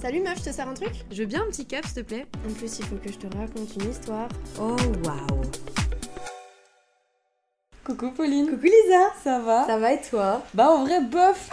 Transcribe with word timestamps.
Salut 0.00 0.20
meuf, 0.20 0.38
je 0.38 0.44
te 0.44 0.54
sers 0.54 0.68
un 0.68 0.74
truc 0.74 0.92
Je 1.10 1.22
veux 1.22 1.26
bien 1.26 1.42
un 1.42 1.50
petit 1.50 1.66
cap, 1.66 1.84
s'il 1.84 2.04
te 2.04 2.08
plaît. 2.08 2.24
En 2.48 2.52
plus, 2.52 2.78
il 2.78 2.84
faut 2.84 2.94
que 2.94 3.10
je 3.10 3.18
te 3.18 3.26
raconte 3.36 3.74
une 3.82 3.90
histoire. 3.90 4.28
Oh, 4.60 4.76
waouh. 5.04 5.42
Coucou 7.84 8.12
Pauline. 8.12 8.46
Coucou 8.48 8.66
Lisa 8.66 9.10
Ça 9.24 9.40
va? 9.40 9.66
Ça 9.66 9.76
va 9.76 9.94
et 9.94 10.00
toi? 10.00 10.44
Bah, 10.54 10.70
en 10.70 10.84
vrai, 10.84 11.00
bof. 11.00 11.50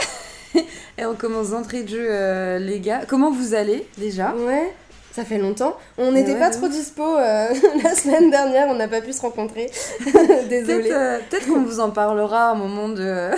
Et 0.99 1.05
on 1.07 1.15
commence 1.15 1.49
d'entrée 1.49 1.83
de 1.83 1.89
jeu, 1.89 2.07
euh, 2.07 2.59
les 2.59 2.79
gars. 2.79 3.01
Comment 3.07 3.31
vous 3.31 3.55
allez 3.55 3.87
déjà? 3.97 4.35
Ouais, 4.35 4.71
ça 5.11 5.25
fait 5.25 5.39
longtemps. 5.39 5.75
On 5.97 6.11
n'était 6.11 6.33
ouais, 6.33 6.39
pas 6.39 6.51
trop 6.51 6.67
dispo 6.67 7.01
euh, 7.01 7.47
la 7.83 7.95
semaine 7.95 8.29
dernière, 8.29 8.67
on 8.67 8.75
n'a 8.75 8.87
pas 8.87 9.01
pu 9.01 9.11
se 9.11 9.21
rencontrer. 9.21 9.71
Désolée. 10.49 10.83
Peut-être 10.83 10.91
euh, 10.91 11.19
peut-être 11.31 11.47
qu'on 11.47 11.63
vous 11.63 11.79
en 11.79 11.89
parlera 11.89 12.49
à 12.49 12.51
un 12.51 12.55
moment 12.55 12.89
de 12.89 13.31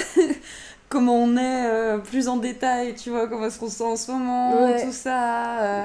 comment 0.89 1.15
on 1.15 1.35
est 1.37 1.65
euh, 1.67 1.97
plus 1.97 2.27
en 2.27 2.37
détail, 2.37 2.95
tu 2.95 3.09
vois, 3.09 3.27
comment 3.27 3.47
est-ce 3.47 3.59
qu'on 3.59 3.69
se 3.69 3.77
sent 3.77 3.83
en 3.83 3.95
ce 3.95 4.11
moment, 4.11 4.61
Ouais. 4.63 4.83
tout 4.83 4.91
ça. 4.91 5.59
euh. 5.61 5.83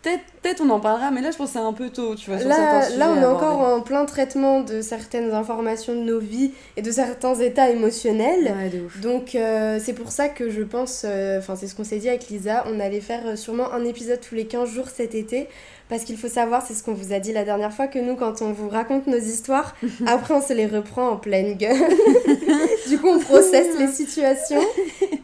Peut-être 0.00 0.22
peut-être 0.42 0.60
on 0.64 0.70
en 0.70 0.78
parlera, 0.78 1.10
mais 1.10 1.20
là 1.20 1.32
je 1.32 1.36
pense 1.36 1.48
que 1.48 1.58
c'est 1.58 1.64
un 1.64 1.72
peu 1.72 1.90
tôt, 1.90 2.14
tu 2.14 2.30
vois. 2.30 2.38
sur 2.38 2.48
Là, 2.48 2.88
là, 2.96 3.10
on 3.10 3.20
est 3.20 3.24
encore 3.26 3.58
en 3.60 3.80
plein 3.80 4.04
traitement 4.04 4.60
de 4.60 4.80
certaines 4.80 5.32
informations 5.32 5.92
de 5.92 5.98
nos 6.02 6.20
vies 6.20 6.52
et 6.76 6.82
de 6.82 6.90
certains 6.92 7.34
états 7.34 7.68
émotionnels. 7.70 8.54
Ouais, 8.56 8.68
de 8.70 8.84
ouf. 8.84 9.00
Donc 9.00 9.34
euh, 9.34 9.80
c'est 9.82 9.94
pour 9.94 10.12
ça 10.12 10.28
que 10.28 10.50
je 10.50 10.62
pense, 10.62 11.04
enfin 11.04 11.56
c'est 11.56 11.66
ce 11.66 11.74
qu'on 11.74 11.82
s'est 11.82 11.98
dit 11.98 12.08
avec 12.08 12.28
Lisa, 12.28 12.62
on 12.68 12.78
allait 12.78 13.00
faire 13.00 13.36
sûrement 13.36 13.72
un 13.72 13.84
épisode 13.84 14.20
tous 14.20 14.36
les 14.36 14.46
15 14.46 14.68
jours 14.70 14.88
cet 14.88 15.16
été. 15.16 15.48
Parce 15.88 16.04
qu'il 16.04 16.18
faut 16.18 16.28
savoir, 16.28 16.64
c'est 16.66 16.74
ce 16.74 16.82
qu'on 16.82 16.92
vous 16.92 17.12
a 17.12 17.18
dit 17.18 17.32
la 17.32 17.44
dernière 17.44 17.72
fois, 17.72 17.86
que 17.86 17.98
nous 17.98 18.14
quand 18.14 18.42
on 18.42 18.52
vous 18.52 18.68
raconte 18.68 19.06
nos 19.06 19.18
histoires, 19.18 19.74
après 20.06 20.34
on 20.34 20.42
se 20.42 20.52
les 20.52 20.66
reprend 20.66 21.08
en 21.08 21.16
pleine 21.16 21.54
gueule. 21.54 21.76
du 22.88 22.98
coup 22.98 23.08
on 23.08 23.18
processe 23.18 23.78
les 23.78 23.88
situations 23.88 24.60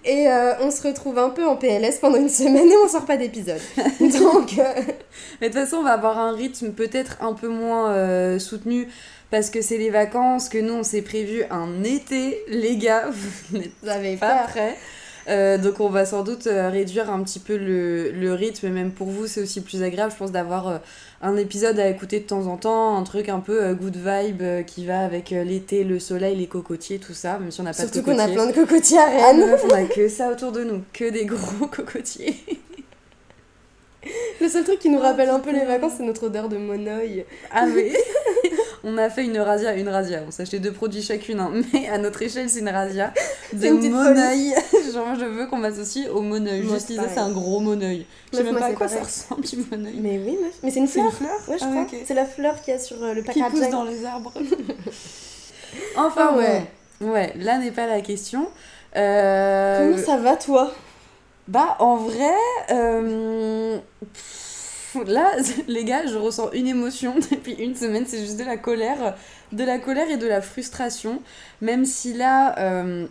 et 0.05 0.29
euh, 0.29 0.55
on 0.61 0.71
se 0.71 0.87
retrouve 0.87 1.19
un 1.19 1.31
peu 1.31 1.45
en 1.47 1.57
PLS 1.57 1.99
pendant 2.01 2.17
une 2.17 2.29
semaine 2.29 2.71
et 2.71 2.77
on 2.83 2.89
sort 2.89 3.05
pas 3.05 3.17
d'épisode. 3.17 3.61
Donc 4.01 4.59
euh, 4.59 4.73
Mais 5.41 5.49
de 5.49 5.55
toute 5.55 5.63
façon, 5.63 5.77
on 5.77 5.83
va 5.83 5.93
avoir 5.93 6.19
un 6.19 6.33
rythme 6.33 6.71
peut-être 6.73 7.19
un 7.21 7.35
peu 7.35 7.49
moins 7.49 7.91
euh, 7.91 8.39
soutenu 8.39 8.89
parce 9.31 9.51
que 9.51 9.63
c'est 9.63 9.79
les 9.79 9.91
vacances, 9.91 10.49
que 10.49 10.59
nous 10.59 10.75
on 10.75 10.83
s'est 10.83 11.03
prévu 11.03 11.45
un 11.51 11.83
été, 11.83 12.43
les 12.49 12.77
gars, 12.77 13.09
vous 13.11 13.59
n'êtes 13.59 13.75
pas 13.81 13.99
peur. 14.19 14.47
prêts. 14.49 14.77
Euh, 15.29 15.57
donc 15.57 15.81
on 15.81 15.89
va 15.89 16.05
sans 16.05 16.23
doute 16.23 16.47
euh, 16.47 16.69
réduire 16.69 17.11
un 17.11 17.23
petit 17.23 17.39
peu 17.39 17.57
le, 17.57 18.11
le 18.11 18.35
rythme, 18.35 18.67
et 18.67 18.71
même 18.71 18.91
pour 18.93 19.07
vous 19.09 19.27
c'est 19.27 19.41
aussi 19.41 19.63
plus 19.63 19.83
agréable 19.83 20.13
je 20.13 20.19
pense 20.19 20.33
d'avoir 20.33 20.69
euh, 20.69 20.79
un 21.23 21.37
épisode 21.37 21.79
à 21.79 21.89
écouter 21.89 22.21
de 22.21 22.27
temps 22.27 22.47
en 22.47 22.59
temps, 22.59 22.97
un 22.99 23.03
truc 23.05 23.31
un 23.31 23.41
peu 23.41 23.73
good 23.75 23.97
vibe 23.97 24.43
qui 24.67 24.85
va 24.85 25.01
avec 25.01 25.31
l'été, 25.31 25.83
le 25.85 25.99
soleil, 25.99 26.37
les 26.37 26.47
cocotiers, 26.47 26.99
tout 26.99 27.15
ça, 27.15 27.39
même 27.39 27.51
si 27.51 27.61
on 27.61 27.65
n'a 27.65 27.71
pas 27.73 27.79
Surtout 27.85 28.01
de 28.01 28.05
qu'on 28.05 28.19
a 28.19 28.27
cocotiers. 28.27 28.35
plein 28.35 28.47
de 28.47 28.53
cocotiers 28.53 28.99
à 28.99 29.07
Ah, 29.07 29.27
Rennes. 29.29 29.47
meuf, 29.51 29.65
on 29.65 29.71
a 29.75 29.85
que 29.85 30.09
ça 30.09 30.31
autour 30.31 30.53
de 30.53 30.63
nous, 30.65 30.83
que 30.93 31.09
des 31.11 31.25
gros 31.25 31.67
cocotiers. 31.73 32.37
Le 34.43 34.49
seul 34.49 34.65
truc 34.65 34.79
qui 34.81 34.91
nous 34.91 34.99
Oh, 34.99 35.03
rappelle 35.03 35.31
un 35.31 35.41
peu 35.41 35.51
les 35.53 35.65
vacances, 35.65 35.93
c'est 35.97 36.03
notre 36.05 36.27
odeur 36.27 36.51
de 36.51 36.59
monoeil. 36.59 37.25
Ah 37.51 37.65
oui 37.75 37.95
On 38.87 38.99
a 38.99 39.09
fait 39.09 39.25
une 39.25 39.39
razzia, 39.39 39.75
une 39.75 39.89
razzia. 39.89 40.23
On 40.29 40.31
s'est 40.31 40.43
acheté 40.43 40.59
deux 40.59 40.73
produits 40.73 41.01
chacune, 41.03 41.41
hein. 41.41 41.51
mais 41.73 41.89
à 41.89 41.97
notre 41.99 42.21
échelle, 42.23 42.51
c'est 42.51 42.61
une 42.61 42.69
razzia 42.69 43.13
de 43.53 43.59
C'est 43.61 43.69
une 43.69 43.91
monoeil. 43.91 44.55
Genre, 44.93 45.15
je 45.19 45.25
veux 45.25 45.47
qu'on 45.47 45.57
m'associe 45.57 46.09
au 46.11 46.21
monoeil. 46.21 46.63
Juste 46.63 46.87
c'est 46.89 46.93
Lisa, 46.93 47.03
c'est 47.09 47.15
pareil. 47.15 47.31
un 47.31 47.35
gros 47.35 47.61
monoeil. 47.61 48.05
Je 48.33 48.37
sais 48.39 48.43
même 48.45 48.57
pas 48.59 48.67
à 48.67 48.73
quoi 48.73 48.87
ça 48.89 49.01
ressemble 49.03 49.41
du 49.43 49.57
monoeil. 49.71 49.99
Mais 50.01 50.19
oui, 50.25 50.37
meuf. 50.43 50.53
Mais 50.63 50.71
c'est 50.71 50.81
une 50.81 50.89
fleur. 50.89 51.07
une 51.07 51.13
fleur 51.13 51.31
Ouais, 51.49 51.57
je 51.59 51.65
Ah, 51.65 51.85
crois. 51.85 51.99
C'est 52.07 52.15
la 52.15 52.27
fleur 52.27 52.61
qu'il 52.61 52.75
y 52.75 52.77
a 52.77 52.81
sur 52.81 53.03
euh, 53.03 53.15
le 53.15 53.23
Qui 53.23 53.41
packaging. 53.41 53.51
pousse 53.51 53.71
dans 53.71 53.85
les 53.85 54.05
arbres. 54.05 54.33
enfin, 55.97 56.31
Ah 56.33 56.37
ouais. 56.37 56.63
ouais. 57.01 57.09
Ouais, 57.09 57.33
là 57.39 57.59
n'est 57.59 57.71
pas 57.73 57.87
la 57.87 58.01
question. 58.01 58.49
Euh, 58.97 59.93
Comment 59.93 60.05
ça 60.07 60.17
va, 60.19 60.37
toi? 60.37 60.73
Bah, 61.49 61.77
en 61.79 61.97
vrai, 61.97 62.33
euh, 62.71 63.79
pff, 64.13 64.44
là, 65.03 65.33
les 65.69 65.85
gars, 65.85 66.07
je 66.07 66.17
ressens 66.17 66.51
une 66.53 66.67
émotion 66.69 67.15
depuis 67.31 67.55
une 67.55 67.75
semaine, 67.75 68.05
c'est 68.07 68.21
juste 68.21 68.39
de 68.39 68.45
la 68.45 68.57
colère, 68.57 69.15
de 69.53 69.65
la 69.65 69.79
colère 69.79 70.09
et 70.11 70.17
de 70.17 70.27
la 70.27 70.41
frustration. 70.41 71.21
Même 71.61 71.85
si 71.85 72.13
là, 72.13 72.57
euh, 72.59 73.07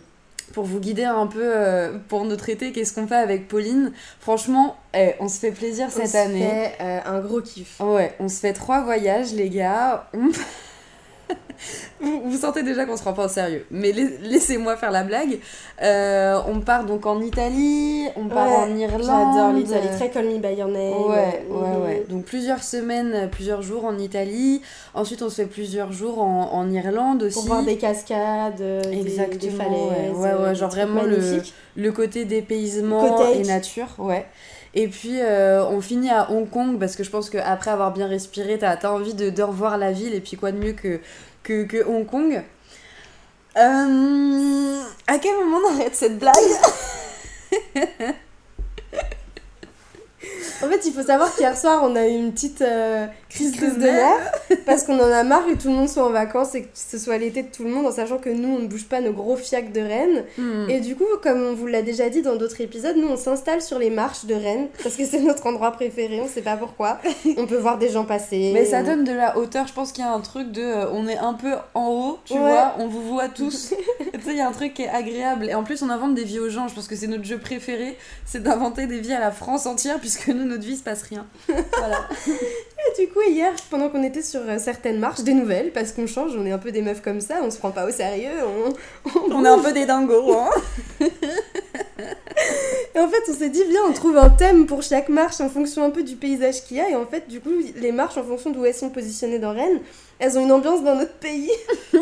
pour 0.52 0.64
vous 0.64 0.80
guider 0.80 1.04
un 1.04 1.26
peu 1.26 1.40
euh, 1.42 1.98
pour 2.08 2.24
notre 2.24 2.48
été, 2.48 2.72
qu'est-ce 2.72 2.94
qu'on 2.94 3.06
fait 3.06 3.14
avec 3.16 3.48
Pauline? 3.48 3.92
Franchement, 4.20 4.76
eh, 4.94 5.12
on 5.20 5.28
se 5.28 5.38
fait 5.40 5.52
plaisir 5.52 5.86
On 5.88 5.90
cette 5.90 6.08
se 6.10 6.16
année. 6.16 6.40
fait, 6.40 6.72
euh, 6.80 7.00
un 7.06 7.20
gros 7.20 7.40
kiff. 7.40 7.80
Ouais, 7.80 8.14
on 8.20 8.28
se 8.28 8.40
fait 8.40 8.52
trois 8.52 8.80
voyages, 8.82 9.32
les 9.32 9.50
gars. 9.50 10.08
On- 10.14 10.28
vous, 12.00 12.22
vous 12.30 12.36
sentez 12.38 12.62
déjà 12.62 12.84
qu'on 12.84 12.96
se 12.96 13.02
prend 13.02 13.12
pas 13.12 13.26
au 13.26 13.28
sérieux, 13.28 13.64
mais 13.70 13.92
la- 13.92 14.28
laissez-moi 14.28 14.76
faire 14.76 14.90
la 14.90 15.02
blague. 15.04 15.38
Euh, 15.82 16.38
on 16.48 16.60
part 16.60 16.84
donc 16.84 17.06
en 17.06 17.20
Italie, 17.20 18.06
on 18.16 18.26
part 18.26 18.48
Ouais, 18.48 18.72
en 18.72 18.76
Irlande. 18.76 19.02
J'adore 19.34 19.52
l'Italie. 19.52 19.88
Très 19.96 20.10
Call 20.10 20.26
Me 20.26 20.38
By 20.38 20.54
Your 20.58 20.68
Name. 20.68 21.06
Ouais, 21.08 21.44
ouais, 21.50 21.86
ouais. 21.86 22.06
Donc 22.08 22.24
plusieurs 22.24 22.62
semaines, 22.62 23.12
euh, 23.14 23.26
plusieurs 23.26 23.62
jours 23.62 23.84
en 23.84 23.98
Italie. 23.98 24.62
Ensuite, 24.94 25.22
on 25.22 25.28
se 25.28 25.36
fait 25.36 25.46
plusieurs 25.46 25.92
jours 25.92 26.20
en, 26.22 26.50
en 26.52 26.70
Irlande 26.70 27.22
aussi. 27.24 27.34
Pour 27.34 27.46
voir 27.46 27.62
des 27.64 27.76
cascades, 27.76 28.60
euh, 28.60 28.82
des- 28.82 29.10
falaises. 29.10 29.70
ouais. 29.72 30.10
Ouais, 30.14 30.34
ouais, 30.34 30.54
genre 30.54 30.70
vraiment 30.70 31.02
le- 31.02 31.42
le 31.76 31.92
côté 31.92 32.24
dépaysement 32.24 33.08
Cottage. 33.16 33.36
et 33.36 33.42
nature, 33.44 33.88
ouais. 33.98 34.26
Et 34.76 34.88
puis 34.88 35.20
euh, 35.20 35.64
on 35.66 35.80
finit 35.80 36.10
à 36.10 36.30
Hong 36.32 36.48
Kong 36.50 36.78
parce 36.80 36.96
que 36.96 37.04
je 37.04 37.10
pense 37.10 37.30
qu'après 37.30 37.70
avoir 37.70 37.92
bien 37.92 38.08
respiré, 38.08 38.58
t'as 38.58 38.72
as 38.74 38.90
envie 38.92 39.14
de, 39.14 39.30
de 39.30 39.42
revoir 39.42 39.78
la 39.78 39.92
ville 39.92 40.14
et 40.14 40.20
puis 40.20 40.36
quoi 40.36 40.50
de 40.50 40.56
mieux 40.58 40.72
que, 40.72 40.98
que, 41.44 41.64
que 41.64 41.84
Hong 41.84 42.04
Kong. 42.04 42.42
Euh, 43.56 44.82
à 45.06 45.18
quel 45.18 45.36
moment 45.36 45.58
on 45.64 45.74
arrête 45.74 45.94
cette 45.94 46.18
blague 46.18 46.34
En 50.62 50.68
fait, 50.68 50.86
il 50.86 50.92
faut 50.92 51.02
savoir 51.02 51.32
qu'hier 51.36 51.56
soir, 51.56 51.82
on 51.84 51.94
a 51.94 52.06
eu 52.06 52.16
une 52.16 52.32
petite 52.32 52.62
euh, 52.62 53.06
crise 53.34 53.78
de 53.78 53.82
nerfs 53.86 54.32
parce 54.66 54.84
qu'on 54.84 54.98
en 54.98 55.10
a 55.10 55.22
marre 55.24 55.46
que 55.46 55.54
tout 55.54 55.68
le 55.68 55.74
monde 55.74 55.88
soit 55.88 56.04
en 56.06 56.10
vacances 56.10 56.54
et 56.54 56.62
que 56.62 56.68
ce 56.74 56.98
soit 56.98 57.18
l'été 57.18 57.42
de 57.42 57.48
tout 57.50 57.64
le 57.64 57.70
monde 57.70 57.86
en 57.86 57.92
sachant 57.92 58.18
que 58.18 58.28
nous 58.30 58.48
on 58.48 58.58
ne 58.60 58.66
bouge 58.66 58.84
pas 58.84 59.00
nos 59.00 59.12
gros 59.12 59.36
fiacs 59.36 59.72
de 59.72 59.80
Rennes 59.80 60.24
Hmm. 60.38 60.68
et 60.70 60.80
du 60.80 60.96
coup 60.96 61.04
comme 61.22 61.42
on 61.42 61.54
vous 61.54 61.66
l'a 61.66 61.82
déjà 61.82 62.08
dit 62.08 62.22
dans 62.22 62.36
d'autres 62.36 62.60
épisodes 62.60 62.96
nous 62.96 63.08
on 63.08 63.16
s'installe 63.16 63.60
sur 63.62 63.78
les 63.78 63.90
marches 63.90 64.24
de 64.24 64.34
Rennes 64.34 64.68
parce 64.82 64.96
que 64.96 65.04
c'est 65.04 65.20
notre 65.20 65.46
endroit 65.46 65.70
préféré 65.72 66.20
on 66.22 66.28
sait 66.28 66.42
pas 66.42 66.56
pourquoi 66.56 66.98
on 67.36 67.46
peut 67.46 67.56
voir 67.58 67.78
des 67.78 67.88
gens 67.90 68.04
passer 68.04 68.50
Mais 68.54 68.64
ça 68.64 68.80
on- 68.80 68.84
donne 68.84 69.04
de 69.04 69.12
la 69.12 69.36
hauteur, 69.36 69.66
je 69.66 69.72
pense 69.72 69.92
qu'il 69.92 70.04
y 70.04 70.06
a 70.06 70.12
un 70.12 70.20
truc 70.20 70.50
de. 70.52 70.62
euh, 70.62 70.86
on 70.92 71.06
est 71.08 71.18
un 71.18 71.34
peu 71.34 71.52
en 71.74 71.88
haut, 71.88 72.18
tu 72.24 72.34
Ouais. 72.34 72.38
vois, 72.40 72.74
on 72.78 72.86
vous 72.86 73.02
voit 73.02 73.28
tous. 73.28 73.74
tu 74.14 74.20
sais, 74.20 74.30
il 74.30 74.36
y 74.36 74.40
a 74.40 74.48
un 74.48 74.52
truc 74.52 74.74
qui 74.74 74.82
est 74.82 74.88
agréable. 74.88 75.48
Et 75.48 75.54
en 75.54 75.62
plus, 75.64 75.82
on 75.82 75.90
invente 75.90 76.14
des 76.14 76.24
vies 76.24 76.38
aux 76.38 76.48
gens. 76.48 76.68
Je 76.68 76.74
pense 76.74 76.86
que 76.86 76.96
c'est 76.96 77.06
notre 77.06 77.24
jeu 77.24 77.38
préféré, 77.38 77.96
c'est 78.24 78.42
d'inventer 78.42 78.86
des 78.86 79.00
vies 79.00 79.12
à 79.12 79.20
la 79.20 79.30
France 79.30 79.66
entière, 79.66 79.98
puisque 80.00 80.28
nous, 80.28 80.44
notre 80.44 80.62
vie, 80.64 80.76
se 80.76 80.82
passe 80.82 81.02
rien. 81.02 81.26
Voilà. 81.48 81.98
Et 82.28 83.02
du 83.02 83.08
coup 83.12 83.20
hier 83.30 83.52
pendant 83.70 83.88
qu'on 83.88 84.02
était 84.02 84.22
sur 84.22 84.40
euh, 84.40 84.58
certaines 84.58 84.98
marches 84.98 85.22
des 85.22 85.34
nouvelles 85.34 85.72
parce 85.72 85.92
qu'on 85.92 86.06
change 86.06 86.36
on 86.36 86.44
est 86.46 86.52
un 86.52 86.58
peu 86.58 86.72
des 86.72 86.82
meufs 86.82 87.02
comme 87.02 87.20
ça 87.20 87.36
on 87.42 87.50
se 87.50 87.58
prend 87.58 87.70
pas 87.70 87.86
au 87.86 87.90
sérieux 87.90 88.30
on, 88.44 88.72
on 89.30 89.44
est 89.44 89.48
un 89.48 89.58
peu 89.58 89.72
des 89.72 89.86
dingos, 89.86 90.32
hein. 90.32 90.50
Et 92.94 93.00
en 93.00 93.08
fait, 93.08 93.22
on 93.28 93.34
s'est 93.34 93.48
dit, 93.48 93.62
viens, 93.68 93.80
on 93.88 93.92
trouve 93.92 94.16
un 94.16 94.30
thème 94.30 94.66
pour 94.66 94.82
chaque 94.82 95.08
marche 95.08 95.40
en 95.40 95.48
fonction 95.48 95.84
un 95.84 95.90
peu 95.90 96.04
du 96.04 96.14
paysage 96.14 96.62
qu'il 96.62 96.76
y 96.76 96.80
a. 96.80 96.88
Et 96.88 96.94
en 96.94 97.06
fait, 97.06 97.28
du 97.28 97.40
coup, 97.40 97.50
les 97.76 97.90
marches, 97.90 98.16
en 98.16 98.22
fonction 98.22 98.50
d'où 98.50 98.64
elles 98.64 98.74
sont 98.74 98.90
positionnées 98.90 99.40
dans 99.40 99.52
Rennes, 99.52 99.80
elles 100.20 100.38
ont 100.38 100.42
une 100.42 100.52
ambiance 100.52 100.82
d'un 100.84 101.00
autre 101.00 101.14
pays. 101.14 101.50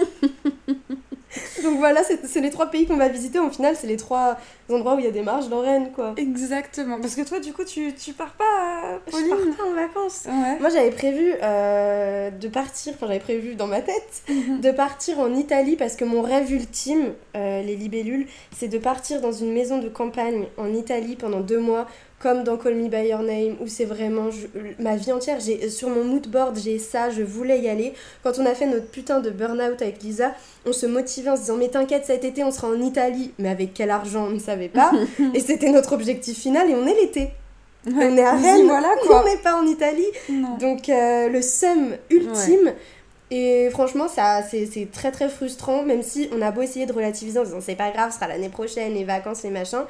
Donc 1.62 1.78
voilà, 1.78 2.02
c'est 2.02 2.40
les 2.40 2.50
trois 2.50 2.66
pays 2.66 2.86
qu'on 2.86 2.96
va 2.96 3.08
visiter. 3.08 3.38
Au 3.38 3.50
final, 3.50 3.74
c'est 3.76 3.86
les 3.86 3.96
trois 3.96 4.36
endroits 4.70 4.94
où 4.94 4.98
il 4.98 5.04
y 5.04 5.08
a 5.08 5.12
des 5.12 5.22
marches 5.22 5.48
dans 5.48 5.60
Rennes, 5.60 5.90
quoi. 5.94 6.14
Exactement. 6.16 7.00
Parce 7.00 7.14
que 7.14 7.22
toi, 7.22 7.40
du 7.40 7.52
coup, 7.52 7.64
tu, 7.64 7.92
tu 7.94 8.12
pars 8.12 8.32
pas, 8.32 9.00
Je 9.06 9.12
pars 9.28 9.56
pas 9.56 9.64
en 9.64 9.74
vacances. 9.74 10.24
Ouais. 10.26 10.58
Moi, 10.60 10.68
j'avais 10.70 10.90
prévu 10.90 11.34
euh, 11.42 12.30
de 12.30 12.48
partir, 12.48 12.94
enfin, 12.94 13.06
j'avais 13.06 13.20
prévu 13.20 13.54
dans 13.54 13.66
ma 13.66 13.80
tête, 13.80 14.22
de 14.28 14.70
partir 14.70 15.18
en 15.20 15.34
Italie 15.34 15.76
parce 15.76 15.96
que 15.96 16.04
mon 16.04 16.22
rêve 16.22 16.52
ultime, 16.52 17.12
euh, 17.36 17.62
les 17.62 17.76
libellules, 17.76 18.26
c'est 18.56 18.68
de 18.68 18.78
partir 18.78 19.20
dans 19.20 19.32
une 19.32 19.52
maison 19.52 19.78
de 19.78 19.88
campagne 19.88 20.46
en 20.56 20.72
Italie 20.72 21.16
pendant 21.16 21.40
deux 21.40 21.60
mois, 21.60 21.86
comme 22.22 22.44
dans 22.44 22.56
Call 22.56 22.74
Me 22.76 22.88
By 22.88 23.08
Your 23.08 23.22
Name, 23.22 23.56
où 23.60 23.66
c'est 23.66 23.84
vraiment 23.84 24.30
je- 24.30 24.46
ma 24.82 24.94
vie 24.96 25.10
entière. 25.12 25.38
J'ai 25.40 25.68
Sur 25.68 25.88
mon 25.88 26.04
mood 26.04 26.26
board, 26.28 26.56
j'ai 26.62 26.78
ça, 26.78 27.10
je 27.10 27.22
voulais 27.22 27.58
y 27.58 27.68
aller. 27.68 27.94
Quand 28.22 28.38
on 28.38 28.46
a 28.46 28.54
fait 28.54 28.66
notre 28.66 28.86
putain 28.86 29.18
de 29.20 29.30
burn-out 29.30 29.82
avec 29.82 30.02
Lisa, 30.02 30.32
on 30.64 30.72
se 30.72 30.86
motivait 30.86 31.30
en 31.30 31.36
se 31.36 31.40
disant, 31.42 31.56
mais 31.56 31.68
t'inquiète, 31.68 32.04
cet 32.06 32.24
été, 32.24 32.44
on 32.44 32.50
sera 32.52 32.68
en 32.68 32.80
Italie. 32.80 33.32
Mais 33.38 33.48
avec 33.48 33.74
quel 33.74 33.90
argent, 33.90 34.26
on 34.26 34.30
ne 34.30 34.38
savait 34.38 34.68
pas. 34.68 34.92
et 35.34 35.40
c'était 35.40 35.70
notre 35.70 35.92
objectif 35.94 36.38
final, 36.38 36.70
et 36.70 36.74
on 36.74 36.86
est 36.86 36.94
l'été. 36.94 37.30
Ouais. 37.86 37.92
On 38.10 38.16
est 38.16 38.22
à 38.24 38.32
Rennes, 38.36 38.66
voilà 38.66 38.94
quoi. 39.04 39.22
on 39.22 39.28
n'est 39.28 39.38
pas 39.38 39.56
en 39.56 39.66
Italie. 39.66 40.06
Non. 40.30 40.56
Donc 40.58 40.88
euh, 40.88 41.28
le 41.28 41.42
seum 41.42 41.96
ultime. 42.10 42.72
Et 43.32 43.70
franchement, 43.70 44.08
ça, 44.08 44.42
c'est 44.48 44.66
c'est 44.66 44.88
très 44.92 45.10
très 45.10 45.28
frustrant, 45.28 45.82
même 45.82 46.02
si 46.02 46.28
on 46.36 46.42
a 46.42 46.50
beau 46.52 46.62
essayer 46.62 46.86
de 46.86 46.92
relativiser 46.92 47.38
en 47.40 47.44
disant 47.44 47.60
c'est 47.60 47.74
pas 47.74 47.90
grave, 47.90 48.10
ce 48.10 48.16
sera 48.16 48.28
l'année 48.28 48.50
prochaine, 48.50 48.92
les 48.94 49.04
vacances, 49.04 49.42
les 49.42 49.50
machins. 49.50 49.84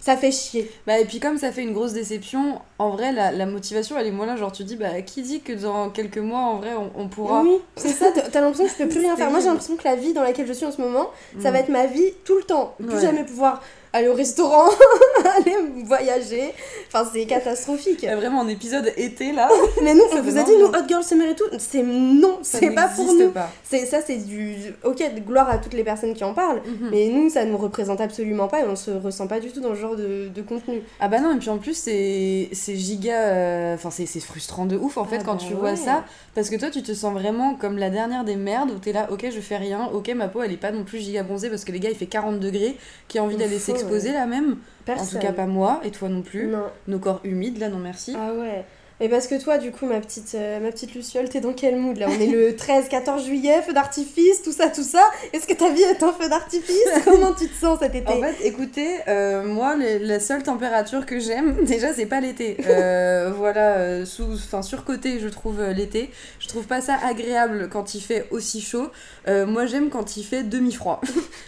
Ça 0.00 0.16
fait 0.16 0.30
chier. 0.30 0.70
Bah, 0.86 0.98
et 0.98 1.04
puis 1.04 1.18
comme 1.20 1.38
ça 1.38 1.50
fait 1.52 1.62
une 1.62 1.72
grosse 1.72 1.92
déception, 1.92 2.60
en 2.78 2.90
vrai, 2.90 3.12
la, 3.12 3.32
la 3.32 3.46
motivation, 3.46 3.98
elle 3.98 4.06
est 4.06 4.12
moins 4.12 4.26
là. 4.26 4.36
Genre, 4.36 4.52
tu 4.52 4.62
dis, 4.64 4.76
bah, 4.76 5.02
qui 5.02 5.22
dit 5.22 5.40
que 5.40 5.52
dans 5.52 5.90
quelques 5.90 6.18
mois, 6.18 6.38
en 6.40 6.56
vrai, 6.58 6.70
on, 6.74 6.90
on 7.00 7.08
pourra... 7.08 7.42
Oui, 7.42 7.58
c'est 7.76 7.88
ça, 7.88 8.06
t'as 8.12 8.40
l'impression 8.40 8.64
que 8.66 8.70
tu 8.70 8.76
peux 8.84 8.88
plus 8.88 9.00
rien 9.00 9.16
faire. 9.16 9.30
Moi 9.30 9.40
j'ai 9.40 9.46
l'impression 9.46 9.76
que 9.76 9.84
la 9.84 9.96
vie 9.96 10.12
dans 10.12 10.22
laquelle 10.22 10.46
je 10.46 10.52
suis 10.52 10.66
en 10.66 10.72
ce 10.72 10.80
moment, 10.80 11.10
ça 11.40 11.50
Mm. 11.50 11.52
va 11.52 11.58
être 11.60 11.68
ma 11.68 11.86
vie 11.86 12.12
tout 12.24 12.36
le 12.36 12.44
temps. 12.44 12.74
Plus 12.78 12.94
Ouais. 12.94 13.00
jamais 13.02 13.24
pouvoir 13.24 13.60
aller 13.92 14.08
au 14.08 14.14
restaurant, 14.14 14.68
aller 15.36 15.56
voyager. 15.84 16.52
Enfin, 16.88 17.08
c'est 17.12 17.24
catastrophique. 17.26 17.98
Il 18.02 18.06
y 18.06 18.08
a 18.08 18.16
vraiment 18.16 18.42
un 18.42 18.48
épisode 18.48 18.92
été, 18.96 19.32
là. 19.32 19.48
Mais 19.82 19.94
nous, 19.94 20.02
on 20.12 20.22
vous 20.22 20.38
a 20.38 20.42
dit, 20.42 20.56
nous. 20.58 20.66
Hot 20.66 20.86
Girl 20.88 21.02
Summer 21.02 21.28
et 21.30 21.34
tout, 21.34 21.44
c'est 21.58 21.82
non, 21.82 22.38
c'est 22.42 22.70
pas 22.70 22.88
pour 22.88 23.12
nous. 23.14 23.30
pas. 23.30 23.50
C'est 23.64 23.86
ça, 23.86 23.98
c'est 24.06 24.16
du. 24.16 24.54
Ok, 24.84 25.02
gloire 25.26 25.48
à 25.50 25.58
toutes 25.58 25.74
les 25.74 25.84
personnes 25.84 26.14
qui 26.14 26.24
en 26.24 26.34
parlent, 26.34 26.62
Mhm. 26.66 26.88
mais 26.90 27.08
nous, 27.08 27.30
ça 27.30 27.44
nous 27.44 27.56
représente 27.58 28.00
absolument 28.00 28.48
pas 28.48 28.60
et 28.60 28.64
on 28.68 28.76
se 28.76 28.90
ressent 28.90 29.26
pas 29.26 29.40
du 29.40 29.50
tout 29.50 29.60
dans 29.60 29.74
ce 29.74 29.80
genre 29.80 29.96
de, 29.96 30.28
de 30.28 30.42
contenu. 30.42 30.82
Ah 31.00 31.08
bah 31.08 31.20
non, 31.20 31.34
et 31.34 31.38
puis 31.38 31.50
en 31.50 31.58
plus, 31.58 31.74
c'est 31.74 32.48
giga... 32.76 33.14
euh, 33.14 33.74
Enfin, 33.74 33.90
c'est 33.90 34.06
c'est 34.06 34.20
frustrant 34.20 34.66
de 34.66 34.76
ouf, 34.76 34.96
en 34.96 35.04
fait, 35.04 35.18
Ah 35.20 35.24
quand 35.24 35.34
bah 35.34 35.44
tu 35.46 35.54
vois 35.54 35.76
ça. 35.76 36.04
Parce 36.34 36.50
que 36.50 36.56
toi, 36.56 36.70
tu 36.70 36.82
te 36.82 36.92
sens 36.92 37.12
vraiment 37.12 37.54
comme 37.54 37.78
la 37.78 37.90
dernière 37.90 38.24
des 38.24 38.36
merdes, 38.36 38.70
où 38.70 38.78
t'es 38.78 38.92
là, 38.92 39.08
ok, 39.10 39.26
je 39.30 39.40
fais 39.40 39.56
rien, 39.56 39.88
ok, 39.92 40.08
ma 40.14 40.28
peau, 40.28 40.42
elle 40.42 40.52
est 40.52 40.56
pas 40.56 40.70
non 40.70 40.84
plus 40.84 40.98
giga 41.00 41.22
bronzée, 41.22 41.48
parce 41.50 41.64
que 41.64 41.72
les 41.72 41.80
gars, 41.80 41.90
il 41.90 41.96
fait 41.96 42.06
40 42.06 42.38
degrés, 42.40 42.76
qui 43.08 43.18
a 43.18 43.22
envie 43.24 43.36
d'aller 43.36 43.58
ouais. 43.84 44.12
là, 44.12 44.26
même. 44.26 44.58
Personne. 44.84 45.18
En 45.18 45.20
tout 45.20 45.26
cas, 45.26 45.32
pas 45.32 45.46
moi, 45.46 45.80
et 45.84 45.90
toi 45.90 46.08
non 46.08 46.22
plus. 46.22 46.46
Non. 46.48 46.66
Nos 46.86 46.98
corps 46.98 47.20
humides, 47.24 47.58
là, 47.58 47.68
non 47.68 47.78
merci. 47.78 48.16
Ah 48.18 48.32
ouais. 48.32 48.64
Et 49.00 49.08
parce 49.08 49.28
que 49.28 49.40
toi, 49.40 49.58
du 49.58 49.70
coup, 49.70 49.86
ma 49.86 50.00
petite, 50.00 50.34
euh, 50.34 50.58
ma 50.58 50.72
petite 50.72 50.92
Luciole, 50.94 51.28
t'es 51.28 51.38
dans 51.40 51.52
quel 51.52 51.76
mood 51.76 51.96
là? 51.98 52.06
On 52.08 52.20
est 52.20 52.26
le 52.26 52.50
13-14 52.56 53.24
juillet, 53.24 53.62
feu 53.62 53.72
d'artifice, 53.72 54.42
tout 54.42 54.50
ça, 54.50 54.68
tout 54.70 54.82
ça. 54.82 55.02
Est-ce 55.32 55.46
que 55.46 55.54
ta 55.54 55.70
vie 55.70 55.82
est 55.82 56.02
un 56.02 56.12
feu 56.12 56.28
d'artifice? 56.28 56.74
Comment 57.04 57.32
tu 57.32 57.46
te 57.48 57.54
sens 57.60 57.78
cet 57.80 57.94
été? 57.94 58.08
En 58.12 58.20
fait, 58.20 58.34
écoutez, 58.44 58.88
euh, 59.06 59.44
moi, 59.44 59.76
les- 59.76 60.00
la 60.00 60.18
seule 60.18 60.42
température 60.42 61.06
que 61.06 61.20
j'aime, 61.20 61.56
déjà, 61.64 61.92
c'est 61.94 62.06
pas 62.06 62.20
l'été. 62.20 62.56
Euh, 62.68 63.30
voilà, 63.36 64.04
sous, 64.04 64.32
enfin, 64.34 64.62
surcoté, 64.62 65.20
je 65.20 65.28
trouve 65.28 65.62
l'été. 65.70 66.10
Je 66.40 66.48
trouve 66.48 66.64
pas 66.66 66.80
ça 66.80 66.96
agréable 67.06 67.68
quand 67.70 67.94
il 67.94 68.00
fait 68.00 68.26
aussi 68.32 68.60
chaud. 68.60 68.88
Moi, 69.28 69.66
j'aime 69.66 69.90
quand 69.90 70.16
il 70.16 70.24
fait 70.24 70.42
demi-froid. 70.42 71.00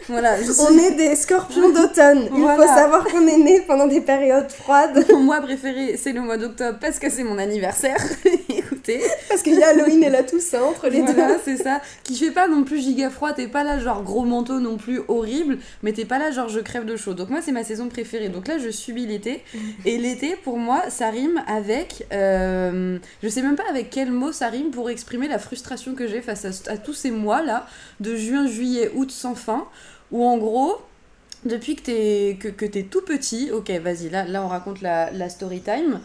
voilà, 0.08 0.36
je 0.40 0.52
suis- 0.52 0.62
On 0.68 0.78
est 0.78 0.92
des 0.92 1.16
scorpions 1.16 1.70
d'automne. 1.70 2.28
Il 2.32 2.40
Voilà. 2.42 2.62
faut 2.62 2.74
savoir 2.74 3.04
qu'on 3.06 3.26
est 3.26 3.38
né 3.38 3.62
pendant 3.66 3.86
des 3.86 4.02
périodes 4.02 4.50
froides. 4.52 5.04
Mon 5.10 5.20
mois 5.20 5.40
préféré, 5.40 5.96
c'est 5.96 6.12
le 6.12 6.20
mois 6.20 6.36
d'octobre 6.36 6.78
parce 6.80 6.98
que 6.98 7.08
c'est 7.10 7.24
mon 7.24 7.38
anniversaire. 7.40 7.98
Écoutez, 8.48 9.02
Parce 9.28 9.42
qu'il 9.42 9.58
y 9.58 9.62
a 9.62 9.68
Halloween 9.68 10.04
et 10.04 10.10
la 10.10 10.22
Toussaint 10.22 10.62
entre 10.62 10.88
les 10.88 11.02
voilà, 11.02 11.34
deux. 11.34 11.40
c'est 11.44 11.56
ça. 11.56 11.80
Qui 12.04 12.16
fait 12.16 12.30
pas 12.30 12.46
non 12.48 12.62
plus 12.64 12.80
giga 12.80 13.10
froid, 13.10 13.32
t'es 13.32 13.48
pas 13.48 13.64
là 13.64 13.78
genre 13.78 14.02
gros 14.02 14.24
manteau 14.24 14.60
non 14.60 14.76
plus 14.76 15.00
horrible, 15.08 15.58
mais 15.82 15.92
t'es 15.92 16.04
pas 16.04 16.18
là 16.18 16.30
genre 16.30 16.48
je 16.48 16.60
crève 16.60 16.84
de 16.84 16.96
chaud. 16.96 17.14
Donc 17.14 17.30
moi 17.30 17.40
c'est 17.42 17.52
ma 17.52 17.64
saison 17.64 17.88
préférée. 17.88 18.28
Donc 18.28 18.46
là 18.48 18.58
je 18.58 18.70
subis 18.70 19.06
l'été. 19.06 19.42
Et 19.84 19.98
l'été 19.98 20.36
pour 20.36 20.58
moi 20.58 20.84
ça 20.90 21.10
rime 21.10 21.42
avec, 21.46 22.06
euh, 22.12 22.98
je 23.22 23.28
sais 23.28 23.42
même 23.42 23.56
pas 23.56 23.68
avec 23.68 23.90
quel 23.90 24.10
mot 24.12 24.32
ça 24.32 24.48
rime 24.48 24.70
pour 24.70 24.90
exprimer 24.90 25.28
la 25.28 25.38
frustration 25.38 25.94
que 25.94 26.06
j'ai 26.06 26.20
face 26.20 26.44
à, 26.44 26.72
à 26.72 26.76
tous 26.76 26.94
ces 26.94 27.10
mois 27.10 27.42
là 27.42 27.66
de 28.00 28.14
juin, 28.16 28.46
juillet, 28.46 28.90
août 28.94 29.10
sans 29.10 29.34
fin, 29.34 29.66
où 30.12 30.24
en 30.24 30.38
gros 30.38 30.76
depuis 31.44 31.74
que 31.74 31.82
t'es 31.82 32.36
que, 32.38 32.48
que 32.48 32.66
t'es 32.66 32.82
tout 32.82 33.00
petit, 33.00 33.50
ok, 33.50 33.70
vas-y, 33.82 34.10
là, 34.10 34.24
là 34.26 34.42
on 34.44 34.48
raconte 34.48 34.82
la, 34.82 35.10
la 35.10 35.28
story 35.30 35.60
time. 35.60 36.00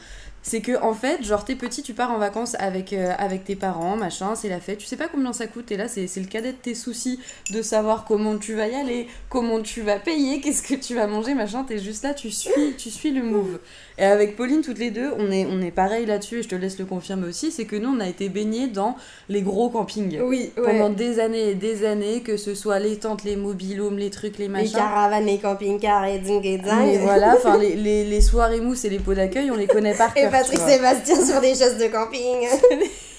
C'est 0.47 0.61
que 0.61 0.79
en 0.79 0.93
fait, 0.93 1.23
genre 1.23 1.43
t'es 1.43 1.55
petit, 1.55 1.81
tu 1.81 1.93
pars 1.95 2.11
en 2.11 2.19
vacances 2.19 2.55
avec, 2.59 2.93
euh, 2.93 3.13
avec 3.17 3.45
tes 3.45 3.55
parents, 3.55 3.97
machin, 3.97 4.35
c'est 4.35 4.47
la 4.47 4.59
fête, 4.59 4.77
tu 4.77 4.85
sais 4.85 4.95
pas 4.95 5.07
combien 5.07 5.33
ça 5.33 5.47
coûte, 5.47 5.71
et 5.71 5.75
là 5.75 5.87
c'est 5.87 6.05
le 6.17 6.27
cadet 6.27 6.51
de 6.51 6.57
tes 6.57 6.75
soucis 6.75 7.19
de 7.49 7.63
savoir 7.63 8.05
comment 8.05 8.37
tu 8.37 8.53
vas 8.53 8.67
y 8.67 8.75
aller, 8.75 9.07
comment 9.27 9.59
tu 9.59 9.81
vas 9.81 9.97
payer, 9.97 10.41
qu'est-ce 10.41 10.61
que 10.61 10.75
tu 10.75 10.93
vas 10.93 11.07
manger, 11.07 11.33
machin, 11.33 11.65
t'es 11.67 11.79
juste 11.79 12.03
là, 12.03 12.13
tu 12.13 12.29
suis, 12.29 12.75
tu 12.77 12.91
suis 12.91 13.09
le 13.09 13.23
move. 13.23 13.57
Et 13.97 14.03
avec 14.03 14.35
Pauline, 14.35 14.61
toutes 14.61 14.77
les 14.77 14.91
deux, 14.91 15.09
on 15.17 15.31
est, 15.31 15.47
on 15.49 15.61
est 15.63 15.71
pareil 15.71 16.05
là-dessus, 16.05 16.39
et 16.39 16.43
je 16.43 16.49
te 16.49 16.55
laisse 16.55 16.77
le 16.77 16.85
confirmer 16.85 17.27
aussi, 17.27 17.51
c'est 17.51 17.65
que 17.65 17.75
nous 17.75 17.89
on 17.89 17.99
a 17.99 18.07
été 18.07 18.29
baignés 18.29 18.67
dans 18.67 18.97
les 19.29 19.41
gros 19.41 19.69
campings. 19.69 20.19
Oui, 20.21 20.51
ouais. 20.57 20.63
Pendant 20.63 20.89
des 20.91 21.19
années 21.19 21.49
et 21.49 21.55
des 21.55 21.85
années, 21.85 22.21
que 22.21 22.37
ce 22.37 22.53
soit 22.53 22.77
les 22.77 22.97
tentes, 22.97 23.23
les 23.23 23.35
mobilhomes, 23.35 23.97
les 23.97 24.11
trucs, 24.11 24.37
les 24.37 24.43
Les 24.45 24.49
machins. 24.49 24.73
caravanes, 24.75 25.25
les 25.25 25.39
camping-cars 25.39 26.05
et 26.05 26.19
ding 26.19 26.45
et 26.45 26.59
ding. 26.59 26.71
Mais 26.85 26.97
voilà, 26.99 27.33
enfin 27.35 27.57
les, 27.57 27.75
les, 27.75 28.05
les 28.05 28.21
soirées 28.21 28.61
mousses 28.61 28.85
et 28.85 28.91
les 28.91 28.99
pots 28.99 29.15
d'accueil, 29.15 29.49
on 29.49 29.55
les 29.55 29.65
connaît 29.65 29.95
par 29.95 30.13
cœur. 30.13 30.34
Patrick. 30.37 30.59
Sébastien 30.59 31.25
sur 31.25 31.39
des 31.39 31.55
choses 31.55 31.77
de 31.77 31.87
camping. 31.87 32.47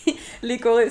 Les 0.42 0.58
chorés. 0.58 0.90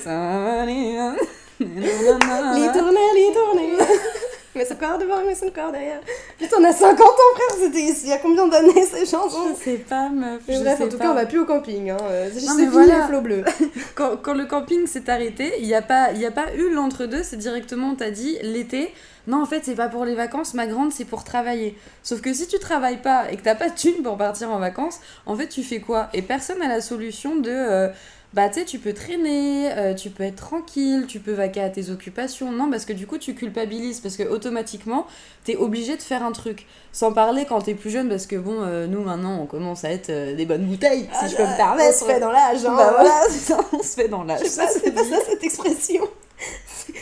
tournées, 2.72 3.12
les 3.14 3.32
tournées. 3.32 3.76
mais 4.56 4.64
son 4.64 4.74
corps 4.76 4.98
devant, 4.98 5.24
mais 5.26 5.34
son 5.34 5.50
corps 5.50 5.70
derrière. 5.72 6.00
Putain, 6.38 6.56
on 6.60 6.64
a 6.64 6.72
50 6.72 7.00
ans, 7.00 7.12
frère. 7.34 7.58
C'était 7.62 7.80
il 8.02 8.08
y 8.08 8.12
a 8.12 8.18
combien 8.18 8.48
d'années 8.48 8.84
ces 8.86 9.04
Je 9.04 9.10
chansons 9.10 9.54
sais 9.54 9.76
pas, 9.78 10.08
meuf. 10.08 10.40
Mais 10.48 10.54
je 10.56 10.60
bref, 10.62 10.78
sais 10.78 10.84
en 10.84 10.88
tout 10.88 10.98
pas. 10.98 11.04
cas, 11.04 11.10
on 11.10 11.14
va 11.14 11.26
plus 11.26 11.38
au 11.38 11.44
camping. 11.44 11.90
Hein. 11.90 11.96
Euh, 12.02 12.28
C'est 12.32 12.40
mais 12.56 12.62
fini 12.62 12.66
voilà. 12.66 12.98
les 13.00 13.06
flots 13.06 13.20
bleus. 13.20 13.44
Quand, 13.94 14.16
quand 14.22 14.34
le 14.34 14.44
camping 14.46 14.86
s'est 14.86 15.08
arrêté, 15.08 15.52
il 15.60 15.66
n'y 15.66 15.74
a, 15.74 15.82
pas- 15.82 16.12
y 16.12 16.26
a 16.26 16.30
pas 16.30 16.52
eu 16.54 16.70
l'entre-deux, 16.70 17.22
c'est 17.22 17.36
directement, 17.36 17.90
on 17.90 17.94
t'a 17.94 18.10
dit, 18.10 18.36
l'été, 18.42 18.92
non, 19.26 19.42
en 19.42 19.46
fait, 19.46 19.62
c'est 19.64 19.74
pas 19.74 19.88
pour 19.88 20.04
les 20.04 20.14
vacances, 20.14 20.54
ma 20.54 20.66
grande, 20.66 20.92
c'est 20.92 21.04
pour 21.06 21.24
travailler. 21.24 21.76
Sauf 22.02 22.20
que 22.20 22.32
si 22.32 22.46
tu 22.46 22.58
travailles 22.58 23.00
pas 23.00 23.30
et 23.30 23.36
que 23.36 23.42
t'as 23.42 23.54
pas 23.54 23.70
de 23.70 23.74
thune 23.74 24.02
pour 24.02 24.16
partir 24.16 24.50
en 24.50 24.58
vacances, 24.58 25.00
en 25.24 25.34
fait, 25.34 25.48
tu 25.48 25.62
fais 25.62 25.80
quoi? 25.80 26.08
Et 26.12 26.22
personne 26.22 26.58
n'a 26.58 26.68
la 26.68 26.80
solution 26.80 27.36
de. 27.36 27.50
euh, 27.50 27.88
bah, 28.34 28.48
tu 28.48 28.58
sais, 28.60 28.64
tu 28.66 28.78
peux 28.78 28.92
traîner, 28.92 29.70
euh, 29.72 29.94
tu 29.94 30.10
peux 30.10 30.22
être 30.24 30.36
tranquille, 30.36 31.06
tu 31.08 31.20
peux 31.20 31.32
vaquer 31.32 31.60
à 31.62 31.70
tes 31.70 31.90
occupations. 31.90 32.50
Non, 32.52 32.70
parce 32.70 32.84
que 32.84 32.92
du 32.92 33.06
coup, 33.06 33.18
tu 33.18 33.34
culpabilises, 33.34 34.00
parce 34.00 34.16
que 34.16 34.24
automatiquement, 34.24 35.06
t'es 35.44 35.56
obligé 35.56 35.96
de 35.96 36.02
faire 36.02 36.22
un 36.22 36.32
truc. 36.32 36.66
Sans 36.92 37.12
parler 37.12 37.44
quand 37.46 37.60
t'es 37.62 37.74
plus 37.74 37.90
jeune, 37.90 38.08
parce 38.08 38.26
que 38.26 38.36
bon, 38.36 38.62
euh, 38.62 38.86
nous 38.86 39.02
maintenant, 39.02 39.40
on 39.40 39.46
commence 39.46 39.84
à 39.84 39.90
être 39.90 40.10
euh, 40.10 40.34
des 40.34 40.44
bonnes 40.44 40.66
bouteilles, 40.66 41.08
si 41.20 41.28
je 41.30 41.36
peux 41.36 41.44
me 41.44 41.52
On 41.52 41.56
permettre. 41.56 41.98
se 41.98 42.04
fait 42.04 42.20
dans 42.20 42.32
l'âge. 42.32 42.64
Hein, 42.64 42.74
Bah 42.76 42.94
voilà. 42.94 43.22
ça, 43.30 43.58
on 43.72 43.82
se 43.82 43.94
fait 43.94 44.08
dans 44.08 44.24
l'âge. 44.24 44.40
Je 44.42 44.48
sais 44.48 44.60
pas, 44.62 44.68
c'est 44.68 44.90
pas 44.92 45.04
ça 45.04 45.16
cette 45.26 45.42
expression. 45.44 46.02
C'est 46.38 46.92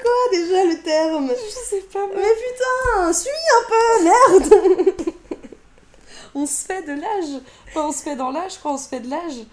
quoi 0.00 0.12
déjà 0.32 0.64
le 0.64 0.82
terme? 0.82 1.30
Je 1.30 1.76
sais 1.76 1.84
pas, 1.92 2.06
Mais 2.14 2.22
putain, 2.22 3.12
suis 3.12 3.30
un 3.30 3.64
peu, 3.68 4.04
merde 4.04 5.06
On 6.36 6.46
se 6.46 6.64
fait 6.64 6.82
de 6.82 6.92
l'âge. 6.92 7.40
Enfin, 7.68 7.86
on 7.88 7.92
se 7.92 8.02
fait 8.02 8.16
dans 8.16 8.30
l'âge, 8.30 8.58
crois, 8.58 8.72
on 8.72 8.78
se 8.78 8.88
fait 8.88 9.00
de 9.00 9.08
l'âge. 9.10 9.44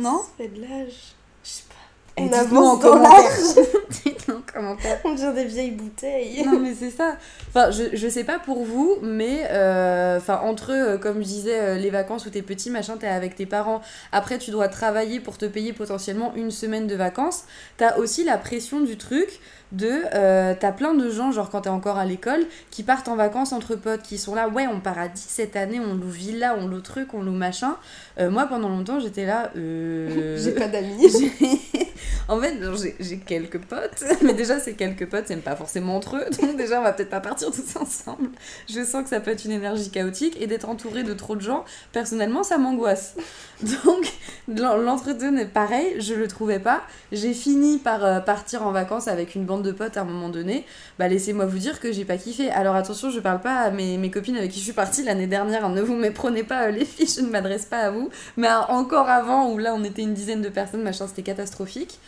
Non 0.00 0.22
fait 0.36 0.48
de 0.48 0.60
l'âge. 0.60 1.14
Je 1.42 1.48
sais 1.48 1.62
pas. 1.68 1.74
Et 2.16 2.28
On 2.28 2.32
avance 2.32 2.80
dans 2.80 2.90
commentaire. 2.90 3.30
dites-nous 4.04 4.34
en 4.36 4.52
commentaire. 4.52 5.00
On 5.04 5.14
dirait 5.14 5.32
des 5.32 5.44
vieilles 5.44 5.70
bouteilles. 5.70 6.44
Non 6.44 6.58
mais 6.58 6.74
c'est 6.74 6.90
ça. 6.90 7.16
Enfin, 7.48 7.70
je, 7.70 7.96
je 7.96 8.08
sais 8.08 8.24
pas 8.24 8.38
pour 8.38 8.64
vous, 8.64 8.96
mais 9.02 9.46
euh, 9.50 10.18
enfin 10.18 10.40
entre 10.42 10.72
euh, 10.72 10.98
comme 10.98 11.18
je 11.18 11.28
disais 11.28 11.58
euh, 11.58 11.74
les 11.76 11.90
vacances 11.90 12.26
où 12.26 12.30
t'es 12.30 12.42
petit, 12.42 12.70
machin, 12.70 12.96
t'es 12.96 13.06
avec 13.06 13.36
tes 13.36 13.46
parents. 13.46 13.80
Après, 14.12 14.38
tu 14.38 14.50
dois 14.50 14.68
travailler 14.68 15.20
pour 15.20 15.38
te 15.38 15.46
payer 15.46 15.72
potentiellement 15.72 16.32
une 16.34 16.50
semaine 16.50 16.86
de 16.86 16.96
vacances. 16.96 17.44
T'as 17.76 17.96
aussi 17.96 18.24
la 18.24 18.38
pression 18.38 18.80
du 18.80 18.96
truc 18.96 19.40
de 19.72 19.88
euh, 20.14 20.54
t'as 20.58 20.72
plein 20.72 20.94
de 20.94 21.08
gens 21.10 21.30
genre 21.32 21.48
quand 21.50 21.60
t'es 21.62 21.68
encore 21.68 21.96
à 21.98 22.04
l'école 22.04 22.44
qui 22.70 22.82
partent 22.82 23.08
en 23.08 23.16
vacances 23.16 23.52
entre 23.52 23.76
potes 23.76 24.02
qui 24.02 24.18
sont 24.18 24.34
là 24.34 24.48
ouais 24.48 24.66
on 24.66 24.80
part 24.80 24.98
à 24.98 25.08
10 25.08 25.20
cette 25.28 25.54
année 25.56 25.78
on 25.80 25.94
loue 25.94 26.08
villa 26.10 26.56
on 26.58 26.66
loue 26.66 26.80
truc 26.80 27.14
on 27.14 27.22
loue 27.22 27.30
machin 27.32 27.76
Euh, 28.18 28.28
moi 28.30 28.46
pendant 28.46 28.68
longtemps 28.68 28.98
j'étais 29.00 29.24
là 29.26 29.50
euh... 29.56 30.36
J'ai 30.42 30.52
pas 30.52 30.66
d'amis. 30.68 31.08
J'ai- 31.18 31.88
en 32.28 32.40
fait, 32.40 32.54
j'ai- 33.00 33.18
quelques 33.18 33.58
potes, 33.58 34.04
mais 34.22 34.34
déjà, 34.34 34.60
ces 34.60 34.74
quelques 34.74 35.06
potes 35.08 35.26
s'aiment 35.26 35.40
pas 35.40 35.56
forcément 35.56 35.96
entre 35.96 36.16
eux, 36.16 36.24
donc 36.40 36.56
déjà, 36.56 36.78
on 36.78 36.82
va 36.84 36.92
peut-être 36.92 37.10
pas 37.10 37.18
partir 37.20 37.50
tous 37.50 37.76
ensemble. 37.76 38.28
Je 38.68 38.84
sens 38.84 39.02
que 39.02 39.08
ça 39.08 39.18
peut 39.20 39.32
être 39.32 39.44
une 39.44 39.50
énergie 39.50 39.90
chaotique, 39.90 40.36
et 40.40 40.46
d'être 40.46 40.68
entouré 40.68 41.02
de 41.02 41.12
trop 41.12 41.34
de 41.34 41.40
gens, 41.40 41.64
personnellement, 41.92 42.42
ça 42.44 42.56
m'angoisse. 42.58 43.16
Donc, 43.62 44.12
l'en- 44.48 44.76
l'entretien 44.76 45.34
est 45.36 45.46
pareil, 45.46 45.96
je 45.98 46.14
le 46.14 46.28
trouvais 46.28 46.60
pas. 46.60 46.82
J'ai 47.10 47.34
fini 47.34 47.78
par 47.78 48.24
partir 48.24 48.64
en 48.64 48.70
vacances 48.70 49.08
avec 49.08 49.34
une 49.34 49.44
bande 49.44 49.59
de 49.60 49.72
potes 49.72 49.96
à 49.96 50.02
un 50.02 50.04
moment 50.04 50.28
donné. 50.28 50.64
Bah, 50.98 51.08
laissez-moi 51.08 51.46
vous 51.46 51.58
dire 51.58 51.80
que 51.80 51.92
j'ai 51.92 52.04
pas 52.04 52.16
kiffé. 52.16 52.50
Alors, 52.50 52.74
attention, 52.74 53.10
je 53.10 53.20
parle 53.20 53.40
pas 53.40 53.56
à 53.60 53.70
mes, 53.70 54.10
copines 54.10 54.36
avec 54.36 54.50
qui 54.50 54.58
je 54.58 54.64
suis 54.64 54.72
partie 54.72 55.02
l'année 55.02 55.26
dernière, 55.26 55.64
hein, 55.64 55.70
ne 55.70 55.82
vous 55.82 55.94
méprenez 55.94 56.42
pas, 56.42 56.64
euh, 56.64 56.70
les 56.70 56.84
filles, 56.84 57.08
je 57.14 57.22
ne 57.22 57.30
m'adresse 57.30 57.66
pas 57.66 57.78
à 57.78 57.90
vous. 57.90 58.10
Mais 58.36 58.48
encore 58.68 59.08
avant, 59.08 59.50
où 59.50 59.58
là, 59.58 59.74
on 59.74 59.84
était 59.84 60.02
une 60.02 60.14
dizaine 60.14 60.42
de 60.42 60.48
personnes, 60.48 60.82
machin, 60.82 61.06
c'était 61.06 61.22
catastrophique. 61.22 61.98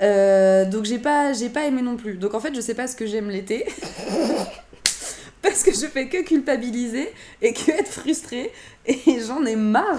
Euh, 0.00 0.64
donc 0.64 0.84
j'ai 0.84 0.98
pas 0.98 1.32
j'ai 1.32 1.48
pas 1.48 1.64
aimé 1.64 1.82
non 1.82 1.96
plus. 1.96 2.14
Donc 2.14 2.34
en 2.34 2.40
fait 2.40 2.54
je 2.54 2.60
sais 2.60 2.74
pas 2.74 2.86
ce 2.86 2.96
que 2.96 3.06
j'aime 3.06 3.30
l'été. 3.30 3.66
Parce 5.42 5.62
que 5.62 5.72
je 5.72 5.86
fais 5.86 6.08
que 6.08 6.22
culpabiliser 6.24 7.12
et 7.40 7.52
que 7.52 7.70
être 7.70 7.88
frustrée 7.88 8.52
et 8.88 9.20
j'en 9.20 9.44
ai 9.44 9.56
marre. 9.56 9.98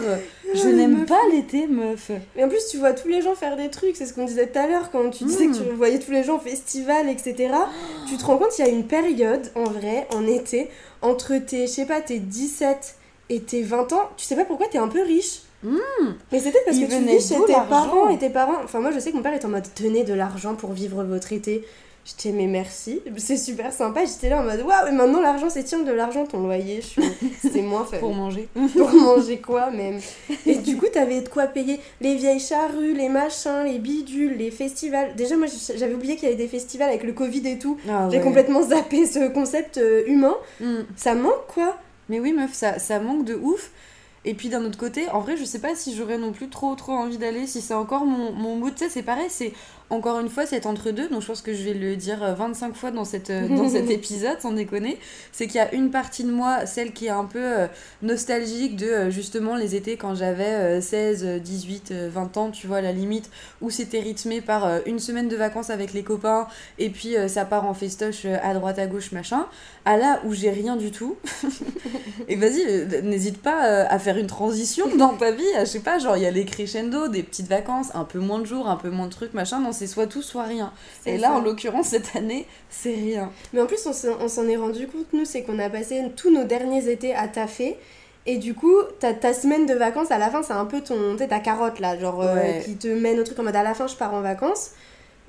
Je 0.53 0.67
n'aime 0.67 1.05
pas 1.05 1.21
l'été 1.31 1.67
meuf. 1.67 2.11
Mais 2.35 2.43
en 2.43 2.49
plus, 2.49 2.67
tu 2.69 2.77
vois 2.77 2.93
tous 2.93 3.07
les 3.07 3.21
gens 3.21 3.35
faire 3.35 3.55
des 3.55 3.69
trucs, 3.69 3.95
c'est 3.95 4.05
ce 4.05 4.13
qu'on 4.13 4.25
disait 4.25 4.47
tout 4.47 4.59
à 4.59 4.67
l'heure 4.67 4.89
quand 4.91 5.09
tu 5.11 5.23
disais 5.25 5.47
que 5.47 5.55
tu 5.55 5.63
voyais 5.75 5.99
tous 5.99 6.11
les 6.11 6.23
gens 6.23 6.37
au 6.37 6.39
festival, 6.39 7.07
etc. 7.07 7.53
tu 8.07 8.17
te 8.17 8.25
rends 8.25 8.37
compte, 8.37 8.57
il 8.57 8.65
y 8.65 8.67
a 8.67 8.71
une 8.71 8.85
période, 8.85 9.51
en 9.55 9.65
vrai, 9.65 10.07
en 10.13 10.25
été, 10.25 10.69
entre 11.01 11.37
tes, 11.37 11.67
je 11.67 11.71
sais 11.71 11.85
pas, 11.85 12.01
tes 12.01 12.19
17 12.19 12.95
et 13.29 13.41
tes 13.41 13.61
20 13.61 13.93
ans, 13.93 14.09
tu 14.17 14.25
sais 14.25 14.35
pas 14.35 14.45
pourquoi 14.45 14.67
t'es 14.67 14.79
un 14.79 14.87
peu 14.87 15.03
riche. 15.03 15.41
Mais 16.31 16.39
c'était 16.39 16.59
parce 16.65 16.77
Il 16.77 16.87
que 16.87 16.93
tu 16.93 17.03
vis 17.03 17.27
chez 17.27 17.35
tes 17.45 17.53
parents 17.53 18.09
et 18.09 18.17
tes 18.17 18.29
parents. 18.29 18.57
Enfin, 18.63 18.79
moi, 18.79 18.91
je 18.91 18.99
sais 18.99 19.11
que 19.11 19.17
mon 19.17 19.21
père 19.21 19.33
est 19.33 19.45
en 19.45 19.49
mode 19.49 19.65
tenez 19.75 20.03
de 20.03 20.13
l'argent 20.13 20.55
pour 20.55 20.71
vivre 20.71 21.03
votre 21.03 21.33
été. 21.33 21.65
J'étais 22.05 22.31
mais 22.31 22.47
merci, 22.47 23.01
c'est 23.17 23.37
super 23.37 23.71
sympa. 23.71 24.01
J'étais 24.05 24.29
là 24.29 24.41
en 24.41 24.43
mode 24.43 24.61
waouh, 24.61 24.87
et 24.87 24.91
maintenant 24.91 25.21
l'argent 25.21 25.49
c'est 25.49 25.63
tiens 25.63 25.83
de 25.83 25.91
l'argent 25.91 26.25
ton 26.25 26.39
loyer. 26.41 26.81
Je 26.81 26.87
suis... 26.87 27.03
C'est 27.41 27.61
moins 27.61 27.85
fun 27.85 27.97
Pour 27.97 28.13
manger. 28.13 28.47
pour 28.77 28.91
manger 28.91 29.39
quoi 29.39 29.69
même. 29.69 29.99
Et 30.45 30.55
du 30.55 30.77
coup, 30.77 30.87
t'avais 30.91 31.21
de 31.21 31.29
quoi 31.29 31.47
payer 31.47 31.79
les 32.01 32.15
vieilles 32.15 32.39
charrues, 32.39 32.93
les 32.93 33.09
machins, 33.09 33.63
les 33.65 33.79
bidules, 33.79 34.37
les 34.37 34.51
festivals. 34.51 35.15
Déjà, 35.15 35.37
moi 35.37 35.47
j'avais 35.75 35.93
oublié 35.93 36.15
qu'il 36.15 36.23
y 36.23 36.27
avait 36.31 36.41
des 36.41 36.47
festivals 36.47 36.89
avec 36.89 37.03
le 37.03 37.13
Covid 37.13 37.47
et 37.47 37.59
tout. 37.59 37.77
Ah 37.87 38.07
J'ai 38.11 38.17
ouais. 38.17 38.23
complètement 38.23 38.63
zappé 38.63 39.05
ce 39.05 39.29
concept 39.29 39.77
euh, 39.77 40.03
humain. 40.07 40.35
Mm. 40.59 40.79
Ça 40.95 41.15
manque 41.15 41.47
quoi 41.47 41.77
Mais 42.09 42.19
oui 42.19 42.33
meuf, 42.33 42.53
ça, 42.53 42.79
ça 42.79 42.99
manque 42.99 43.25
de 43.25 43.35
ouf. 43.35 43.71
Et 44.25 44.33
puis 44.33 44.49
d'un 44.49 44.65
autre 44.65 44.77
côté, 44.77 45.07
en 45.09 45.21
vrai, 45.21 45.37
je 45.37 45.45
sais 45.45 45.59
pas 45.59 45.75
si 45.75 45.95
j'aurais 45.95 46.17
non 46.17 46.33
plus 46.33 46.49
trop 46.49 46.75
trop 46.75 46.91
envie 46.91 47.17
d'aller, 47.17 47.47
si 47.47 47.61
c'est 47.61 47.73
encore 47.73 48.05
mon, 48.05 48.31
mon 48.33 48.55
mood. 48.55 48.75
Tu 48.75 48.83
sais, 48.83 48.89
c'est 48.89 49.03
pareil, 49.03 49.27
c'est 49.29 49.53
encore 49.89 50.19
une 50.19 50.29
fois 50.29 50.45
cet 50.45 50.65
entre-deux, 50.65 51.09
donc 51.09 51.21
je 51.21 51.27
pense 51.27 51.41
que 51.41 51.53
je 51.53 51.63
vais 51.63 51.73
le 51.73 51.95
dire 51.95 52.21
euh, 52.23 52.33
25 52.33 52.75
fois 52.75 52.91
dans, 52.91 53.05
cette, 53.05 53.29
euh, 53.29 53.47
dans 53.47 53.69
cet 53.75 53.89
épisode, 53.89 54.39
sans 54.39 54.51
déconner. 54.51 54.97
C'est 55.31 55.47
qu'il 55.47 55.55
y 55.55 55.59
a 55.59 55.73
une 55.73 55.89
partie 55.91 56.23
de 56.23 56.31
moi, 56.31 56.65
celle 56.65 56.93
qui 56.93 57.07
est 57.07 57.09
un 57.11 57.25
peu 57.25 57.39
euh, 57.41 57.67
nostalgique 58.01 58.75
de 58.75 58.85
euh, 58.85 59.09
justement 59.09 59.55
les 59.55 59.75
étés 59.75 59.97
quand 59.97 60.15
j'avais 60.15 60.79
euh, 60.79 60.81
16, 60.81 61.23
euh, 61.25 61.39
18, 61.39 61.91
euh, 61.91 62.09
20 62.11 62.37
ans, 62.37 62.51
tu 62.51 62.67
vois, 62.67 62.77
à 62.77 62.81
la 62.81 62.91
limite, 62.91 63.29
où 63.61 63.69
c'était 63.69 63.99
rythmé 63.99 64.41
par 64.41 64.65
euh, 64.65 64.79
une 64.85 64.99
semaine 64.99 65.27
de 65.27 65.35
vacances 65.35 65.69
avec 65.69 65.93
les 65.93 66.03
copains, 66.03 66.47
et 66.77 66.89
puis 66.89 67.17
euh, 67.17 67.27
ça 67.27 67.45
part 67.45 67.65
en 67.65 67.73
festoche 67.73 68.25
euh, 68.25 68.37
à 68.43 68.53
droite 68.53 68.79
à 68.79 68.85
gauche, 68.87 69.11
machin. 69.11 69.47
À 69.85 69.97
là 69.97 70.19
où 70.25 70.33
j'ai 70.33 70.51
rien 70.51 70.75
du 70.75 70.91
tout. 70.91 71.17
Et 72.27 72.35
vas-y, 72.35 72.61
euh, 72.67 73.01
n'hésite 73.01 73.41
pas 73.41 73.65
euh, 73.65 73.85
à 73.89 73.97
faire 73.97 74.17
une 74.17 74.27
transition 74.27 74.85
dans 74.97 75.15
ta 75.15 75.31
vie. 75.31 75.43
à, 75.57 75.65
Je 75.65 75.69
sais 75.69 75.79
pas, 75.79 75.97
genre 75.97 76.15
il 76.17 76.23
y 76.23 76.25
a 76.25 76.31
les 76.31 76.45
crescendo, 76.45 77.07
des 77.07 77.23
petites 77.23 77.47
vacances, 77.47 77.87
un 77.95 78.03
peu 78.03 78.19
moins 78.19 78.39
de 78.39 78.45
jours, 78.45 78.67
un 78.69 78.75
peu 78.75 78.89
moins 78.89 79.07
de 79.07 79.11
trucs, 79.11 79.33
machin. 79.33 79.59
Non, 79.59 79.71
c'est 79.79 79.87
soit 79.87 80.07
tout, 80.07 80.21
soit 80.21 80.43
rien. 80.43 80.71
Et 81.05 81.17
là, 81.17 81.33
en 81.33 81.41
l'occurrence, 81.41 81.87
cette 81.87 82.15
année, 82.15 82.45
c'est 82.69 82.93
rien. 82.93 83.31
Mais 83.53 83.61
en 83.61 83.65
plus, 83.65 83.87
on 83.87 84.27
s'en 84.27 84.47
est 84.47 84.57
rendu 84.57 84.87
compte, 84.87 85.11
nous, 85.13 85.25
c'est 85.25 85.43
qu'on 85.43 85.59
a 85.59 85.69
passé 85.69 86.03
tous 86.15 86.31
nos 86.31 86.43
derniers 86.43 86.89
étés 86.89 87.15
à 87.15 87.27
taffer. 87.27 87.77
Et 88.25 88.37
du 88.37 88.53
coup, 88.53 88.75
ta, 88.99 89.13
ta 89.13 89.33
semaine 89.33 89.65
de 89.65 89.73
vacances, 89.73 90.11
à 90.11 90.17
la 90.17 90.29
fin, 90.29 90.43
c'est 90.43 90.53
un 90.53 90.65
peu 90.65 90.81
ton, 90.81 91.15
tu 91.17 91.27
ta 91.27 91.39
carotte 91.39 91.79
là, 91.79 91.97
genre 91.97 92.21
euh, 92.21 92.59
qui 92.59 92.75
te 92.75 92.87
mène 92.87 93.19
au 93.19 93.23
truc 93.23 93.39
en 93.39 93.43
mode 93.43 93.55
à 93.55 93.63
la 93.63 93.73
fin, 93.73 93.87
je 93.87 93.95
pars 93.95 94.13
en 94.13 94.21
vacances. 94.21 94.71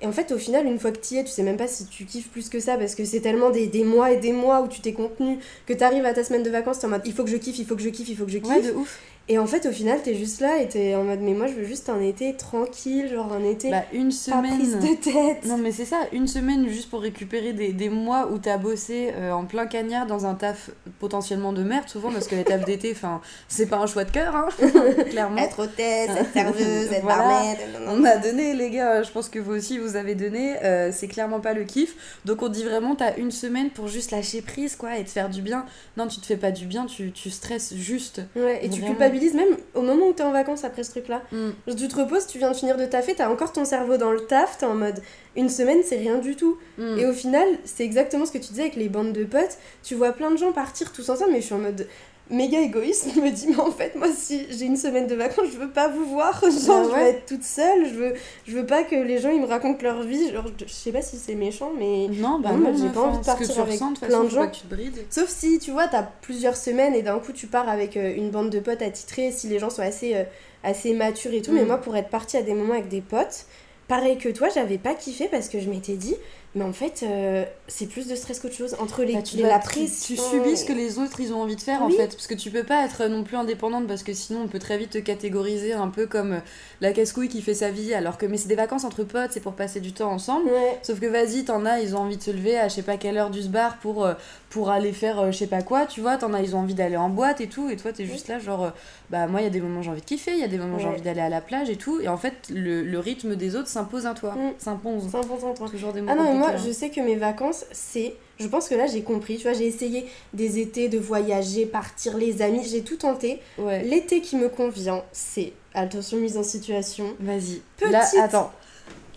Et 0.03 0.07
en 0.07 0.13
fait, 0.13 0.33
au 0.33 0.39
final, 0.39 0.67
une 0.67 0.79
fois 0.79 0.93
que 0.93 0.99
tu 0.99 1.15
y 1.15 1.19
es, 1.19 1.25
tu 1.25 1.31
sais 1.31 1.43
même 1.43 1.57
pas 1.59 1.69
si 1.69 1.87
tu 1.87 2.05
kiffes 2.05 2.31
plus 2.31 2.49
que 2.49 2.59
ça 2.59 2.79
parce 2.79 2.95
que 2.95 3.05
c'est 3.05 3.21
tellement 3.21 3.51
des, 3.51 3.67
des 3.67 3.85
mois 3.85 4.11
et 4.11 4.17
des 4.17 4.33
mois 4.33 4.63
où 4.63 4.69
tu 4.69 4.81
t'es 4.81 4.93
contenu 4.93 5.39
que 5.67 5.75
t'arrives 5.75 6.07
à 6.07 6.15
ta 6.15 6.25
semaine 6.25 6.43
de 6.43 6.51
vacances, 6.51 6.79
t'es 6.79 6.87
en 6.87 6.91
mode 6.91 7.03
il 7.05 7.13
faut 7.13 7.23
que 7.23 7.31
je 7.31 7.37
kiffe, 7.37 7.59
il 7.59 7.67
faut 7.67 7.77
que 7.77 7.83
je 7.83 7.91
kiffe, 7.91 8.09
il 8.09 8.17
faut 8.17 8.25
que 8.25 8.31
je 8.31 8.39
kiffe. 8.39 8.49
Ouais, 8.49 8.63
de 8.63 8.73
ouf. 8.73 8.99
Et 9.29 9.39
en 9.39 9.47
fait, 9.47 9.65
au 9.67 9.71
final, 9.71 10.01
t'es 10.03 10.17
juste 10.17 10.41
là 10.41 10.59
et 10.61 10.67
t'es 10.67 10.97
en 10.97 11.05
mode 11.05 11.21
mais 11.21 11.35
moi 11.35 11.47
je 11.47 11.53
veux 11.53 11.65
juste 11.65 11.89
un 11.89 12.01
été 12.01 12.35
tranquille, 12.35 13.09
genre 13.09 13.33
un 13.33 13.45
été 13.45 13.71
Bah, 13.71 13.85
une 13.93 14.09
pas 14.09 14.43
prise 14.43 14.73
semaine. 14.73 14.81
de 14.97 15.01
tête. 15.01 15.45
Non 15.47 15.57
mais 15.57 15.71
c'est 15.71 15.85
ça, 15.85 15.99
une 16.13 16.27
semaine 16.27 16.69
juste 16.69 16.91
pour 16.91 17.01
récupérer 17.01 17.53
des, 17.53 17.73
des 17.73 17.91
mois 17.91 18.29
où 18.33 18.39
t'as 18.39 18.57
bossé 18.59 19.13
euh, 19.15 19.31
en 19.31 19.45
plein 19.45 19.67
cagnard 19.67 20.07
dans 20.09 20.27
un 20.27 20.35
taf 20.35 20.71
potentiellement 20.99 21.53
de 21.53 21.63
merde 21.63 21.89
souvent 21.89 22.11
parce 22.11 22.27
que 22.27 22.35
les 22.35 22.43
tafs 22.43 22.65
d'été, 22.65 22.91
enfin 22.93 23.21
c'est 23.47 23.67
pas 23.67 23.77
un 23.77 23.87
choix 23.87 24.03
de 24.03 24.11
cœur 24.11 24.35
hein, 24.35 24.49
clairement. 25.11 25.37
Être 25.39 25.61
hôtesse, 25.61 26.11
être 26.11 26.33
serveuse, 26.33 26.91
être 26.93 27.03
Voilà. 27.03 27.19
barmaid. 27.23 27.59
On 27.87 28.03
a 28.05 28.17
donné 28.17 28.53
les 28.55 28.71
gars, 28.71 29.05
je 29.05 29.13
pense 29.13 29.29
que 29.29 29.39
vous 29.39 29.53
aussi 29.53 29.79
vous 29.79 29.95
avez 29.95 30.17
donné, 30.17 30.57
euh, 30.65 30.91
c'est 30.93 31.07
clairement 31.07 31.39
pas 31.39 31.53
le 31.53 31.63
kiff. 31.63 31.95
Donc 32.25 32.43
on 32.43 32.49
dit 32.49 32.65
vraiment 32.65 32.97
t'as 32.97 33.15
une 33.17 33.31
semaine 33.31 33.71
pour 33.71 33.87
juste 33.87 34.11
lâcher 34.11 34.43
prise 34.43 34.75
quoi 34.75 34.99
et 34.99 35.05
te 35.05 35.11
faire 35.11 35.29
du 35.31 35.41
bien. 35.41 35.67
Non 35.97 36.09
tu 36.09 36.19
te 36.19 36.27
fais 36.27 36.37
pas 36.37 36.51
du 36.51 36.67
bien, 36.67 36.87
tu, 36.87 37.13
tu 37.13 37.31
stresses 37.31 37.75
juste. 37.77 38.23
Ouais, 38.35 38.59
et 38.65 38.69
tu 38.69 38.81
Vraiment. 38.81 38.95
Culpabilises 39.11 39.35
même 39.35 39.57
au 39.75 39.83
moment 39.83 40.09
où 40.09 40.13
t'es 40.13 40.23
en 40.23 40.33
vacances 40.33 40.65
après 40.65 40.85
ce 40.85 40.91
truc-là. 40.91 41.23
Mm. 41.33 41.51
Tu 41.77 41.89
te 41.89 41.97
reposes, 41.97 42.27
tu 42.27 42.39
viens 42.39 42.51
de 42.51 42.57
finir 42.57 42.77
de 42.77 42.87
taffer, 42.87 43.15
t'as 43.15 43.29
encore 43.29 43.53
ton 43.53 43.65
cerveau 43.65 43.97
dans 43.97 44.13
le 44.13 44.21
taf, 44.21 44.59
t'es 44.59 44.67
en 44.67 44.75
mode 44.75 45.01
une 45.37 45.49
semaine 45.49 45.79
c'est 45.85 45.97
rien 45.97 46.19
du 46.19 46.37
tout. 46.37 46.59
Mm. 46.79 46.99
Et 46.99 47.07
au 47.07 47.13
final, 47.13 47.47
c'est 47.65 47.85
exactement 47.85 48.27
ce 48.27 48.33
que 48.33 48.39
tu 48.39 48.49
disais 48.49 48.63
avec 48.63 48.77
les 48.77 48.89
bandes 48.89 49.13
de 49.13 49.25
potes. 49.25 49.59
Tu 49.83 49.95
vois 49.95 50.13
plein 50.13 50.31
de 50.31 50.37
gens 50.37 50.53
partir 50.53 50.93
tous 50.93 51.09
ensemble, 51.09 51.33
mais 51.33 51.41
je 51.41 51.47
suis 51.47 51.55
en 51.55 51.59
mode 51.59 51.87
méga 52.31 52.61
égoïste. 52.61 53.15
Me 53.17 53.31
dis, 53.31 53.49
mais 53.49 53.59
en 53.61 53.71
fait, 53.71 53.95
moi, 53.97 54.09
si 54.17 54.47
j'ai 54.51 54.67
une 54.67 54.77
semaine 54.77 55.07
de 55.07 55.15
vacances, 55.15 55.49
je 55.53 55.59
veux 55.59 55.71
pas 55.71 55.89
vous 55.89 56.05
voir. 56.07 56.41
Genre, 56.43 56.51
Bah 56.51 56.85
je 56.85 56.95
veux 57.01 57.07
être 57.09 57.27
toute 57.27 57.43
seule. 57.43 57.87
Je 57.87 57.95
veux, 57.95 58.15
je 58.47 58.53
veux 58.57 58.67
pas 58.67 58.85
que 58.85 58.95
les 58.95 59.19
gens 59.19 59.31
ils 59.31 59.41
me 59.41 59.47
racontent 59.47 59.83
leur 59.83 60.03
vie. 60.03 60.31
Genre, 60.33 60.45
je 60.65 60.73
sais 60.73 60.93
pas 60.93 61.03
si 61.03 61.17
c'est 61.17 61.35
méchant, 61.35 61.73
mais. 61.79 62.09
Non, 62.09 62.39
bah 62.41 62.53
Non, 62.53 62.73
j'ai 62.77 62.89
pas 62.89 63.01
envie 63.01 63.19
de 63.19 63.25
partir 63.25 63.47
tu 63.53 63.61
avec 63.61 63.73
ressens, 63.73 63.91
de 63.91 63.97
toute 63.97 64.07
plein 64.07 64.17
façon, 64.17 64.25
de 64.25 64.31
gens. 64.31 64.49
tu 64.51 64.61
te 64.63 64.75
brides. 64.75 65.05
Sauf 65.11 65.29
si, 65.29 65.59
tu 65.59 65.71
vois, 65.73 65.89
t'as 65.89 66.03
plusieurs 66.03 66.57
semaines 66.57 66.95
et 66.95 67.03
d'un 67.03 67.19
coup 67.19 67.33
tu 67.33 67.47
pars 67.47 67.69
avec 67.69 67.97
euh, 67.97 68.15
une 68.15 68.31
bande 68.31 68.51
de 68.51 68.61
potes 68.61 68.83
attitrés, 68.83 69.33
si 69.33 69.49
les 69.49 69.59
gens 69.59 69.71
sont 69.71 69.83
assez, 69.83 70.15
euh, 70.15 70.25
assez 70.63 70.93
matures 70.95 71.33
et 71.35 71.43
tout. 71.43 71.53
Mais 71.53 71.63
Mm. 71.65 71.67
moi, 71.67 71.79
pour 71.79 71.97
être 71.97 72.09
partie 72.11 72.37
à 72.37 72.43
des 72.43 72.55
moments 72.55 72.75
avec 72.75 72.89
des 72.89 73.01
potes, 73.01 73.47
pareil 73.89 74.19
que 74.19 74.29
toi, 74.29 74.49
j'avais 74.55 74.79
pas 74.79 74.95
kiffé 74.95 75.27
parce 75.31 75.49
que 75.49 75.59
je 75.59 75.69
m'étais 75.69 75.95
dit, 75.95 76.15
mais 76.55 76.65
en 76.65 76.73
fait, 76.73 77.05
euh, 77.05 77.45
c'est 77.69 77.87
plus 77.87 78.09
de 78.09 78.15
stress 78.17 78.41
qu'autre 78.41 78.55
chose. 78.55 78.75
Entre 78.81 79.03
les, 79.05 79.15
Bah, 79.15 79.23
tu 79.23 79.37
les- 79.37 79.45
subis 79.87 80.57
ce 80.57 80.65
que 80.65 80.73
les 80.73 80.99
autres 80.99 81.21
ils 81.21 81.33
ont 81.33 81.41
envie 81.43 81.55
de 81.57 81.61
faire 81.61 81.81
Oui. 81.87 81.95
en 81.95 81.97
fait. 81.97 82.09
Parce 82.09 82.27
que 82.27 82.35
tu 82.35 82.51
peux 82.51 82.65
pas 82.65 82.85
être 82.85 83.07
non 83.07 83.23
plus 83.23 83.37
indépendante 83.37 83.87
parce 83.87 84.03
que 84.03 84.13
sinon 84.13 84.41
on 84.45 84.49
peut 84.49 84.59
très 84.59 84.77
vite 84.77 84.91
te 84.91 84.99
catégoriser 84.99 85.73
un 85.75 85.89
peu 85.89 86.07
comme 86.07 86.33
euh, 86.33 86.39
la 86.81 86.93
casse-couille 86.93 87.29
qui 87.29 87.41
fait 87.43 87.55
sa 87.55 87.71
vie. 87.71 87.95
Alors 87.95 88.19
que 88.19 88.27
mais 88.27 88.37
c'est 88.37 88.49
des 88.49 88.57
vacances 88.57 88.85
entre 88.85 89.05
potes, 89.05 89.31
c'est 89.33 89.41
pour 89.41 89.53
passer 89.53 89.81
du 89.81 89.93
temps 89.93 90.11
ensemble. 90.11 90.47
Ouais. 90.47 90.79
Sauf 90.83 90.99
que 90.99 91.07
vas-y, 91.07 91.45
t'en 91.45 91.65
as, 91.67 91.81
ils 91.81 91.95
ont 91.95 92.01
envie 92.01 92.17
de 92.17 92.23
se 92.23 92.31
lever 92.33 92.59
à 92.59 92.67
je 92.69 92.75
sais 92.75 92.83
pas 92.83 92.97
quelle 92.97 93.17
heure 93.17 93.31
du 93.31 93.41
bar 93.49 93.77
pour, 93.79 94.05
euh, 94.05 94.15
pour 94.51 94.71
aller 94.71 94.93
faire 94.93 95.31
je 95.31 95.39
sais 95.39 95.47
pas 95.47 95.63
quoi, 95.63 95.87
tu 95.87 96.01
vois. 96.01 96.17
T'en 96.17 96.35
as, 96.35 96.41
ils 96.43 96.57
ont 96.57 96.61
envie 96.61 96.75
d'aller 96.75 96.97
en 96.97 97.09
boîte 97.11 97.41
et 97.41 97.47
tout. 97.49 97.71
Et 97.71 97.77
toi, 97.77 97.93
t'es 97.93 98.05
juste 98.07 98.27
là, 98.29 98.41
genre, 98.41 98.73
bah 99.11 99.27
moi, 99.29 99.41
il 99.41 99.45
y 99.45 99.47
a 99.47 99.51
des 99.51 99.61
moments 99.61 99.83
j'ai 99.83 99.91
envie 99.91 100.01
de 100.01 100.07
kiffer, 100.07 100.33
il 100.33 100.39
y 100.41 100.45
a 100.45 100.49
des 100.49 100.59
moments 100.59 100.77
où 100.77 100.79
j'ai 100.81 100.87
Ouais. 100.87 100.93
envie 100.93 101.03
d'aller 101.03 101.21
à 101.21 101.29
la 101.29 101.41
plage 101.41 101.71
et 101.71 101.77
tout. 101.77 102.01
Et 102.01 102.09
en 102.09 102.17
fait, 102.17 102.35
le, 102.53 102.83
le 102.83 102.99
rythme 102.99 103.37
des 103.37 103.55
autres 103.55 103.69
s'impose 103.69 104.07
à 104.07 104.15
toi. 104.15 104.33
Mm. 104.35 104.53
S'impose. 104.59 105.09
C'est 105.11 105.17
important, 105.19 105.55
toi. 105.55 105.69
Toujours 105.69 105.93
des 105.93 106.03
Ah 106.09 106.15
non, 106.17 106.25
mais 106.25 106.40
moi, 106.41 106.57
je 106.57 106.71
sais 106.73 106.91
que 106.91 107.01
mes 107.01 107.17
vacances, 107.17 107.65
c'est. 107.73 108.15
Je 108.39 108.47
pense 108.49 108.69
que 108.69 108.75
là, 108.75 108.87
j'ai 108.87 109.03
compris. 109.03 109.37
Tu 109.37 109.43
vois, 109.45 109.53
j'ai 109.53 109.67
essayé 109.67 110.07
des 110.33 110.59
étés 110.59 110.89
de 110.89 110.99
voyager, 110.99 111.67
partir, 111.67 112.17
les 112.17 112.41
amis, 112.43 112.67
j'ai 112.67 112.83
tout 112.83 112.97
tenté. 112.97 113.39
Ouais. 113.59 113.83
L'été 113.83 114.21
qui 114.23 114.37
me 114.37 114.49
convient, 114.49 115.03
c'est. 115.13 115.53
Attention, 115.75 116.17
mise 116.19 116.37
en 116.39 116.43
situation. 116.43 117.15
Vas-y. 117.21 117.61
Petite- 117.77 117.93
Là, 117.93 118.05
attends. 118.23 118.51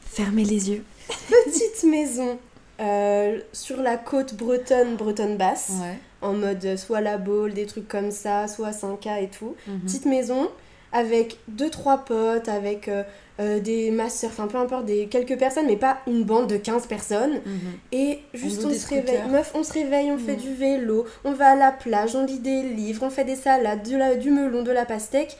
Fermez 0.01 0.43
les 0.43 0.69
yeux. 0.69 0.83
Petite 1.29 1.83
maison 1.89 2.37
euh, 2.79 3.39
sur 3.53 3.77
la 3.81 3.97
côte 3.97 4.35
bretonne, 4.35 4.95
bretonne 4.95 5.37
basse. 5.37 5.71
Ouais. 5.81 5.97
En 6.21 6.33
mode 6.33 6.63
euh, 6.65 6.77
soit 6.77 7.01
la 7.01 7.17
boule, 7.17 7.53
des 7.53 7.65
trucs 7.65 7.87
comme 7.87 8.11
ça, 8.11 8.47
soit 8.47 8.71
5K 8.71 9.23
et 9.23 9.27
tout. 9.29 9.55
Mhm. 9.67 9.79
Petite 9.81 10.05
maison 10.05 10.49
avec 10.91 11.37
deux 11.47 11.69
trois 11.69 11.97
potes, 11.99 12.47
avec 12.47 12.87
euh, 12.87 13.03
euh, 13.39 13.59
des 13.59 13.89
masseurs, 13.91 14.29
enfin 14.31 14.47
peu 14.47 14.57
importe, 14.57 14.85
des 14.85 15.07
quelques 15.07 15.37
personnes, 15.37 15.65
mais 15.65 15.75
pas 15.75 15.97
une 16.07 16.23
bande 16.23 16.47
de 16.47 16.57
15 16.57 16.85
personnes. 16.87 17.41
Mhm. 17.45 17.59
Et 17.91 18.19
juste 18.33 18.63
on, 18.65 18.71
se 18.73 18.87
réveille, 18.87 19.21
meuf, 19.29 19.51
on 19.55 19.63
se 19.63 19.73
réveille, 19.73 20.11
on 20.11 20.17
fait 20.19 20.33
Mhm. 20.35 20.41
du 20.41 20.53
vélo, 20.53 21.05
on 21.23 21.33
va 21.33 21.51
à 21.51 21.55
la 21.55 21.71
plage, 21.71 22.15
on 22.15 22.25
lit 22.25 22.39
des 22.39 22.61
livres, 22.61 23.03
on 23.03 23.09
fait 23.09 23.23
des 23.25 23.35
salades, 23.35 23.87
de 23.89 23.97
la- 23.97 24.15
du 24.15 24.29
melon, 24.31 24.61
de 24.63 24.71
la 24.71 24.85
pastèque. 24.85 25.35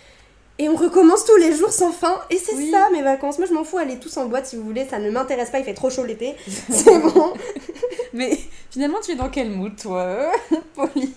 Et 0.59 0.69
on 0.69 0.75
recommence 0.75 1.25
tous 1.25 1.35
les 1.38 1.55
jours 1.55 1.71
sans 1.71 1.91
fin. 1.91 2.19
Et 2.29 2.38
c'est 2.38 2.55
Oui. 2.55 2.69
ça 2.71 2.88
mes 2.91 3.01
vacances. 3.01 3.39
Moi 3.39 3.47
je 3.47 3.53
m'en 3.53 3.63
fous, 3.63 3.79
allez 3.79 3.97
tous 3.97 4.15
en 4.17 4.25
boîte 4.27 4.45
si 4.45 4.55
vous 4.55 4.63
voulez, 4.63 4.85
ça 4.85 5.00
ne 5.00 5.09
m'intéresse 5.09 5.50
pas, 5.50 5.57
il 5.59 5.65
fait 5.65 5.73
trop 5.73 5.89
chaud 5.89 6.03
l'été. 6.05 6.35
C'est 6.69 7.00
bon. 7.00 7.33
Mais 8.13 8.38
finalement, 8.69 9.00
tu 9.03 9.12
es 9.12 9.15
dans 9.15 9.29
quel 9.29 9.50
mood, 9.50 9.75
toi, 9.75 10.31
Pauline? 10.75 11.09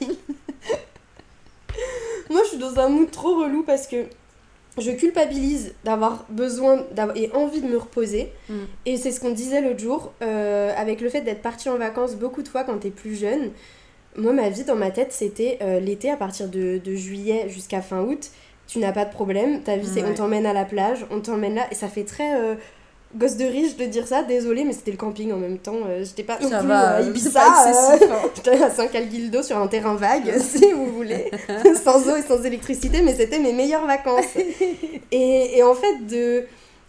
Moi, 2.30 2.40
je 2.44 2.48
suis 2.48 2.58
dans 2.58 2.78
un 2.80 2.88
mood 2.88 3.10
trop 3.10 3.34
relou 3.40 3.62
parce 3.62 3.86
que 3.86 4.04
je 4.78 4.90
culpabilise 4.90 5.74
d'avoir 5.84 6.26
besoin 6.28 6.84
d'avoir- 6.92 7.16
et 7.16 7.30
envie 7.32 7.60
de 7.62 7.66
me 7.68 7.76
reposer. 7.78 8.30
Mm. 8.48 8.54
Et 8.86 8.96
c'est 8.96 9.10
ce 9.10 9.20
qu'on 9.20 9.30
disait 9.32 9.60
l'autre 9.62 9.78
jour, 9.80 10.12
euh, 10.22 10.72
avec 10.76 11.00
le 11.00 11.08
fait 11.08 11.22
d'être 11.22 11.42
parti 11.42 11.68
en 11.68 11.78
vacances 11.78 12.14
beaucoup 12.16 12.42
de 12.42 12.48
fois 12.48 12.64
quand 12.64 12.78
t'es 12.78 12.90
plus 12.90 13.14
jeune. 13.18 13.50
Moi, 14.16 14.32
ma 14.32 14.48
vie 14.48 14.64
dans 14.64 14.76
ma 14.76 14.90
tête, 14.90 15.12
c'était 15.12 15.58
euh, 15.62 15.78
l'été 15.80 16.10
à 16.10 16.16
partir 16.16 16.48
de, 16.48 16.78
de 16.82 16.94
juillet 16.94 17.48
jusqu'à 17.48 17.82
fin 17.82 18.02
août. 18.02 18.30
Tu 18.66 18.78
n'as 18.78 18.92
pas 18.92 19.04
de 19.04 19.10
problème. 19.12 19.62
Ta 19.62 19.76
vie, 19.76 19.86
c'est 19.86 20.02
Ouais. 20.02 20.08
on 20.10 20.14
t'emmène 20.14 20.44
à 20.46 20.52
la 20.52 20.64
plage, 20.64 21.06
on 21.10 21.20
t'emmène 21.20 21.54
là. 21.54 21.66
Et 21.70 21.74
ça 21.74 21.88
fait 21.88 22.04
très 22.04 22.34
euh, 22.40 22.54
gosse 23.14 23.36
de 23.36 23.44
riche 23.44 23.76
de 23.76 23.84
dire 23.84 24.06
ça. 24.06 24.22
Désolée, 24.22 24.64
mais 24.64 24.72
c'était 24.72 24.90
le 24.90 24.96
camping 24.96 25.32
en 25.32 25.36
même 25.36 25.58
temps. 25.58 25.76
Euh, 25.88 26.04
J'étais 26.04 26.22
pas 26.22 26.38
non 26.40 26.48
Ça 26.50 26.58
plus 26.58 26.68
va, 26.68 26.96
à 26.96 27.02
c'est 27.02 27.08
Ibiza. 27.08 27.40
euh, 27.40 27.96
hein. 28.10 28.28
J'étais 28.34 28.62
à 28.62 28.70
Saint-Calguildo 28.70 29.42
sur 29.42 29.56
un 29.58 29.66
terrain 29.68 29.94
vague, 29.94 30.38
si 30.40 30.72
vous 30.72 30.86
voulez, 30.86 31.30
sans 31.84 32.08
eau 32.08 32.16
et 32.16 32.22
sans 32.22 32.42
électricité, 32.44 33.02
mais 33.02 33.14
c'était 33.14 33.38
mes 33.38 33.52
meilleures 33.52 33.86
vacances. 33.86 34.24
Et, 35.12 35.58
et 35.58 35.62
en 35.62 35.74
fait, 35.74 36.06
de 36.06 36.44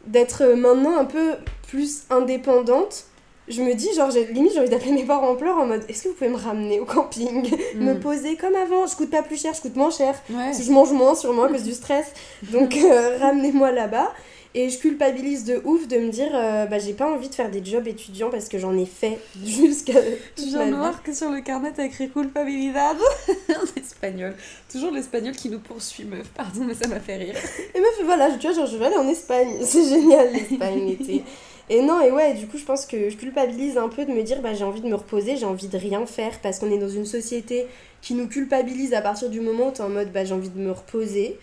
d'être 0.05 0.45
maintenant 0.55 0.97
un 0.97 1.03
peu 1.05 1.33
plus 1.67 2.03
indépendante, 2.09 3.03
je 3.49 3.61
me 3.61 3.73
dis, 3.73 3.87
genre, 3.95 4.09
j'ai- 4.11 4.25
limite, 4.25 4.53
j'ai 4.53 4.59
envie 4.59 4.69
d'appeler 4.69 4.91
mes 4.93 5.03
parents 5.03 5.29
en 5.31 5.35
pleurs 5.35 5.57
en 5.57 5.65
mode 5.65 5.83
est-ce 5.89 6.03
que 6.03 6.07
vous 6.09 6.13
pouvez 6.15 6.29
me 6.29 6.37
ramener 6.37 6.79
au 6.79 6.85
camping? 6.85 7.49
Me 7.75 7.93
Mm. 7.93 7.99
poser 7.99 8.35
comme 8.37 8.55
avant, 8.55 8.85
je 8.87 8.95
coûte 8.95 9.09
pas 9.09 9.21
plus 9.21 9.41
cher, 9.41 9.53
je 9.53 9.61
coûte 9.61 9.75
moins 9.75 9.89
cher, 9.91 10.15
Ouais. 10.29 10.51
je 10.53 10.71
mange 10.71 10.91
moins 10.91 11.13
sûrement 11.15 11.43
à 11.43 11.49
cause 11.49 11.63
du 11.63 11.73
stress. 11.73 12.05
Donc, 12.51 12.75
euh, 12.77 13.17
ramenez-moi 13.19 13.71
là-bas. 13.71 14.11
Et 14.59 14.69
je 14.71 14.79
culpabilise 14.79 15.45
de 15.45 15.61
ouf 15.65 15.87
de 15.87 15.97
me 15.97 16.09
dire, 16.09 16.31
euh, 16.33 16.65
bah, 16.65 16.79
j'ai 16.79 16.93
pas 16.93 17.05
envie 17.07 17.29
de 17.29 17.35
faire 17.35 17.51
des 17.51 17.63
jobs 17.63 17.87
étudiants 17.87 18.31
parce 18.31 18.49
que 18.49 18.57
j'en 18.57 18.75
ai 18.75 18.87
fait 18.87 19.19
jusqu'à. 19.45 20.01
Tu 20.01 20.17
toute 20.35 20.45
viens 20.45 20.57
ma 20.57 20.65
de 20.65 20.71
vie. 20.71 20.77
voir 20.77 21.03
que 21.03 21.13
sur 21.13 21.29
le 21.29 21.41
carnet 21.41 21.71
t'as 21.75 21.85
écrit 21.85 22.09
culpabilidad 22.09 22.97
en 23.49 23.79
espagnol. 23.79 24.33
Toujours 24.71 24.89
l'espagnol 24.89 25.35
qui 25.35 25.49
nous 25.49 25.59
poursuit, 25.59 26.05
meuf. 26.05 26.27
Pardon, 26.29 26.63
mais 26.65 26.73
ça 26.73 26.87
m'a 26.87 26.99
fait 26.99 27.17
rire. 27.17 27.35
Et 27.75 27.79
meuf, 27.79 28.01
voilà, 28.03 28.31
tu 28.31 28.47
vois, 28.47 28.55
genre, 28.55 28.65
je 28.65 28.77
vais 28.77 28.87
aller 28.87 28.95
en 28.95 29.07
Espagne. 29.07 29.57
C'est 29.61 29.87
génial, 29.87 30.33
l'Espagne 30.33 30.87
l'été. 30.87 31.23
Et 31.69 31.83
non, 31.83 32.01
et 32.01 32.09
ouais, 32.09 32.33
du 32.33 32.47
coup, 32.47 32.57
je 32.57 32.65
pense 32.65 32.87
que 32.87 33.11
je 33.11 33.15
culpabilise 33.15 33.77
un 33.77 33.89
peu 33.89 34.05
de 34.05 34.11
me 34.11 34.23
dire, 34.23 34.41
bah, 34.41 34.55
j'ai 34.55 34.63
envie 34.63 34.81
de 34.81 34.87
me 34.87 34.95
reposer, 34.95 35.37
j'ai 35.37 35.45
envie 35.45 35.67
de 35.67 35.77
rien 35.77 36.03
faire, 36.07 36.39
parce 36.41 36.57
qu'on 36.57 36.71
est 36.71 36.79
dans 36.79 36.89
une 36.89 37.05
société 37.05 37.67
qui 38.01 38.15
nous 38.15 38.27
culpabilise 38.27 38.95
à 38.95 39.01
partir 39.01 39.29
du 39.29 39.39
moment 39.39 39.67
où 39.67 39.71
t'es 39.71 39.81
en 39.81 39.89
mode, 39.89 40.11
bah, 40.11 40.25
j'ai 40.25 40.33
envie 40.33 40.49
de 40.49 40.59
me 40.59 40.71
reposer. 40.71 41.37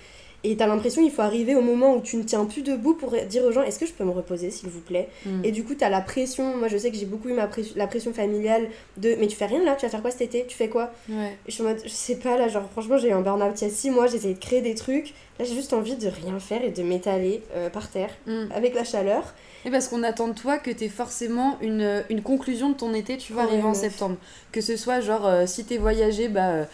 Et 0.46 0.56
t'as 0.56 0.66
l'impression 0.66 1.02
qu'il 1.02 1.10
faut 1.10 1.22
arriver 1.22 1.54
au 1.54 1.62
moment 1.62 1.94
où 1.96 2.00
tu 2.02 2.16
ne 2.18 2.22
tiens 2.22 2.44
plus 2.44 2.60
debout 2.62 2.92
pour 2.94 3.12
dire 3.28 3.42
aux 3.44 3.50
gens, 3.52 3.62
est-ce 3.62 3.78
que 3.78 3.86
je 3.86 3.92
peux 3.92 4.04
me 4.04 4.10
reposer, 4.10 4.50
s'il 4.50 4.68
vous 4.68 4.80
plaît? 4.80 5.08
Mm. 5.24 5.42
Et 5.44 5.52
du 5.52 5.64
coup, 5.64 5.74
t'as 5.74 5.88
la 5.88 6.02
pression, 6.02 6.54
moi 6.56 6.68
je 6.68 6.76
sais 6.76 6.90
que 6.90 6.96
j'ai 6.98 7.06
beaucoup 7.06 7.30
eu 7.30 7.32
ma 7.32 7.46
pression, 7.46 7.72
la 7.76 7.86
pression 7.86 8.12
familiale 8.12 8.68
de, 8.98 9.16
mais 9.18 9.26
tu 9.26 9.36
fais 9.36 9.46
rien 9.46 9.64
là, 9.64 9.74
tu 9.74 9.86
vas 9.86 9.90
faire 9.90 10.02
quoi 10.02 10.10
cet 10.10 10.20
été? 10.22 10.44
Tu 10.46 10.54
fais 10.56 10.68
quoi? 10.68 10.92
Ouais. 11.08 11.36
je 11.46 11.52
suis 11.52 11.62
en 11.62 11.66
mode, 11.68 11.80
je 11.82 11.88
sais 11.88 12.16
pas, 12.16 12.36
là, 12.36 12.48
genre, 12.48 12.68
franchement, 12.72 12.98
j'ai 12.98 13.08
eu 13.08 13.12
un 13.12 13.22
burn-out 13.22 13.58
il 13.60 13.64
y 13.64 13.70
a 13.70 13.74
6 13.74 13.90
mois, 13.90 14.06
j'ai 14.06 14.16
essayé 14.16 14.34
de 14.34 14.38
créer 14.38 14.60
des 14.60 14.74
trucs. 14.74 15.14
Là, 15.38 15.44
j'ai 15.46 15.54
juste 15.54 15.72
envie 15.72 15.96
de 15.96 16.06
rien 16.08 16.38
faire 16.38 16.62
et 16.62 16.70
de 16.70 16.82
m'étaler 16.82 17.42
euh, 17.56 17.70
par 17.70 17.90
terre 17.90 18.10
Mm. 18.26 18.52
avec 18.54 18.74
la 18.74 18.84
chaleur. 18.84 19.34
Et 19.64 19.70
parce 19.70 19.88
qu'on 19.88 20.02
attend 20.02 20.28
de 20.28 20.34
toi 20.34 20.58
que 20.58 20.70
t'aies 20.70 20.88
forcément 20.90 21.56
une, 21.62 22.04
une 22.10 22.22
conclusion 22.22 22.68
de 22.68 22.74
ton 22.74 22.92
été, 22.92 23.16
tu 23.16 23.32
vois, 23.32 23.44
Ouais, 23.44 23.48
arriver 23.52 23.66
en 23.66 23.72
septembre. 23.74 24.16
Que 24.52 24.60
ce 24.60 24.76
soit 24.76 25.00
genre, 25.00 25.26
euh, 25.26 25.46
si 25.46 25.64
t'es 25.64 25.78
voyagé, 25.78 26.28
bah. 26.28 26.48
euh, 26.50 26.64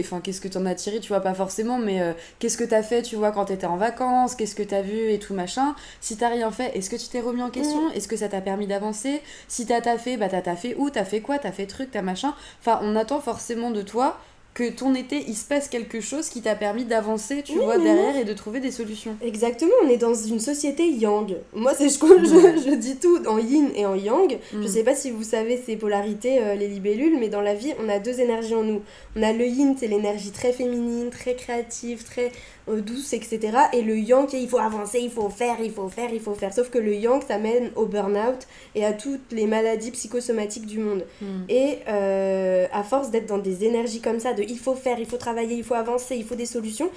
Enfin, 0.00 0.20
qu'est-ce 0.20 0.40
que 0.40 0.48
t'en 0.48 0.66
as 0.66 0.74
tiré, 0.74 1.00
tu 1.00 1.08
vois, 1.08 1.20
pas 1.20 1.34
forcément, 1.34 1.78
mais 1.78 2.00
euh, 2.02 2.12
qu'est-ce 2.38 2.58
que 2.58 2.64
t'as 2.64 2.82
fait, 2.82 3.02
tu 3.02 3.16
vois, 3.16 3.30
quand 3.30 3.46
t'étais 3.46 3.66
en 3.66 3.76
vacances, 3.76 4.34
qu'est-ce 4.34 4.54
que 4.54 4.62
t'as 4.62 4.82
vu 4.82 5.12
et 5.12 5.18
tout 5.18 5.34
machin. 5.34 5.74
Si 6.00 6.16
t'as 6.16 6.28
rien 6.28 6.50
fait, 6.50 6.76
est-ce 6.76 6.90
que 6.90 6.96
tu 6.96 7.08
t'es 7.08 7.20
remis 7.20 7.42
en 7.42 7.50
question? 7.50 7.90
Est-ce 7.92 8.08
que 8.08 8.16
ça 8.16 8.28
t'a 8.28 8.40
permis 8.40 8.66
d'avancer? 8.66 9.22
Si 9.48 9.66
t'as 9.66 9.80
taffé, 9.80 10.16
bah 10.16 10.28
t'as 10.28 10.42
taffé 10.42 10.74
où? 10.78 10.90
T'as 10.90 11.04
fait 11.04 11.20
quoi? 11.20 11.38
T'as 11.38 11.52
fait 11.52 11.66
truc, 11.66 11.90
t'as 11.92 12.02
machin? 12.02 12.34
Enfin, 12.60 12.80
on 12.82 12.96
attend 12.96 13.20
forcément 13.20 13.70
de 13.70 13.82
toi 13.82 14.18
que 14.56 14.70
ton 14.70 14.94
été, 14.94 15.22
il 15.28 15.36
se 15.36 15.44
passe 15.44 15.68
quelque 15.68 16.00
chose 16.00 16.30
qui 16.30 16.40
t'a 16.40 16.54
permis 16.54 16.86
d'avancer, 16.86 17.42
tu 17.44 17.52
Oui, 17.58 17.64
vois, 17.64 17.76
derrière 17.76 18.16
et 18.16 18.24
de 18.24 18.32
trouver 18.32 18.58
des 18.58 18.70
solutions. 18.70 19.14
Exactement, 19.22 19.74
on 19.84 19.88
est 19.90 19.98
dans 19.98 20.14
une 20.14 20.40
société 20.40 20.88
yang. 20.88 21.36
Moi, 21.54 21.74
c'est 21.76 21.90
je, 21.90 21.98
je, 22.00 22.70
je 22.70 22.74
dis 22.74 22.96
tout 22.96 23.20
en 23.28 23.36
yin 23.38 23.68
et 23.76 23.84
en 23.84 23.94
yang. 23.94 24.38
Je 24.54 24.56
Mm. 24.56 24.66
sais 24.66 24.82
pas 24.82 24.94
si 24.94 25.10
vous 25.10 25.24
savez 25.24 25.60
ces 25.66 25.76
polarités, 25.76 26.38
euh, 26.40 26.54
les 26.54 26.68
libellules, 26.68 27.18
mais 27.20 27.28
dans 27.28 27.42
la 27.42 27.52
vie, 27.52 27.74
on 27.84 27.88
a 27.90 27.98
deux 27.98 28.18
énergies 28.18 28.54
en 28.54 28.62
nous. 28.62 28.80
On 29.14 29.22
a 29.22 29.32
le 29.34 29.44
yin, 29.46 29.76
c'est 29.78 29.88
l'énergie 29.88 30.30
très 30.30 30.52
féminine, 30.54 31.10
très 31.10 31.34
créative, 31.34 32.04
très 32.04 32.32
euh, 32.70 32.80
douce, 32.80 33.12
etc. 33.12 33.38
Et 33.74 33.82
le 33.82 33.96
yang, 33.98 34.26
il 34.32 34.48
faut 34.48 34.58
avancer, 34.58 35.00
il 35.02 35.10
faut 35.10 35.28
faire, 35.28 35.56
il 35.62 35.70
faut 35.70 35.88
faire, 35.90 36.08
il 36.14 36.20
faut 36.20 36.34
faire. 36.34 36.54
Sauf 36.54 36.70
que 36.70 36.78
le 36.78 36.94
yang, 36.94 37.22
ça 37.28 37.36
mène 37.38 37.70
au 37.76 37.84
burn-out 37.84 38.40
et 38.74 38.86
à 38.86 38.92
toutes 38.94 39.32
les 39.32 39.46
maladies 39.46 39.90
psychosomatiques 39.90 40.66
du 40.66 40.78
monde. 40.78 41.04
Mm. 41.20 41.26
Et 41.50 41.78
euh, 41.88 42.66
à 42.72 42.82
force 42.82 43.10
d'être 43.10 43.26
dans 43.26 43.38
des 43.38 43.64
énergies 43.64 44.00
comme 44.00 44.18
ça, 44.18 44.32
de 44.32 44.45
il 44.48 44.58
faut 44.58 44.74
faire, 44.74 44.98
il 44.98 45.06
faut 45.06 45.16
travailler, 45.18 45.56
il 45.56 45.64
faut 45.64 45.74
avancer, 45.74 46.16
il 46.16 46.24
faut 46.24 46.34
des 46.34 46.46
solutions, 46.46 46.90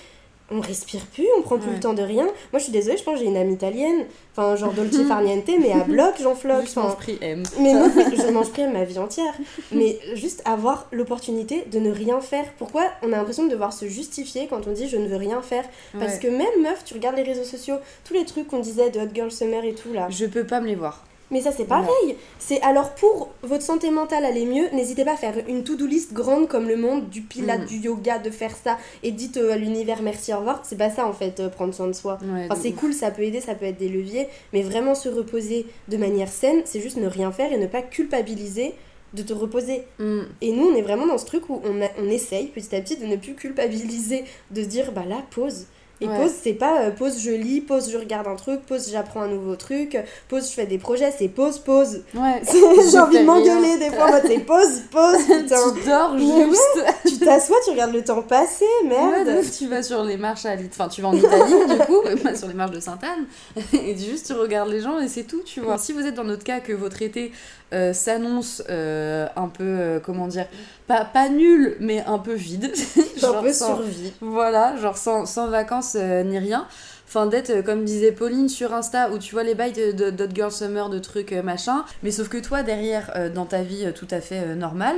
on 0.51 0.62
respire 0.62 1.05
plus, 1.13 1.27
on 1.38 1.43
prend 1.43 1.59
plus 1.59 1.67
Ouais. 1.69 1.75
le 1.75 1.79
temps 1.79 1.93
de 1.93 2.01
rien. 2.01 2.23
Moi 2.25 2.57
je 2.57 2.63
suis 2.63 2.71
désolée, 2.71 2.97
je 2.97 3.03
pense 3.03 3.13
que 3.15 3.19
j'ai 3.19 3.27
une 3.27 3.38
amie 3.38 3.53
italienne, 3.53 4.05
enfin 4.35 4.55
genre 4.55 4.73
Dolce 4.73 5.03
Farniente, 5.07 5.47
mais 5.59 5.71
à 5.71 5.83
bloc 5.83 6.15
j'en 6.19 6.33
floque. 6.33 6.65
Mon 6.75 6.81
enfin, 6.81 6.89
esprit 6.89 7.19
aime. 7.21 7.43
mais 7.59 7.73
non, 7.73 7.88
je 8.17 8.31
mange 8.31 8.49
plus 8.49 8.65
ma 8.67 8.83
vie 8.83 8.97
entière. 8.97 9.33
Mais 9.71 9.99
juste 10.15 10.41
avoir 10.45 10.88
l'opportunité 10.91 11.65
de 11.71 11.77
ne 11.77 11.91
rien 11.91 12.19
faire. 12.19 12.45
Pourquoi 12.57 12.85
on 13.03 13.13
a 13.13 13.17
l'impression 13.17 13.43
de 13.45 13.49
devoir 13.51 13.73
se 13.73 13.88
justifier 13.88 14.47
quand 14.49 14.65
on 14.67 14.71
dit 14.71 14.88
je 14.89 14.97
ne 14.97 15.07
veux 15.07 15.17
rien 15.17 15.43
faire? 15.43 15.65
Parce 15.99 16.13
Ouais. 16.15 16.19
que 16.19 16.27
même 16.29 16.63
meuf, 16.63 16.83
tu 16.83 16.95
regardes 16.95 17.15
les 17.17 17.21
réseaux 17.23 17.43
sociaux, 17.43 17.75
tous 18.03 18.15
les 18.15 18.25
trucs 18.25 18.47
qu'on 18.47 18.59
disait 18.59 18.89
de 18.89 18.99
Hot 19.01 19.09
Girl 19.13 19.31
Summer 19.31 19.63
et 19.65 19.75
tout 19.75 19.93
là. 19.93 20.07
Je 20.09 20.25
peux 20.25 20.45
pas 20.47 20.62
me 20.62 20.67
les 20.67 20.75
voir. 20.75 21.05
Mais 21.32 21.42
ça 21.42 21.52
c'est 21.52 21.65
pareil. 21.65 22.15
C'est 22.39 22.60
alors 22.62 22.96
pour 22.96 23.30
votre 23.44 23.63
santé 23.63 23.92
mentale 23.92 24.26
aller 24.26 24.46
mieux, 24.46 24.68
n'hésitez 24.74 25.06
pas 25.06 25.13
à 25.13 25.18
faire 25.18 25.36
une 25.48 25.63
to-do 25.63 25.86
list 25.86 26.12
grande 26.13 26.48
comme 26.48 26.68
le 26.68 26.76
monde, 26.76 27.08
du 27.10 27.22
pilate, 27.22 27.62
Mm. 27.62 27.65
du 27.65 27.78
yoga, 27.78 28.18
de 28.20 28.30
faire 28.32 28.56
ça 28.56 28.78
et 29.04 29.12
dites 29.12 29.38
euh, 29.38 29.54
à 29.54 29.58
l'univers 29.58 30.02
merci 30.02 30.34
au 30.34 30.38
revoir. 30.39 30.62
C'est 30.63 30.78
pas 30.78 30.89
ça 30.89 31.06
en 31.08 31.13
fait, 31.13 31.39
euh, 31.39 31.50
prendre 31.50 31.74
soin 31.74 31.88
de 31.88 31.94
soi. 31.94 32.18
Ouais, 32.24 32.46
Enfin, 32.50 32.56
de 32.56 32.60
c'est 32.63 32.72
cool, 32.72 32.94
ça 32.94 33.12
peut 33.12 33.22
aider, 33.24 33.42
ça 33.42 33.54
peut 33.56 33.65
être 33.65 33.78
des 33.78 33.89
leviers, 33.89 34.28
mais 34.54 34.62
vraiment 34.63 34.96
se 34.96 35.08
reposer 35.10 35.68
de 35.88 35.98
manière 35.98 36.30
saine, 36.30 36.62
c'est 36.65 36.80
juste 36.82 36.98
ne 36.98 37.08
rien 37.08 37.32
faire 37.32 37.54
et 37.54 37.58
ne 37.58 37.68
pas 37.68 37.82
culpabiliser 37.84 38.74
de 39.13 39.24
te 39.24 39.34
reposer. 39.34 39.84
Mm. 40.00 40.22
Et 40.42 40.52
nous, 40.52 40.65
on 40.68 40.76
est 40.76 40.82
vraiment 40.82 41.08
dans 41.08 41.18
ce 41.18 41.26
truc 41.26 41.50
où 41.50 41.62
on, 41.63 41.82
a- 41.82 41.89
on 42.00 42.10
essaye 42.10 42.48
petit 42.48 42.76
à 42.76 42.82
petit 42.82 42.98
de 42.98 43.06
ne 43.06 43.15
plus 43.15 43.34
culpabiliser, 43.36 44.24
de 44.52 44.62
se 44.63 44.68
dire 44.68 44.92
bah 44.92 45.04
là, 45.08 45.24
pause. 45.32 45.65
Et 46.01 46.07
Ouais. 46.07 46.15
pause, 46.17 46.31
c'est 46.41 46.53
pas 46.53 46.81
euh, 46.83 46.91
pause, 46.91 47.19
je 47.19 47.31
lis, 47.31 47.59
pause, 47.62 47.89
je 47.91 47.97
regarde 47.97 48.25
un 48.27 48.35
truc, 48.35 48.62
pause, 48.65 48.89
j'apprends 48.91 49.21
un 49.21 49.27
nouveau 49.27 49.55
truc, 49.57 49.97
pause, 50.29 50.47
je 50.49 50.53
fais 50.53 50.65
des 50.65 50.77
projets, 50.77 51.12
c'est 51.17 51.27
pause, 51.27 51.59
pause. 51.59 52.03
Ouais. 52.13 52.41
J'ai 52.91 52.99
envie 52.99 53.19
de 53.19 53.23
m'engueuler 53.25 53.77
des 53.77 53.89
fois, 53.89 54.09
mode 54.12 54.21
c'est 54.25 54.39
pause, 54.39 54.81
pause, 54.91 55.17
putain. 55.27 55.57
tu 55.75 55.89
dors 55.89 56.17
juste. 56.17 56.85
tu 57.07 57.17
t'assois, 57.19 57.57
tu 57.65 57.71
regardes 57.71 57.93
le 57.93 58.03
temps 58.03 58.21
passer, 58.21 58.63
Ouais, 58.83 58.88
merde. 58.89 59.27
de 59.27 59.39
ouf, 59.41 59.57
tu 59.57 59.67
vas 59.67 59.83
sur 59.83 60.03
les 60.03 60.15
marches 60.17 60.45
à 60.45 60.53
Enfin, 60.71 60.88
tu 60.88 61.01
vas 61.01 61.09
en 61.09 61.13
Italie, 61.15 61.53
du 61.69 61.77
coup, 61.85 62.01
pas 62.23 62.33
sur 62.35 62.47
les 62.47 62.53
marches 62.53 62.71
de 62.71 62.79
Sainte-Anne. 62.79 63.25
Et 63.73 63.97
juste, 63.97 64.27
tu 64.27 64.33
regardes 64.33 64.69
les 64.69 64.79
gens 64.81 64.99
et 64.99 65.07
c'est 65.09 65.23
tout, 65.23 65.41
tu 65.43 65.59
vois. 65.59 65.77
Si 65.77 65.91
vous 65.91 66.05
êtes 66.05 66.15
dans 66.15 66.23
notre 66.23 66.43
cas, 66.43 66.59
que 66.62 66.71
votre 66.73 67.01
été 67.01 67.31
euh, 67.73 67.93
s'annonce 67.93 68.63
euh, 68.69 69.27
un 69.36 69.47
peu, 69.47 69.63
euh, 69.63 69.99
comment 69.99 70.27
dire, 70.27 70.47
pas, 70.88 71.05
pas 71.05 71.29
nul, 71.29 71.75
mais 71.79 72.03
un 72.05 72.17
peu 72.19 72.34
vide. 72.34 72.71
un 72.97 73.19
genre 73.19 73.41
peu 73.41 73.53
sans- 73.53 73.75
survie. 73.77 74.12
Voilà, 74.21 74.75
genre 74.77 74.97
sans, 74.97 75.25
sans 75.25 75.47
vacances 75.49 75.95
ni 75.95 76.39
rien. 76.39 76.67
Enfin, 77.10 77.26
d'être, 77.26 77.50
euh, 77.50 77.62
comme 77.63 77.84
disait 77.86 78.12
Pauline 78.12 78.48
sur 78.50 78.72
Insta, 78.74 79.10
où 79.10 79.17
tu 79.17 79.34
vois 79.34 79.43
les 79.43 79.56
bails 79.56 79.74
de, 79.74 79.91
de, 79.91 80.12
d'Hot 80.12 80.30
Girl 80.34 80.52
Summer, 80.52 80.89
de 80.89 81.00
trucs 81.00 81.34
euh, 81.34 81.41
machin. 81.41 81.84
Mais 82.04 82.12
sauf 82.12 82.30
que 82.30 82.38
toi, 82.38 82.62
derrière, 82.63 83.12
euh, 83.15 83.30
dans 83.30 83.45
ta 83.45 83.63
vie 83.63 83.91
tout 83.95 84.08
à 84.12 84.22
fait 84.22 84.56
normale, 84.56 84.95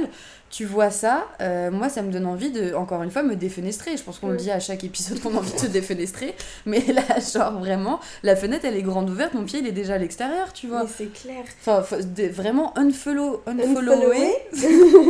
tu 0.49 0.65
vois 0.65 0.89
ça. 0.91 1.25
euh, 1.39 1.71
moi, 1.71 1.87
ça 1.87 2.01
me 2.01 2.11
donne 2.11 2.25
envie 2.25 2.51
de, 2.51 2.73
encore 2.73 3.01
une 3.03 3.11
fois, 3.11 3.23
me 3.23 3.37
défenestrer. 3.37 3.95
Je 3.95 4.03
pense 4.03 4.19
qu'on 4.19 4.27
le 4.27 4.33
Mm. 4.33 4.37
dit 4.37 4.51
à 4.51 4.59
chaque 4.59 4.83
épisode 4.83 5.21
qu'on 5.21 5.33
a 5.35 5.37
envie 5.37 5.53
de 5.53 5.57
se 5.59 5.67
défenestrer. 5.67 6.35
Mais 6.65 6.83
là, 6.93 7.03
genre, 7.33 7.57
vraiment, 7.59 8.01
la 8.23 8.35
fenêtre, 8.35 8.65
elle 8.65 8.75
est 8.75 8.81
grande 8.81 9.09
ouverte, 9.09 9.33
mon 9.33 9.43
pied, 9.45 9.59
il 9.59 9.67
est 9.67 9.71
déjà 9.71 9.93
à 9.93 9.97
l'extérieur, 9.97 10.51
tu 10.51 10.67
vois. 10.67 10.85
C'est 10.93 11.13
clair. 11.13 11.43
Enfin, 11.61 11.81
faut- 11.81 11.95
de- 12.03 12.27
vraiment, 12.27 12.77
unfollow, 12.77 13.41
Unfollower. 13.47 14.33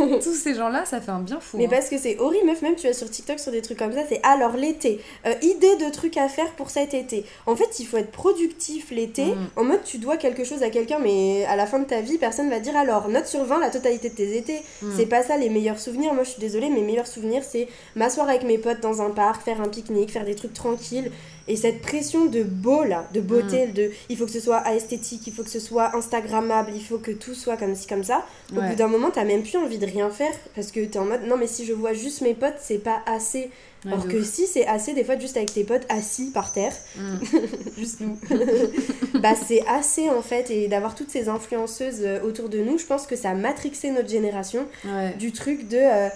Tous 0.22 0.34
ces 0.34 0.54
gens-là, 0.54 0.84
ça 0.84 1.00
fait 1.00 1.10
un 1.10 1.20
bien 1.20 1.40
fou. 1.40 1.56
Mais 1.56 1.66
hein. 1.66 1.68
parce 1.70 1.88
que 1.88 1.96
c'est 1.96 2.18
horrible, 2.18 2.46
meuf, 2.46 2.60
même 2.62 2.76
tu 2.76 2.86
vas 2.86 2.92
sur 2.92 3.10
TikTok 3.10 3.38
sur 3.38 3.50
des 3.50 3.62
trucs 3.62 3.78
comme 3.78 3.92
ça, 3.92 4.02
c'est 4.08 4.20
alors 4.22 4.56
l'été, 4.56 5.00
euh, 5.26 5.32
idée 5.42 5.76
de 5.76 5.90
trucs 5.90 6.16
à 6.18 6.28
faire 6.28 6.50
pour 6.52 6.70
cet 6.70 6.82
cet 6.82 6.94
été. 6.94 7.24
En 7.46 7.56
fait, 7.56 7.78
il 7.78 7.86
faut 7.86 7.96
être 7.96 8.10
productif 8.10 8.90
l'été, 8.90 9.26
Mm. 9.26 9.46
en 9.56 9.64
mode 9.64 9.84
tu 9.84 9.98
dois 9.98 10.16
quelque 10.16 10.44
chose 10.44 10.62
à 10.62 10.70
quelqu'un, 10.70 10.98
mais 10.98 11.44
à 11.44 11.56
la 11.56 11.66
fin 11.66 11.78
de 11.78 11.84
ta 11.84 12.00
vie, 12.00 12.18
personne 12.18 12.50
va 12.50 12.58
dire 12.58 12.76
alors, 12.76 13.08
note 13.08 13.26
sur 13.26 13.44
20 13.44 13.60
la 13.60 13.70
totalité 13.70 14.10
de 14.10 14.14
tes 14.14 14.36
étés. 14.36 14.62
Mm. 14.82 14.88
C'est 14.96 15.06
pas 15.06 15.22
ça 15.22 15.36
les 15.36 15.48
meilleurs 15.48 15.78
souvenirs. 15.78 16.14
Moi, 16.14 16.24
je 16.24 16.30
suis 16.30 16.40
désolée, 16.40 16.68
mes 16.68 16.82
meilleurs 16.82 17.06
souvenirs, 17.06 17.42
c'est 17.48 17.68
m'asseoir 17.94 18.28
avec 18.28 18.42
mes 18.42 18.58
potes 18.58 18.80
dans 18.80 19.00
un 19.02 19.10
parc, 19.10 19.42
faire 19.42 19.60
un 19.60 19.68
pique-nique, 19.68 20.10
faire 20.10 20.24
des 20.24 20.34
trucs 20.34 20.54
tranquilles. 20.54 21.10
Et 21.48 21.56
cette 21.56 21.80
pression 21.82 22.26
de 22.26 22.42
beau 22.42 22.84
là, 22.84 23.08
de 23.14 23.20
beauté, 23.20 23.66
Mm. 23.68 23.72
de 23.72 23.90
il 24.08 24.16
faut 24.16 24.26
que 24.26 24.30
ce 24.32 24.40
soit 24.40 24.62
esthétique, 24.74 25.26
il 25.26 25.32
faut 25.32 25.42
que 25.42 25.50
ce 25.50 25.60
soit 25.60 25.96
Instagrammable, 25.96 26.70
il 26.74 26.82
faut 26.84 26.98
que 26.98 27.10
tout 27.10 27.34
soit 27.34 27.56
comme 27.56 27.74
ci, 27.74 27.86
comme 27.86 28.04
ça. 28.04 28.24
Au 28.52 28.60
Ouais. 28.60 28.68
bout 28.70 28.74
d'un 28.76 28.88
moment, 28.88 29.10
t'as 29.10 29.24
même 29.24 29.42
plus 29.42 29.56
envie 29.58 29.78
de 29.78 29.86
rien 29.86 30.10
faire 30.10 30.32
parce 30.54 30.70
que 30.70 30.80
t'es 30.84 30.98
en 30.98 31.04
mode 31.04 31.22
non, 31.26 31.36
mais 31.36 31.46
si 31.46 31.64
je 31.66 31.72
vois 31.72 31.92
juste 31.92 32.20
mes 32.20 32.34
potes, 32.34 32.56
c'est 32.60 32.78
pas 32.78 33.02
assez. 33.06 33.50
Ouais, 33.84 33.90
Alors 33.92 34.04
de 34.04 34.12
que 34.12 34.16
ouf. 34.18 34.24
si 34.24 34.46
c'est 34.46 34.64
assez, 34.66 34.92
des 34.94 35.02
fois, 35.02 35.18
juste 35.18 35.36
avec 35.36 35.52
tes 35.52 35.64
potes 35.64 35.84
assis 35.88 36.30
par 36.30 36.52
terre, 36.52 36.72
Mm. 36.96 37.18
juste 37.78 38.00
nous, 38.00 38.16
bah 39.20 39.34
c'est 39.34 39.66
assez 39.66 40.08
en 40.08 40.22
fait. 40.22 40.50
Et 40.50 40.68
d'avoir 40.68 40.94
toutes 40.94 41.10
ces 41.10 41.28
influenceuses 41.28 42.00
euh, 42.02 42.20
autour 42.22 42.48
de 42.48 42.58
nous, 42.58 42.78
je 42.78 42.86
pense 42.86 43.06
que 43.06 43.16
ça 43.16 43.30
a 43.30 43.34
matrixé 43.34 43.90
notre 43.90 44.08
génération 44.08 44.66
Ouais. 44.84 45.14
du 45.18 45.32
truc 45.32 45.68
de 45.68 45.78
euh, 45.80 46.08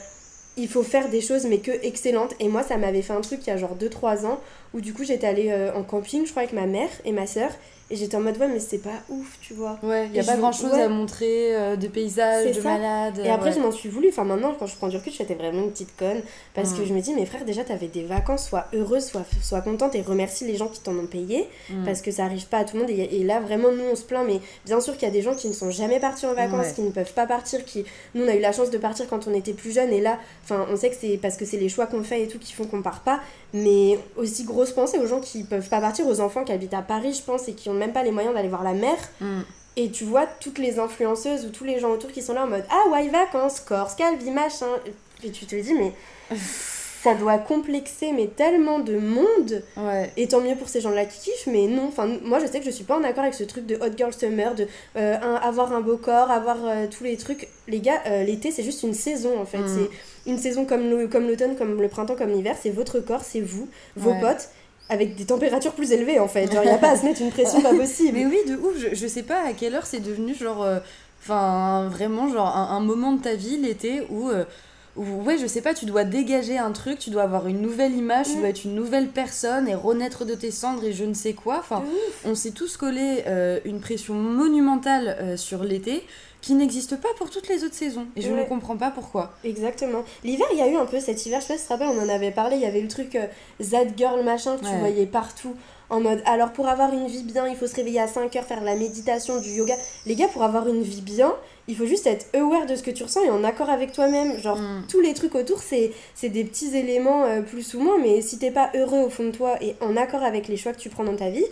il 0.58 0.68
faut 0.68 0.82
faire 0.82 1.08
des 1.10 1.20
choses 1.20 1.44
mais 1.46 1.58
que 1.58 1.70
excellentes. 1.82 2.34
Et 2.40 2.48
moi, 2.48 2.62
ça 2.62 2.76
m'avait 2.78 3.02
fait 3.02 3.12
un 3.12 3.20
truc 3.20 3.40
il 3.46 3.50
y 3.50 3.52
a 3.52 3.56
genre 3.56 3.76
2-3 3.76 4.24
ans 4.26 4.40
où 4.76 4.80
du 4.80 4.92
coup 4.92 5.02
j'étais 5.04 5.26
allée 5.26 5.50
euh, 5.50 5.72
en 5.74 5.82
camping, 5.82 6.24
je 6.26 6.30
crois, 6.30 6.42
avec 6.42 6.54
ma 6.54 6.66
mère 6.66 6.90
et 7.04 7.12
ma 7.12 7.26
soeur. 7.26 7.50
Et 7.88 7.94
j'étais 7.94 8.16
en 8.16 8.20
mode 8.20 8.36
ouais, 8.38 8.48
mais 8.48 8.58
c'est 8.58 8.78
pas 8.78 8.98
ouf, 9.08 9.38
tu 9.40 9.54
vois. 9.54 9.78
Ouais, 9.84 10.06
il 10.08 10.16
y 10.16 10.18
a 10.18 10.22
Et 10.24 10.26
pas 10.26 10.32
je- 10.34 10.38
grand 10.40 10.50
chose 10.50 10.72
ouais. 10.72 10.82
à 10.82 10.88
montrer 10.88 11.54
euh, 11.54 11.76
de 11.76 11.86
paysages, 11.86 12.48
de 12.56 12.60
ça. 12.60 12.62
malades. 12.76 13.20
Et 13.24 13.30
après, 13.30 13.50
ouais. 13.50 13.54
je 13.54 13.60
m'en 13.60 13.70
suis 13.70 13.88
voulu. 13.88 14.08
Enfin, 14.08 14.24
maintenant, 14.24 14.56
quand 14.58 14.66
je 14.66 14.74
prends 14.74 14.88
du 14.88 14.96
recul, 14.96 15.12
j'étais 15.12 15.34
vraiment 15.36 15.62
une 15.62 15.70
petite 15.70 15.96
conne. 15.96 16.20
Parce 16.52 16.72
que 16.72 16.80
Mm. 16.82 16.86
je 16.86 16.94
me 16.94 17.00
dis, 17.00 17.14
mes 17.14 17.26
frères, 17.26 17.44
déjà, 17.44 17.62
t'avais 17.62 17.86
des 17.86 18.02
vacances, 18.02 18.48
sois 18.48 18.66
heureuse, 18.74 19.04
sois, 19.04 19.24
sois 19.40 19.60
contente 19.60 19.94
et 19.94 20.02
remercie 20.02 20.44
les 20.44 20.56
gens 20.56 20.66
qui 20.66 20.80
t'en 20.80 20.96
ont 20.98 21.06
payé. 21.06 21.46
Mm. 21.70 21.84
Parce 21.84 22.02
que 22.02 22.10
ça 22.10 22.24
arrive 22.24 22.48
pas 22.48 22.58
à 22.58 22.64
tout 22.64 22.74
le 22.76 22.82
monde. 22.82 22.90
Et, 22.90 23.20
et 23.20 23.22
là, 23.22 23.38
vraiment, 23.38 23.70
nous, 23.70 23.84
on 23.92 23.94
se 23.94 24.02
plaint. 24.02 24.26
Mais 24.26 24.40
bien 24.64 24.80
sûr 24.80 24.94
qu'il 24.94 25.06
y 25.06 25.10
a 25.10 25.14
des 25.14 25.22
gens 25.22 25.36
qui 25.36 25.46
ne 25.46 25.52
sont 25.52 25.70
jamais 25.70 26.00
partis 26.00 26.26
en 26.26 26.34
vacances, 26.34 26.66
Ouais. 26.66 26.72
qui 26.74 26.82
ne 26.82 26.90
peuvent 26.90 27.12
pas 27.14 27.26
partir. 27.28 27.64
Qui... 27.64 27.84
Nous, 28.16 28.24
on 28.24 28.28
a 28.28 28.34
eu 28.34 28.40
la 28.40 28.50
chance 28.50 28.70
de 28.72 28.78
partir 28.78 29.06
quand 29.06 29.28
on 29.28 29.32
était 29.32 29.52
plus 29.52 29.70
jeunes. 29.72 29.92
Et 29.92 30.00
là, 30.00 30.18
enfin, 30.42 30.66
on 30.72 30.76
sait 30.76 30.90
que 30.90 30.96
c'est 31.00 31.18
parce 31.22 31.36
que 31.36 31.44
c'est 31.44 31.56
les 31.56 31.68
choix 31.68 31.86
qu'on 31.86 32.02
fait 32.02 32.20
et 32.24 32.26
tout 32.26 32.40
qui 32.40 32.52
font 32.52 32.64
qu'on 32.64 32.82
part 32.82 33.02
pas. 33.04 33.20
Mais 33.54 33.96
aussi, 34.16 34.42
pensée 34.72 34.98
aux 34.98 35.07
gens 35.07 35.20
qui 35.20 35.44
peuvent 35.44 35.68
pas 35.68 35.81
partir, 35.81 36.07
aux 36.07 36.20
enfants 36.20 36.44
qui 36.44 36.52
habitent 36.52 36.74
à 36.74 36.83
Paris, 36.83 37.14
je 37.14 37.22
pense, 37.22 37.48
et 37.48 37.55
qui 37.55 37.68
ont 37.68 37.74
même 37.74 37.92
pas 37.92 38.02
les 38.02 38.12
moyens 38.12 38.35
d'aller 38.35 38.48
voir 38.48 38.62
la 38.64 38.72
mer. 38.72 38.96
Mm. 39.20 39.40
Et 39.79 39.90
tu 39.90 40.05
vois 40.05 40.26
toutes 40.40 40.59
les 40.59 40.79
influenceuses 40.79 41.44
ou 41.44 41.50
tous 41.50 41.64
les 41.64 41.79
gens 41.79 41.90
autour 41.90 42.11
qui 42.11 42.22
sont 42.22 42.33
là 42.33 42.44
en 42.44 42.46
mode 42.46 42.64
Ah 42.70 42.88
ouais, 42.90 43.09
vacances, 43.09 43.61
Corse, 43.61 43.94
Calvi, 43.94 44.31
machin. 44.31 44.66
Et 45.22 45.31
tu 45.31 45.44
te 45.46 45.55
dis, 45.57 45.74
mais 45.74 45.92
ça 47.02 47.14
doit 47.14 47.38
complexer 47.38 48.12
mais 48.12 48.26
tellement 48.26 48.79
de 48.79 48.98
monde. 48.98 49.62
Ouais. 49.76 50.11
Et 50.16 50.29
tant 50.29 50.40
mieux 50.40 50.57
pour 50.57 50.68
ces 50.68 50.81
gens-là 50.81 51.05
qui 51.05 51.20
kiffent, 51.20 51.46
mais 51.46 51.66
non. 51.66 51.88
Enfin, 51.88 52.09
moi 52.22 52.38
je 52.40 52.46
sais 52.46 52.59
que 52.59 52.64
je 52.64 52.70
suis 52.70 52.85
pas 52.85 52.96
en 52.98 53.05
accord 53.05 53.22
avec 53.22 53.35
ce 53.35 53.44
truc 53.44 53.66
de 53.66 53.76
Hot 53.76 53.96
Girl 53.96 54.12
Summer, 54.12 54.55
de 54.55 54.66
euh, 54.96 55.16
un- 55.22 55.35
avoir 55.37 55.72
un 55.72 55.83
beau 55.83 55.98
corps, 55.98 56.31
avoir 56.31 56.57
euh, 56.64 56.87
tous 56.90 57.05
les 57.05 57.16
trucs. 57.16 57.48
Les 57.68 57.81
gars, 57.81 58.00
euh, 58.07 58.24
l'été 58.24 58.50
c'est 58.50 58.64
juste 58.64 58.83
une 58.83 58.94
saison 58.94 59.38
en 59.40 59.44
fait. 59.44 59.59
Mm. 59.59 59.68
C'est 59.68 59.90
une 60.26 60.38
saison 60.38 60.64
comme 60.64 60.88
l'automne, 60.90 61.56
comme 61.56 61.80
le 61.80 61.88
printemps, 61.88 62.16
comme 62.16 62.30
l'hiver. 62.30 62.56
C'est 62.60 62.70
votre 62.70 63.00
corps, 63.00 63.22
c'est 63.24 63.40
vous, 63.40 63.68
vos 63.96 64.10
Ouais. 64.10 64.20
potes, 64.20 64.48
avec 64.88 65.16
des 65.16 65.24
températures 65.24 65.72
plus 65.72 65.92
élevées 65.92 66.18
en 66.20 66.28
fait. 66.28 66.52
Genre, 66.52 66.64
y 66.64 66.68
a 66.68 66.78
pas 66.78 66.90
à 66.90 66.96
se 66.96 67.04
mettre 67.04 67.20
une 67.22 67.30
pression 67.30 67.60
pas 67.60 67.74
possible. 67.74 68.18
Mais 68.18 68.26
oui, 68.26 68.38
de 68.48 68.54
ouf, 68.56 68.76
je, 68.78 68.94
je 68.94 69.06
sais 69.06 69.22
pas 69.24 69.42
à 69.46 69.52
quelle 69.52 69.74
heure 69.74 69.86
c'est 69.86 70.00
devenu 70.00 70.34
genre. 70.34 70.62
euh, 70.62 70.78
Enfin, 71.22 71.88
vraiment, 71.90 72.28
genre 72.28 72.54
un, 72.56 72.76
un 72.76 72.80
moment 72.80 73.12
de 73.12 73.20
ta 73.22 73.34
vie 73.34 73.56
l'été 73.56 74.02
où. 74.10 74.28
euh, 74.30 74.44
où, 74.98 75.22
ouais, 75.24 75.36
je 75.36 75.46
sais 75.46 75.60
pas, 75.60 75.74
tu 75.74 75.84
dois 75.84 76.04
dégager 76.04 76.56
un 76.56 76.70
truc, 76.72 76.98
tu 76.98 77.10
dois 77.10 77.24
avoir 77.24 77.48
une 77.48 77.60
nouvelle 77.60 77.92
image, 77.94 78.28
tu 78.30 78.36
Mm. 78.36 78.40
dois 78.40 78.48
être 78.48 78.64
une 78.64 78.74
nouvelle 78.74 79.08
personne 79.08 79.68
et 79.68 79.74
renaître 79.74 80.24
de 80.24 80.34
tes 80.34 80.50
cendres 80.50 80.82
et 80.84 80.94
je 80.94 81.04
ne 81.04 81.12
sais 81.12 81.34
quoi. 81.34 81.58
Enfin, 81.58 81.84
on 82.24 82.34
s'est 82.34 82.52
tous 82.52 82.78
collé 82.78 83.22
euh, 83.26 83.60
une 83.66 83.80
pression 83.80 84.14
monumentale 84.14 85.36
sur 85.36 85.64
l'été 85.64 86.02
qui 86.46 86.54
n'existe 86.54 86.94
pas 87.00 87.09
pour 87.18 87.28
toutes 87.28 87.48
les 87.48 87.64
autres 87.64 87.74
saisons. 87.74 88.06
Et 88.14 88.22
je 88.22 88.30
Ouais. 88.30 88.38
ne 88.40 88.44
comprends 88.44 88.76
pas 88.76 88.90
pourquoi. 88.92 89.32
Exactement. 89.42 90.04
L'hiver, 90.22 90.46
il 90.52 90.59
y 90.59 90.62
a 90.62 90.68
eu 90.68 90.76
un 90.76 90.87
peu 90.87 91.00
cet 91.00 91.26
hiver, 91.26 91.40
je 91.40 91.46
sais 91.46 91.54
pas 91.54 91.59
si 91.59 91.62
tu 91.66 91.68
te 91.68 91.72
rappelles, 91.72 91.88
on 91.98 92.00
en 92.04 92.09
avait 92.09 92.30
parlé, 92.30 92.54
il 92.56 92.62
y 92.62 92.66
avait 92.66 92.80
le 92.80 92.87
truc 92.88 93.16
euh, 93.16 93.26
That 93.70 93.87
Girl 93.96 94.22
machin 94.22 94.56
que 94.56 94.61
tu 94.64 94.76
voyais 94.78 95.06
partout. 95.06 95.54
En 95.90 96.00
mode, 96.00 96.20
alors 96.24 96.52
pour 96.52 96.66
avoir 96.68 96.92
une 96.92 97.06
vie 97.06 97.22
bien, 97.24 97.46
il 97.48 97.56
faut 97.56 97.66
se 97.68 97.74
réveiller 97.76 98.00
à 98.00 98.09
5 98.09 98.35
heures, 98.37 98.44
faire 98.44 98.62
la 98.62 98.74
méditation, 98.76 99.40
du 99.40 99.50
yoga. 99.50 99.74
Les 100.04 100.14
gars, 100.16 100.26
pour 100.28 100.42
avoir 100.44 100.66
une 100.68 100.82
vie 100.82 101.00
bien, 101.00 101.32
il 101.68 101.76
faut 101.76 101.87
juste 101.87 102.06
être 102.09 102.26
aware 102.37 102.66
de 102.66 102.74
ce 102.76 102.82
que 102.82 102.90
tu 102.92 103.02
ressens 103.04 103.22
et 103.24 103.30
en 103.30 103.42
accord 103.44 103.70
avec 103.70 103.92
toi-même. 103.92 104.37
Genre, 104.40 104.56
Mm. 104.59 104.85
tous 104.88 105.00
les 105.00 105.14
trucs 105.14 105.35
autour, 105.37 105.61
c'est 105.62 105.92
c'est 106.14 106.28
des 106.28 106.44
petits 106.44 106.76
éléments 106.76 107.24
euh, 107.24 107.40
plus 107.42 107.74
ou 107.74 107.80
moins, 107.80 107.98
mais 107.98 108.20
si 108.20 108.38
t'es 108.38 108.50
pas 108.52 108.70
heureux 108.74 109.00
au 109.00 109.11
fond 109.11 109.24
de 109.24 109.30
toi 109.30 109.56
et 109.61 109.74
en 109.80 109.96
accord 109.96 110.22
avec 110.24 110.46
les 110.48 110.56
choix 110.56 110.72
que 110.72 110.78
tu 110.80 110.90
prends 110.90 111.04
dans 111.04 111.16
ta 111.16 111.30
vie, 111.30 111.44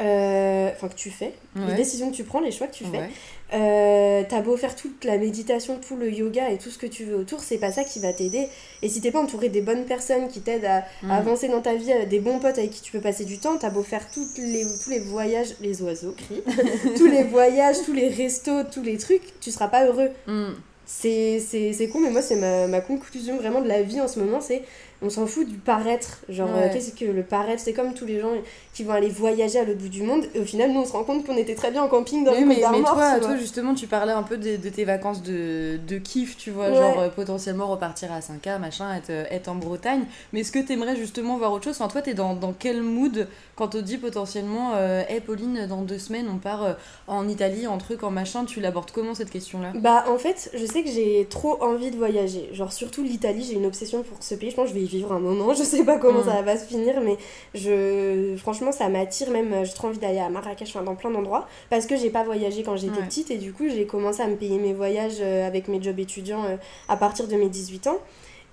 enfin 0.00 0.88
que 0.88 0.94
tu 0.94 1.10
fais, 1.10 1.32
les 1.56 1.74
décisions 1.74 2.10
que 2.10 2.16
tu 2.16 2.24
prends, 2.24 2.40
les 2.40 2.52
choix 2.52 2.66
que 2.66 2.74
tu 2.74 2.84
fais, 2.84 2.98
Ouais. 2.98 3.08
euh, 3.54 4.22
t'as 4.28 4.40
beau 4.40 4.56
faire 4.56 4.74
toute 4.76 5.04
la 5.04 5.18
méditation, 5.18 5.78
tout 5.86 5.96
le 5.96 6.10
yoga 6.10 6.50
et 6.50 6.58
tout 6.58 6.70
ce 6.70 6.78
que 6.78 6.86
tu 6.86 7.04
veux 7.04 7.16
autour, 7.16 7.40
c'est 7.40 7.58
pas 7.58 7.70
ça 7.72 7.84
qui 7.84 7.98
va 8.00 8.12
t'aider. 8.12 8.48
Et 8.82 8.88
si 8.88 9.00
t'es 9.00 9.10
pas 9.10 9.20
entouré 9.20 9.48
des 9.48 9.60
bonnes 9.60 9.84
personnes 9.84 10.28
qui 10.28 10.40
t'aident 10.40 10.64
à, 10.64 10.84
Mm. 11.02 11.10
à 11.10 11.16
avancer 11.16 11.48
dans 11.48 11.60
ta 11.60 11.74
vie, 11.74 11.92
euh, 11.92 12.06
des 12.06 12.18
bons 12.20 12.38
potes 12.38 12.58
avec 12.58 12.70
qui 12.70 12.80
tu 12.80 12.92
peux 12.92 13.00
passer 13.00 13.24
du 13.24 13.38
temps, 13.38 13.56
t'as 13.58 13.70
beau 13.70 13.82
faire 13.82 14.06
toutes 14.12 14.38
les, 14.38 14.64
tous 14.82 14.90
les 14.90 15.00
voyages, 15.00 15.54
les 15.60 15.82
oiseaux 15.82 16.14
crient, 16.16 16.42
tous 16.96 17.06
les 17.06 17.24
voyages, 17.24 17.76
tous 17.84 17.92
les 17.92 18.08
restos, 18.08 18.64
tous 18.72 18.82
les 18.82 18.96
trucs, 18.96 19.38
tu 19.40 19.50
seras 19.50 19.68
pas 19.68 19.84
heureux. 19.86 20.10
Mm. 20.26 20.52
C'est 20.86 21.88
con, 21.92 22.00
mais 22.00 22.10
moi, 22.10 22.20
c'est 22.22 22.34
ma, 22.36 22.66
ma 22.66 22.80
conclusion 22.80 23.36
vraiment 23.36 23.60
de 23.60 23.68
la 23.68 23.82
vie 23.82 24.00
en 24.00 24.08
ce 24.08 24.18
moment, 24.18 24.40
c'est 24.40 24.62
on 25.02 25.08
s'en 25.08 25.26
fout 25.26 25.48
du 25.48 25.56
paraître. 25.56 26.20
Genre, 26.28 26.48
Ouais. 26.50 26.64
euh, 26.64 26.72
qu'est-ce 26.72 26.90
que 26.90 27.04
le 27.04 27.22
paraître 27.22 27.62
C'est 27.62 27.72
comme 27.72 27.94
tous 27.94 28.04
les 28.06 28.20
gens 28.20 28.32
qui 28.80 28.86
vont 28.86 28.94
aller 28.94 29.08
voyager 29.10 29.58
à 29.58 29.64
l'autre 29.64 29.78
bout 29.80 29.88
du 29.90 30.02
monde, 30.02 30.24
et 30.34 30.40
au 30.40 30.44
final, 30.44 30.72
nous, 30.72 30.80
on 30.80 30.84
se 30.86 30.92
rend 30.92 31.04
compte 31.04 31.26
qu'on 31.26 31.36
était 31.36 31.54
très 31.54 31.70
bien 31.70 31.82
en 31.82 31.88
camping 31.88 32.24
dans 32.24 32.32
Oui, 32.32 32.40
le 32.40 32.46
mais, 32.46 32.62
mais 32.72 32.80
toi, 32.82 33.36
justement, 33.38 33.74
tu 33.74 33.86
parlais 33.86 34.12
un 34.12 34.22
peu 34.22 34.38
de, 34.38 34.56
de 34.56 34.68
tes 34.70 34.84
vacances 34.84 35.22
de, 35.22 35.78
de 35.86 35.98
kiff, 35.98 36.36
tu 36.38 36.50
vois, 36.50 36.68
Ouais. 36.70 36.74
genre 36.76 36.98
euh, 36.98 37.08
potentiellement 37.10 37.66
repartir 37.66 38.10
à 38.12 38.20
5K, 38.20 38.58
machin, 38.58 38.94
être, 38.96 39.10
euh, 39.10 39.24
être 39.30 39.48
en 39.48 39.54
Bretagne. 39.56 40.04
Mais 40.32 40.40
est-ce 40.40 40.52
que 40.52 40.58
t'aimerais 40.60 40.96
justement 40.96 41.36
voir 41.36 41.52
autre 41.52 41.64
chose? 41.64 41.76
Enfin, 41.78 41.88
toi, 41.88 42.00
t'es 42.00 42.14
dans, 42.14 42.34
dans 42.34 42.52
quel 42.58 42.82
mood 42.82 43.28
quand 43.56 43.66
on 43.66 43.68
te 43.68 43.76
dit 43.78 43.98
potentiellement, 43.98 44.72
euh, 44.76 45.02
hey 45.08 45.20
Pauline, 45.20 45.66
dans 45.68 45.82
deux 45.82 45.98
semaines, 45.98 46.26
on 46.34 46.38
part 46.38 46.62
euh, 46.64 46.72
en 47.06 47.28
Italie, 47.28 47.66
en 47.66 47.76
truc, 47.76 48.02
en 48.02 48.10
machin, 48.10 48.46
tu 48.46 48.60
l'abordes 48.60 48.90
comment 48.92 49.14
cette 49.14 49.28
question-là? 49.30 49.72
Bah 49.74 50.04
en 50.08 50.16
fait, 50.16 50.50
je 50.54 50.64
sais 50.64 50.82
que 50.82 50.88
j'ai 50.88 51.26
trop 51.28 51.62
envie 51.62 51.90
de 51.90 51.96
voyager. 51.96 52.48
Genre 52.54 52.72
surtout 52.72 53.02
l'Italie, 53.02 53.44
j'ai 53.46 53.54
une 53.56 53.66
obsession 53.66 54.02
pour 54.02 54.16
ce 54.22 54.34
pays. 54.34 54.50
Je 54.50 54.56
pense 54.56 54.68
que 54.68 54.74
je 54.74 54.78
vais 54.78 54.84
y 54.84 54.88
vivre 54.88 55.12
un 55.12 55.18
moment. 55.18 55.52
Je 55.60 55.62
sais 55.64 55.84
pas 55.84 55.98
comment 55.98 56.20
Mm. 56.20 56.24
ça 56.24 56.42
va 56.42 56.56
se 56.56 56.64
finir, 56.64 57.00
mais 57.04 57.16
je 57.54 58.34
franchement 58.36 58.69
ça 58.72 58.88
m'attire 58.88 59.30
même. 59.30 59.52
euh, 59.52 59.64
J'ai 59.64 59.72
trop 59.74 59.88
envie 59.88 59.98
d'aller 59.98 60.18
à 60.18 60.28
Marrakech, 60.28 60.68
enfin 60.70 60.82
dans 60.82 60.94
plein 60.94 61.10
d'endroits, 61.10 61.46
parce 61.70 61.86
que 61.86 61.96
j'ai 61.96 62.10
pas 62.10 62.22
voyagé 62.24 62.62
quand 62.62 62.76
j'étais 62.76 62.98
Ouais. 63.00 63.06
petite 63.06 63.30
et 63.30 63.36
du 63.38 63.52
coup 63.52 63.64
j'ai 63.68 63.86
commencé 63.86 64.20
à 64.22 64.26
me 64.26 64.36
payer 64.36 64.58
mes 64.58 64.72
voyages 64.72 65.18
euh, 65.20 65.46
avec 65.46 65.68
mes 65.68 65.82
jobs 65.82 65.98
étudiants 65.98 66.44
euh, 66.44 66.56
à 66.88 66.96
partir 66.96 67.26
de 67.28 67.36
mes 67.36 67.48
18 67.48 67.86
ans. 67.88 67.98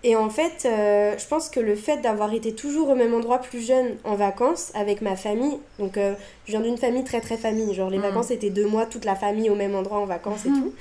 Et 0.03 0.15
en 0.15 0.29
fait, 0.29 0.65
euh, 0.65 1.15
je 1.17 1.25
pense 1.27 1.49
que 1.49 1.59
le 1.59 1.75
fait 1.75 1.97
d'avoir 1.97 2.31
été 2.31 2.53
toujours 2.53 2.89
au 2.89 2.95
même 2.95 3.15
endroit 3.15 3.39
plus 3.39 3.65
jeune 3.65 3.95
en 4.03 4.13
vacances 4.15 4.71
avec 4.75 5.01
ma 5.01 5.15
famille, 5.15 5.57
donc 5.79 5.97
euh, 5.97 6.13
je 6.45 6.51
viens 6.51 6.61
d'une 6.61 6.77
famille 6.77 7.03
très 7.03 7.19
très 7.19 7.35
famille, 7.35 7.73
genre 7.73 7.89
les 7.89 7.97
Mm. 7.97 8.01
vacances 8.03 8.27
c'était 8.27 8.51
deux 8.51 8.67
mois, 8.67 8.85
toute 8.85 9.05
la 9.05 9.15
famille 9.15 9.49
au 9.49 9.55
même 9.55 9.73
endroit 9.73 9.97
en 9.97 10.05
vacances 10.05 10.45
et 10.45 10.49
Mhm. 10.49 10.61
tout. 10.63 10.73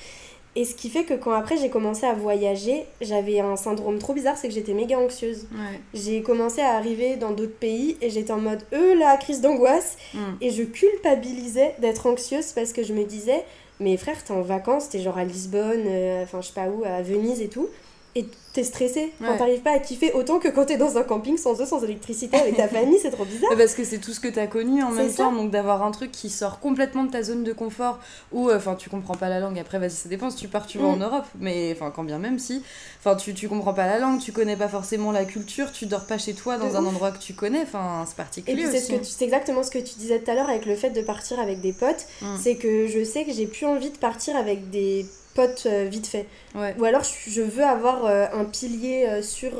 Et 0.56 0.64
ce 0.64 0.74
qui 0.74 0.88
fait 0.88 1.04
que 1.04 1.14
quand 1.14 1.32
après 1.32 1.56
j'ai 1.58 1.68
commencé 1.68 2.06
à 2.06 2.14
voyager, 2.14 2.86
j'avais 3.00 3.40
un 3.40 3.56
syndrome 3.56 3.98
trop 3.98 4.14
bizarre, 4.14 4.36
c'est 4.38 4.48
que 4.48 4.54
j'étais 4.54 4.72
méga 4.72 4.98
anxieuse. 4.98 5.46
Ouais. 5.52 5.78
J'ai 5.94 6.22
commencé 6.22 6.62
à 6.62 6.70
arriver 6.76 7.16
dans 7.16 7.30
d'autres 7.30 7.58
pays 7.58 7.96
et 8.00 8.08
j'étais 8.10 8.32
en 8.32 8.38
mode 8.40 8.62
euh 8.72 8.94
la 8.94 9.16
crise 9.18 9.40
d'angoisse 9.42 9.96
Mm. 10.14 10.18
et 10.40 10.50
je 10.50 10.62
culpabilisais 10.62 11.74
d'être 11.78 12.06
anxieuse 12.06 12.52
parce 12.52 12.72
que 12.72 12.82
je 12.82 12.92
me 12.92 13.04
disais 13.04 13.44
mais 13.78 13.96
frère 13.98 14.22
t'es 14.24 14.32
en 14.32 14.40
vacances, 14.40 14.88
t'es 14.88 15.00
genre 15.00 15.18
à 15.18 15.24
Lisbonne, 15.24 15.84
euh, 15.86 16.22
enfin 16.22 16.40
je 16.40 16.46
sais 16.46 16.54
pas 16.54 16.68
où, 16.68 16.82
à 16.84 17.02
Venise 17.02 17.42
et 17.42 17.48
tout. 17.48 17.68
Et 18.18 18.24
t'es 18.54 18.64
stressé, 18.64 19.12
Ouais. 19.20 19.36
t'arrives 19.36 19.60
pas 19.60 19.72
à 19.72 19.78
kiffer 19.78 20.12
autant 20.14 20.38
que 20.38 20.48
quand 20.48 20.64
t'es 20.64 20.78
dans 20.78 20.96
un 20.96 21.02
camping 21.02 21.36
sans 21.36 21.60
eau, 21.60 21.66
sans 21.66 21.84
électricité 21.84 22.38
avec 22.38 22.56
ta 22.56 22.66
famille, 22.68 22.98
c'est 22.98 23.10
trop 23.10 23.26
bizarre. 23.26 23.50
Ouais, 23.50 23.56
Parce 23.58 23.74
que 23.74 23.84
c'est 23.84 23.98
tout 23.98 24.14
ce 24.14 24.20
que 24.20 24.28
t'as 24.28 24.46
connu 24.46 24.82
en 24.82 24.90
même 24.90 25.10
ça. 25.10 25.24
temps, 25.24 25.32
donc 25.32 25.50
d'avoir 25.50 25.82
un 25.82 25.90
truc 25.90 26.10
qui 26.12 26.30
sort 26.30 26.58
complètement 26.58 27.04
de 27.04 27.10
ta 27.10 27.22
zone 27.22 27.44
de 27.44 27.52
confort, 27.52 27.98
ou 28.32 28.50
enfin 28.50 28.74
tu 28.74 28.88
comprends 28.88 29.14
pas 29.16 29.28
la 29.28 29.40
langue, 29.40 29.58
après 29.58 29.78
vas-y 29.78 29.90
ça 29.90 30.08
dépend 30.08 30.30
si 30.30 30.36
tu 30.38 30.48
pars 30.48 30.66
tu 30.66 30.78
vas 30.78 30.84
Mm. 30.84 30.94
en 30.94 30.96
Europe, 30.96 31.26
mais 31.38 31.70
enfin 31.76 31.92
quand 31.94 32.04
bien 32.04 32.18
même 32.18 32.38
si, 32.38 32.62
enfin 32.98 33.14
tu, 33.16 33.34
tu 33.34 33.46
comprends 33.48 33.74
pas 33.74 33.86
la 33.86 33.98
langue, 33.98 34.18
tu 34.20 34.32
connais 34.32 34.56
pas 34.56 34.68
forcément 34.68 35.12
la 35.12 35.26
culture, 35.26 35.70
tu 35.70 35.84
dors 35.84 36.06
pas 36.06 36.16
chez 36.16 36.32
toi 36.32 36.56
dans 36.56 36.70
De 36.70 36.76
un 36.76 36.82
ouf. 36.84 36.88
endroit 36.88 37.10
que 37.10 37.18
tu 37.18 37.34
connais, 37.34 37.60
enfin 37.64 38.04
c'est 38.06 38.14
Et 38.14 38.16
particulier 38.16 38.62
puis 38.62 38.72
c'est 38.72 38.80
ce 39.02 39.16
tu- 39.18 39.24
exactement 39.24 39.62
ce 39.62 39.70
que 39.70 39.78
tu 39.80 39.96
disais 39.98 40.18
tout 40.20 40.30
à 40.30 40.34
l'heure 40.34 40.48
avec 40.48 40.64
le 40.64 40.76
fait 40.76 40.88
de 40.88 41.02
partir 41.02 41.38
avec 41.40 41.60
des 41.60 41.74
potes, 41.74 42.06
Mm. 42.22 42.36
c'est 42.42 42.54
que 42.56 42.86
je 42.86 43.04
sais 43.04 43.24
que 43.26 43.32
j'ai 43.34 43.44
plus 43.46 43.66
envie 43.66 43.90
de 43.90 43.98
partir 43.98 44.34
avec 44.34 44.70
des 44.70 45.04
potes 45.36 45.66
euh, 45.66 45.84
vite 45.88 46.06
fait. 46.08 46.26
Ouais. 46.54 46.74
Ou 46.78 46.84
alors 46.84 47.02
je, 47.04 47.42
veux 47.42 47.62
avoir 47.62 48.04
euh, 48.06 48.26
un 48.32 48.44
pilier 48.44 49.06
euh, 49.06 49.22
sur 49.22 49.52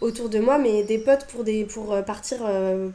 autour 0.00 0.28
de 0.30 0.38
moi, 0.38 0.56
mais 0.56 0.82
des 0.84 0.98
potes 0.98 1.26
pour 1.26 1.44
des 1.44 1.64
pour 1.64 1.94
partir 2.04 2.38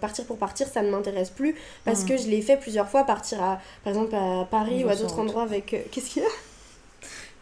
partir 0.02 0.26
pour 0.26 0.38
partir, 0.38 0.68
ça 0.68 0.82
ne 0.82 0.90
m'intéresse 0.90 1.30
plus 1.30 1.56
parce 1.86 2.04
Mm. 2.04 2.08
que 2.08 2.18
je 2.18 2.28
l'ai 2.28 2.42
fait 2.42 2.58
plusieurs 2.58 2.90
fois 2.90 3.04
partir 3.04 3.44
à 3.44 3.60
par 3.84 3.94
exemple 3.94 4.16
à 4.16 4.48
Paris 4.50 4.84
ou 4.86 4.90
à 4.90 4.96
d'autres 4.96 5.20
endroits 5.20 5.44
avec 5.44 5.66
qu'est-ce 5.92 6.10
qu'il 6.10 6.24
y 6.24 6.26
a? 6.26 6.30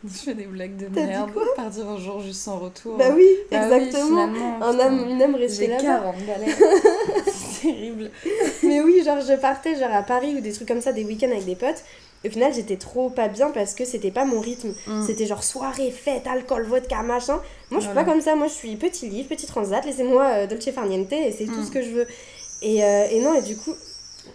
Je 0.03 0.09
fais 0.25 0.35
des 0.35 0.45
blagues 0.45 0.77
de 0.77 0.87
merde, 0.89 1.31
partir 1.55 1.87
un 1.87 1.97
jour 1.97 2.21
juste 2.21 2.41
sans 2.41 2.59
retour. 2.59 2.97
Bah 2.97 3.05
oui, 3.15 3.25
Bah 3.51 3.57
oui, 3.67 3.75
exactement. 3.75 4.07
finalement, 4.27 4.61
un 4.61 4.79
âme, 4.79 5.09
une 5.09 5.21
âme 5.23 5.35
restée 5.35 5.67
là-bas. 5.67 5.81
40 5.81 6.15
balais. 6.27 6.53
terrible. 7.61 8.11
Mais 8.63 8.81
oui, 8.81 9.01
genre 9.03 9.19
je 9.21 9.33
partais 9.33 9.75
genre 9.75 9.91
à 9.91 10.03
Paris 10.03 10.35
ou 10.37 10.39
des 10.41 10.53
trucs 10.53 10.67
comme 10.67 10.81
ça, 10.81 10.93
des 10.93 11.03
week-ends 11.03 11.31
avec 11.31 11.45
des 11.45 11.55
potes. 11.55 11.83
Et 12.27 12.29
au 12.29 12.33
final, 12.33 12.53
j'étais 12.53 12.75
trop 12.75 13.09
pas 13.09 13.29
bien 13.29 13.51
parce 13.51 13.73
que 13.73 13.85
c'était 13.85 14.11
pas 14.11 14.25
mon 14.25 14.41
rythme. 14.41 14.73
Mm. 14.85 15.05
C'était 15.05 15.25
genre 15.25 15.43
soirée, 15.45 15.91
fête, 15.91 16.27
alcool, 16.27 16.63
vodka, 16.65 17.01
machin. 17.03 17.39
Moi, 17.71 17.79
je 17.79 17.85
suis 17.85 17.93
Voilà. 17.93 18.03
pas 18.05 18.11
comme 18.11 18.19
ça. 18.21 18.35
Moi, 18.35 18.47
je 18.47 18.53
suis 18.53 18.75
petit 18.75 19.07
livre, 19.07 19.29
petit 19.29 19.45
transat. 19.47 19.85
Laissez-moi 19.85 20.25
euh, 20.25 20.47
Dolce 20.47 20.69
Farniente 20.71 21.13
et 21.13 21.31
c'est 21.31 21.45
tout 21.45 21.61
Mm. 21.61 21.65
ce 21.65 21.71
que 21.71 21.81
je 21.81 21.89
veux. 21.91 22.07
Et, 22.61 22.83
euh, 22.83 23.05
et 23.11 23.21
non, 23.21 23.33
et 23.33 23.41
du 23.41 23.55
coup. 23.55 23.73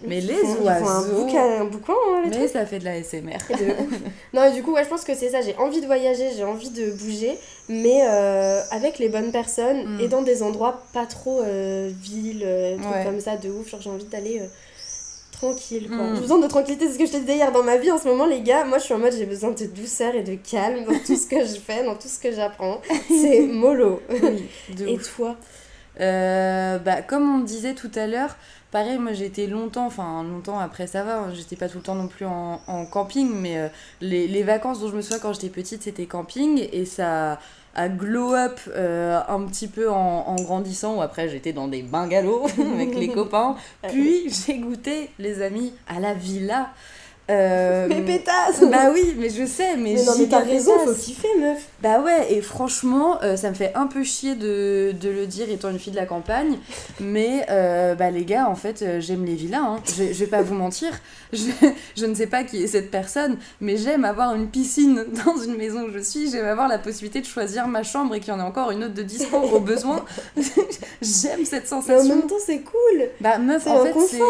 Mais 0.07 0.22
les 0.22 0.33
font- 0.33 0.55
font 0.55 0.68
un 0.68 0.81
oiseaux. 0.81 1.24
bouquin, 1.26 1.61
un 1.61 1.64
bouquin 1.66 1.92
hein, 1.92 2.20
les 2.24 2.31
Mais 2.31 2.37
trucs. 2.38 2.48
ça 2.48 2.64
fait 2.64 2.78
de 2.78 2.85
la 2.87 2.96
SMR. 3.02 3.37
Non, 4.33 4.44
et 4.44 4.52
du 4.52 4.62
coup, 4.62 4.72
ouais, 4.72 4.85
je 4.85 4.88
pense 4.88 5.05
que 5.05 5.14
c'est 5.14 5.28
ça. 5.28 5.42
J'ai 5.42 5.55
envie 5.57 5.83
de 5.83 5.87
voyager, 5.87 6.31
j'ai 6.35 6.44
envie 6.44 6.70
de 6.70 6.90
bouger, 6.92 7.37
mais 7.68 8.00
euh, 8.09 8.62
avec 8.70 8.98
les 8.98 9.11
bonnes 9.11 9.33
personnes 9.33 9.96
Mm. 9.98 10.00
et 10.00 10.09
dans 10.09 10.22
des 10.22 10.42
endroits 10.42 10.83
pas 10.94 11.05
trop 11.05 11.42
euh, 11.42 11.90
villes, 12.02 12.42
euh, 12.42 12.76
trucs 12.78 12.90
Ouais. 12.90 13.05
comme 13.05 13.20
ça, 13.20 13.37
de 13.37 13.50
ouf. 13.50 13.68
Genre, 13.68 13.83
j'ai 13.83 13.90
envie 13.90 14.07
d'aller 14.07 14.38
euh, 14.40 14.46
tranquille, 15.42 15.88
quoi. 15.88 15.98
Mm. 15.98 16.14
J'ai 16.14 16.20
besoin 16.20 16.38
de 16.38 16.46
tranquillité, 16.46 16.87
c'est 16.87 16.94
ce 16.94 16.98
que 16.98 17.07
je 17.07 17.12
te 17.12 17.16
disais 17.18 17.37
hier 17.37 17.52
dans 17.52 17.62
ma 17.62 17.76
vie. 17.76 17.90
En 17.90 17.98
ce 17.98 18.07
moment, 18.09 18.26
les 18.26 18.40
gars, 18.42 18.64
moi, 18.64 18.78
je 18.78 18.85
suis 18.85 18.94
en 18.94 18.98
mode, 18.98 19.12
j'ai 19.12 19.26
besoin 19.26 19.50
de 19.50 19.66
douceur 19.66 20.14
et 20.14 20.22
de 20.22 20.35
calme 20.37 20.85
dans 20.85 20.98
tout 20.98 21.16
ce 21.16 21.26
que 21.26 21.40
je 21.40 21.59
fais, 21.61 21.85
dans 21.85 21.94
tout 21.94 22.09
ce 22.09 22.18
que 22.18 22.33
j'apprends. 22.33 22.81
C'est 23.09 23.40
mollo. 23.52 24.00
Oui, 24.11 24.44
de 24.76 24.87
Et 24.87 24.96
ouf. 24.96 25.16
toi 25.16 25.37
Euh, 26.00 26.78
bah, 26.78 27.02
comme 27.02 27.35
on 27.37 27.40
disait 27.40 27.74
tout 27.74 27.90
à 27.94 28.07
l'heure, 28.07 28.37
pareil, 28.70 28.98
moi 28.98 29.12
été 29.12 29.46
longtemps, 29.46 29.87
enfin 29.87 30.22
longtemps 30.22 30.59
après 30.59 30.87
ça 30.87 31.02
va, 31.05 31.18
hein, 31.18 31.33
j'étais 31.35 31.57
pas 31.57 31.68
tout 31.68 31.78
le 31.78 31.83
temps 31.83 31.94
non 31.94 32.09
plus 32.09 32.24
en, 32.24 32.61
en 32.66 32.87
camping, 32.87 33.31
mais 33.31 33.59
euh, 33.59 33.68
les, 34.00 34.26
les 34.26 34.42
vacances 34.42 34.81
dont 34.81 34.88
je 34.88 34.96
me 34.96 35.02
souviens 35.02 35.18
quand 35.18 35.35
j'étais 35.35 35.50
petite 35.50 35.83
c'était 35.83 36.07
camping 36.07 36.66
et 36.72 36.87
ça 36.87 37.38
a 37.74 37.88
glow 37.88 38.35
up 38.35 38.61
euh, 38.68 39.20
un 39.28 39.40
petit 39.46 39.68
peu 39.68 39.90
en, 39.90 40.24
en 40.26 40.37
grandissant, 40.37 40.96
où 40.96 41.02
après 41.02 41.28
j'étais 41.28 41.52
dans 41.52 41.68
des 41.68 41.82
bungalows 41.82 42.46
avec 42.74 42.94
les 42.94 43.08
copains, 43.08 43.56
puis 43.88 44.30
j'ai 44.30 44.58
goûté, 44.58 45.11
les 45.18 45.42
amis, 45.42 45.72
à 45.88 46.00
la 46.00 46.14
villa. 46.14 46.70
Euh, 47.30 47.87
Mais 47.88 48.02
pétasse 48.02 48.62
Bah 48.70 48.90
oui, 48.92 49.14
mais 49.16 49.30
je 49.30 49.46
sais, 49.46 49.76
mais, 49.76 49.94
Mais 49.94 50.04
non, 50.04 50.12
mais 50.18 50.26
t'as 50.26 50.40
raison, 50.40 50.78
faut 50.85 50.92
kiffer, 50.92 51.28
meuf. 51.38 51.68
Bah 51.83 52.01
ouais, 52.01 52.33
et 52.33 52.40
franchement, 52.40 53.18
euh, 53.23 53.37
ça 53.37 53.51
me 53.51 53.55
fait 53.55 53.73
un 53.75 53.87
peu 53.88 54.05
chier 54.05 54.35
de, 54.37 54.92
de 55.01 55.09
le 55.11 55.27
dire 55.27 55.51
étant 55.51 55.68
une 55.71 55.79
fille 55.81 55.92
de 55.92 55.97
la 55.99 56.07
campagne, 56.07 56.59
mais 57.01 57.45
euh, 57.51 57.95
bah 57.97 58.11
les 58.11 58.25
gars, 58.25 58.49
en 58.49 58.55
fait, 58.55 58.83
euh, 58.83 59.01
j'aime 59.01 59.25
les 59.25 59.35
villas, 59.35 59.61
hein. 59.62 59.81
je, 59.87 60.05
je 60.12 60.18
vais 60.25 60.27
pas 60.27 60.42
vous 60.42 60.55
mentir, 60.55 60.90
je, 61.33 61.51
je 61.97 62.07
ne 62.07 62.14
sais 62.14 62.29
pas 62.29 62.45
qui 62.45 62.62
est 62.62 62.66
cette 62.68 62.90
personne, 62.90 63.37
mais 63.61 63.77
j'aime 63.77 64.05
avoir 64.05 64.35
une 64.35 64.49
piscine 64.49 65.05
dans 65.27 65.37
une 65.42 65.57
maison 65.57 65.83
où 65.83 65.90
je 65.92 65.99
suis, 65.99 66.31
j'aime 66.31 66.47
avoir 66.47 66.68
la 66.68 66.79
possibilité 66.79 67.21
de 67.21 67.27
choisir 67.27 67.66
ma 67.66 67.83
chambre 67.83 68.14
et 68.14 68.21
qu'il 68.21 68.29
y 68.29 68.37
en 68.37 68.38
ait 68.38 68.42
encore 68.42 68.71
une 68.71 68.85
autre 68.85 68.95
de 68.95 69.03
dispo 69.03 69.37
au 69.38 69.59
besoin. 69.61 70.05
j'aime 71.03 71.45
cette 71.45 71.64
Mais 71.71 71.77
en 71.77 71.81
sensation. 71.83 72.16
même 72.16 72.27
temps, 72.27 72.35
c'est 72.45 72.61
cool. 72.61 73.09
Bah 73.21 73.38
meuf, 73.38 73.66
en 73.66 73.83
fait, 73.85 73.95
c'est 74.09 74.21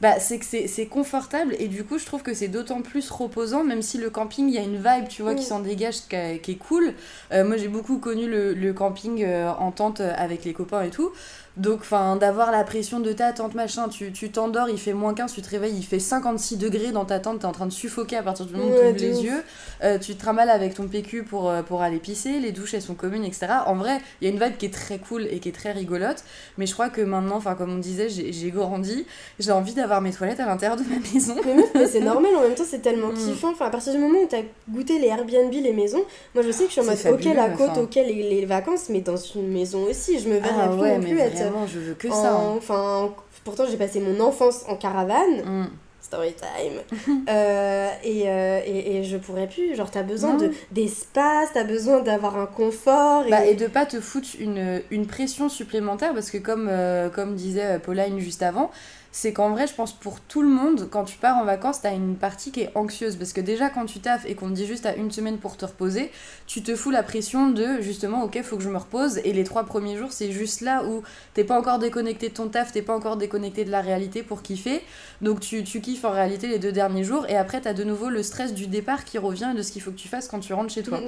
bah, 0.00 0.20
c'est 0.20 0.38
que 0.38 0.44
c'est 0.44 0.86
confortable 0.86 1.56
et 1.58 1.66
du 1.66 1.82
coup, 1.84 1.98
je 1.98 2.06
trouve 2.06 2.22
que 2.22 2.32
c'est 2.34 2.46
d'autant 2.48 2.82
plus 2.82 3.10
reposant, 3.10 3.64
même 3.64 3.82
si 3.82 3.98
le 3.98 4.10
camping, 4.10 4.48
il 4.48 4.54
y 4.54 4.58
a 4.58 4.62
une 4.62 4.76
vibe, 4.76 5.08
tu 5.08 5.22
vois, 5.22 5.34
qui 5.34 5.42
Mm. 5.44 5.48
s'en 5.48 5.60
dégage, 5.60 5.96
qui 6.08 6.16
est 6.52 6.58
cool. 6.58 6.94
Euh, 7.32 7.44
moi, 7.44 7.56
j'ai 7.56 7.68
beaucoup 7.68 7.98
connu 7.98 8.28
le, 8.28 8.72
camping 8.72 9.22
euh, 9.24 9.50
en 9.50 9.70
tente 9.70 10.00
avec 10.00 10.44
les 10.44 10.52
copains 10.52 10.82
et 10.82 10.90
tout. 10.90 11.12
Donc, 11.58 11.80
enfin, 11.80 12.16
d'avoir 12.16 12.52
la 12.52 12.62
pression 12.64 13.00
de 13.00 13.12
ta 13.12 13.32
tente, 13.32 13.54
machin, 13.54 13.88
tu 13.88 14.12
tu 14.12 14.30
t'endors, 14.30 14.68
il 14.68 14.78
fait 14.78 14.92
moins 14.92 15.12
15, 15.12 15.32
tu 15.32 15.42
te 15.42 15.50
réveilles, 15.50 15.74
il 15.76 15.82
fait 15.84 15.98
56 15.98 16.56
degrés 16.56 16.92
dans 16.92 17.04
ta 17.04 17.18
tente, 17.18 17.40
t'es 17.40 17.46
en 17.46 17.52
train 17.52 17.66
de 17.66 17.72
suffoquer 17.72 18.16
à 18.16 18.22
partir 18.22 18.46
du 18.46 18.54
moment 18.54 18.68
où 18.68 18.72
Ouais, 18.72 18.94
tu 18.94 19.00
de 19.00 19.06
les 19.08 19.22
yeux. 19.24 19.42
Euh, 19.82 19.98
tu 19.98 20.14
te 20.14 20.20
trimballes 20.20 20.50
avec 20.50 20.74
ton 20.74 20.86
PQ 20.88 21.24
pour, 21.24 21.50
euh, 21.50 21.62
pour 21.62 21.82
aller 21.82 21.98
pisser, 21.98 22.38
les 22.40 22.52
douches 22.52 22.74
elles 22.74 22.82
sont 22.82 22.94
communes, 22.94 23.24
etc. 23.24 23.46
En 23.66 23.74
vrai, 23.74 23.98
il 24.20 24.28
y 24.28 24.30
a 24.30 24.34
une 24.34 24.42
vibe 24.42 24.56
qui 24.56 24.66
est 24.66 24.72
très 24.72 24.98
cool 24.98 25.26
et 25.30 25.40
qui 25.40 25.48
est 25.48 25.52
très 25.52 25.72
rigolote, 25.72 26.22
mais 26.58 26.66
je 26.66 26.72
crois 26.72 26.88
que 26.90 27.00
maintenant, 27.00 27.36
enfin 27.36 27.54
comme 27.56 27.72
on 27.74 27.78
disait, 27.78 28.08
j'ai 28.08 28.32
j'ai 28.32 28.50
grandi, 28.50 29.04
j'ai 29.40 29.50
envie 29.50 29.74
d'avoir 29.74 30.00
mes 30.00 30.12
toilettes 30.12 30.40
à 30.40 30.46
l'intérieur 30.46 30.76
de 30.78 30.84
ma 30.84 30.98
maison. 31.14 31.34
Mais 31.44 31.54
meuf, 31.54 31.70
mais 31.74 31.86
c'est 31.86 32.00
normal, 32.00 32.30
en 32.36 32.42
même 32.42 32.54
temps 32.54 32.64
c'est 32.68 32.82
tellement 32.82 33.08
Mm. 33.08 33.14
kiffant. 33.14 33.50
Enfin, 33.50 33.66
à 33.66 33.70
partir 33.70 33.92
du 33.92 33.98
moment 33.98 34.20
où 34.20 34.26
t'as 34.28 34.42
goûté 34.68 34.98
les 35.00 35.08
Airbnb, 35.08 35.52
les 35.52 35.72
maisons, 35.72 36.04
moi 36.34 36.44
je 36.44 36.50
sais 36.52 36.64
que 36.64 36.70
je 36.70 36.80
suis 36.80 36.80
en 36.80 36.84
mode 36.84 36.98
ok 37.20 37.24
la 37.34 37.48
côte, 37.50 37.70
enfin. 37.70 37.80
ok 37.82 37.94
les, 37.96 38.30
les 38.30 38.44
vacances, 38.46 38.88
mais 38.90 39.00
dans 39.00 39.16
une 39.16 39.48
maison 39.48 39.82
aussi. 39.84 40.18
Je 40.20 40.28
me 40.28 40.34
verrais 40.38 40.50
Ah 40.64 40.68
plus 40.68 40.80
ouais, 40.80 40.98
non 40.98 41.02
plus 41.08 41.18
être 41.18 41.47
vraiment, 41.48 41.66
je 41.66 41.78
veux 41.78 41.94
que 41.94 42.08
en- 42.08 42.22
ça. 42.22 42.32
hein. 42.34 42.54
Enfin, 42.56 43.10
pourtant 43.44 43.64
j'ai 43.70 43.76
passé 43.76 44.00
mon 44.00 44.20
enfance 44.20 44.64
en 44.68 44.76
caravane, 44.76 45.42
Mm. 45.44 45.66
story 46.00 46.34
time, 46.34 46.80
Euh, 47.28 47.90
et, 48.02 48.22
euh, 48.28 48.60
et, 48.64 48.96
et 48.98 49.04
je 49.04 49.16
pourrais 49.18 49.46
plus. 49.48 49.74
Genre 49.74 49.90
t'as 49.90 50.02
besoin 50.02 50.32
Non. 50.34 50.38
de 50.38 50.50
d'espace, 50.72 51.48
t'as 51.54 51.64
besoin 51.64 52.00
d'avoir 52.00 52.38
un 52.38 52.46
confort. 52.46 53.26
Et... 53.26 53.30
Bah, 53.30 53.44
et 53.44 53.54
de 53.54 53.66
pas 53.66 53.84
te 53.86 54.00
foutre 54.00 54.28
une, 54.40 54.80
une 54.90 55.06
pression 55.06 55.48
supplémentaire 55.48 56.14
parce 56.14 56.30
que 56.30 56.38
comme, 56.38 56.68
euh, 56.70 57.08
comme 57.10 57.34
disait 57.34 57.78
Pauline 57.78 58.18
juste 58.20 58.42
avant, 58.42 58.70
c'est 59.12 59.32
qu'en 59.32 59.50
vrai 59.50 59.66
je 59.66 59.74
pense 59.74 59.92
pour 59.92 60.20
tout 60.20 60.42
le 60.42 60.48
monde 60.48 60.88
quand 60.90 61.04
tu 61.04 61.18
pars 61.18 61.36
en 61.36 61.44
vacances 61.44 61.80
t'as 61.80 61.94
une 61.94 62.16
partie 62.16 62.52
qui 62.52 62.60
est 62.60 62.70
anxieuse. 62.74 63.16
Parce 63.16 63.32
que 63.32 63.40
déjà 63.40 63.70
quand 63.70 63.86
tu 63.86 64.00
taffes 64.00 64.26
et 64.26 64.34
qu'on 64.34 64.48
te 64.48 64.54
dit 64.54 64.66
juste 64.66 64.86
à 64.86 64.94
une 64.94 65.10
semaine 65.10 65.38
pour 65.38 65.56
te 65.56 65.64
reposer 65.64 66.10
tu 66.46 66.62
te 66.62 66.76
fous 66.76 66.90
la 66.90 67.02
pression 67.02 67.50
de 67.50 67.80
justement 67.80 68.22
ok 68.24 68.42
faut 68.42 68.56
que 68.56 68.62
je 68.62 68.68
me 68.68 68.78
repose. 68.78 69.18
Et 69.24 69.32
les 69.32 69.44
trois 69.44 69.64
premiers 69.64 69.96
jours 69.96 70.12
c'est 70.12 70.30
juste 70.30 70.60
là 70.60 70.84
où 70.84 71.02
t'es 71.34 71.44
pas 71.44 71.58
encore 71.58 71.78
déconnecté 71.78 72.28
de 72.28 72.34
ton 72.34 72.48
taf 72.48 72.72
t'es 72.72 72.82
pas 72.82 72.94
encore 72.94 73.16
déconnecté 73.16 73.64
de 73.64 73.70
la 73.70 73.80
réalité 73.80 74.22
pour 74.22 74.42
kiffer. 74.42 74.82
Donc 75.22 75.40
tu, 75.40 75.64
tu 75.64 75.80
kiffes 75.80 76.04
en 76.04 76.12
réalité 76.12 76.48
les 76.48 76.58
deux 76.58 76.72
derniers 76.72 77.04
jours. 77.04 77.26
Et 77.28 77.36
après 77.36 77.60
t'as 77.60 77.72
de 77.72 77.84
nouveau 77.84 78.08
le 78.08 78.22
stress 78.22 78.54
du 78.54 78.66
départ 78.66 79.04
qui 79.04 79.18
revient 79.18 79.50
et 79.52 79.56
de 79.56 79.62
ce 79.62 79.72
qu'il 79.72 79.82
faut 79.82 79.90
que 79.90 79.96
tu 79.96 80.08
fasses 80.08 80.28
quand 80.28 80.40
tu 80.40 80.52
rentres 80.52 80.72
chez 80.72 80.82
toi. 80.82 81.00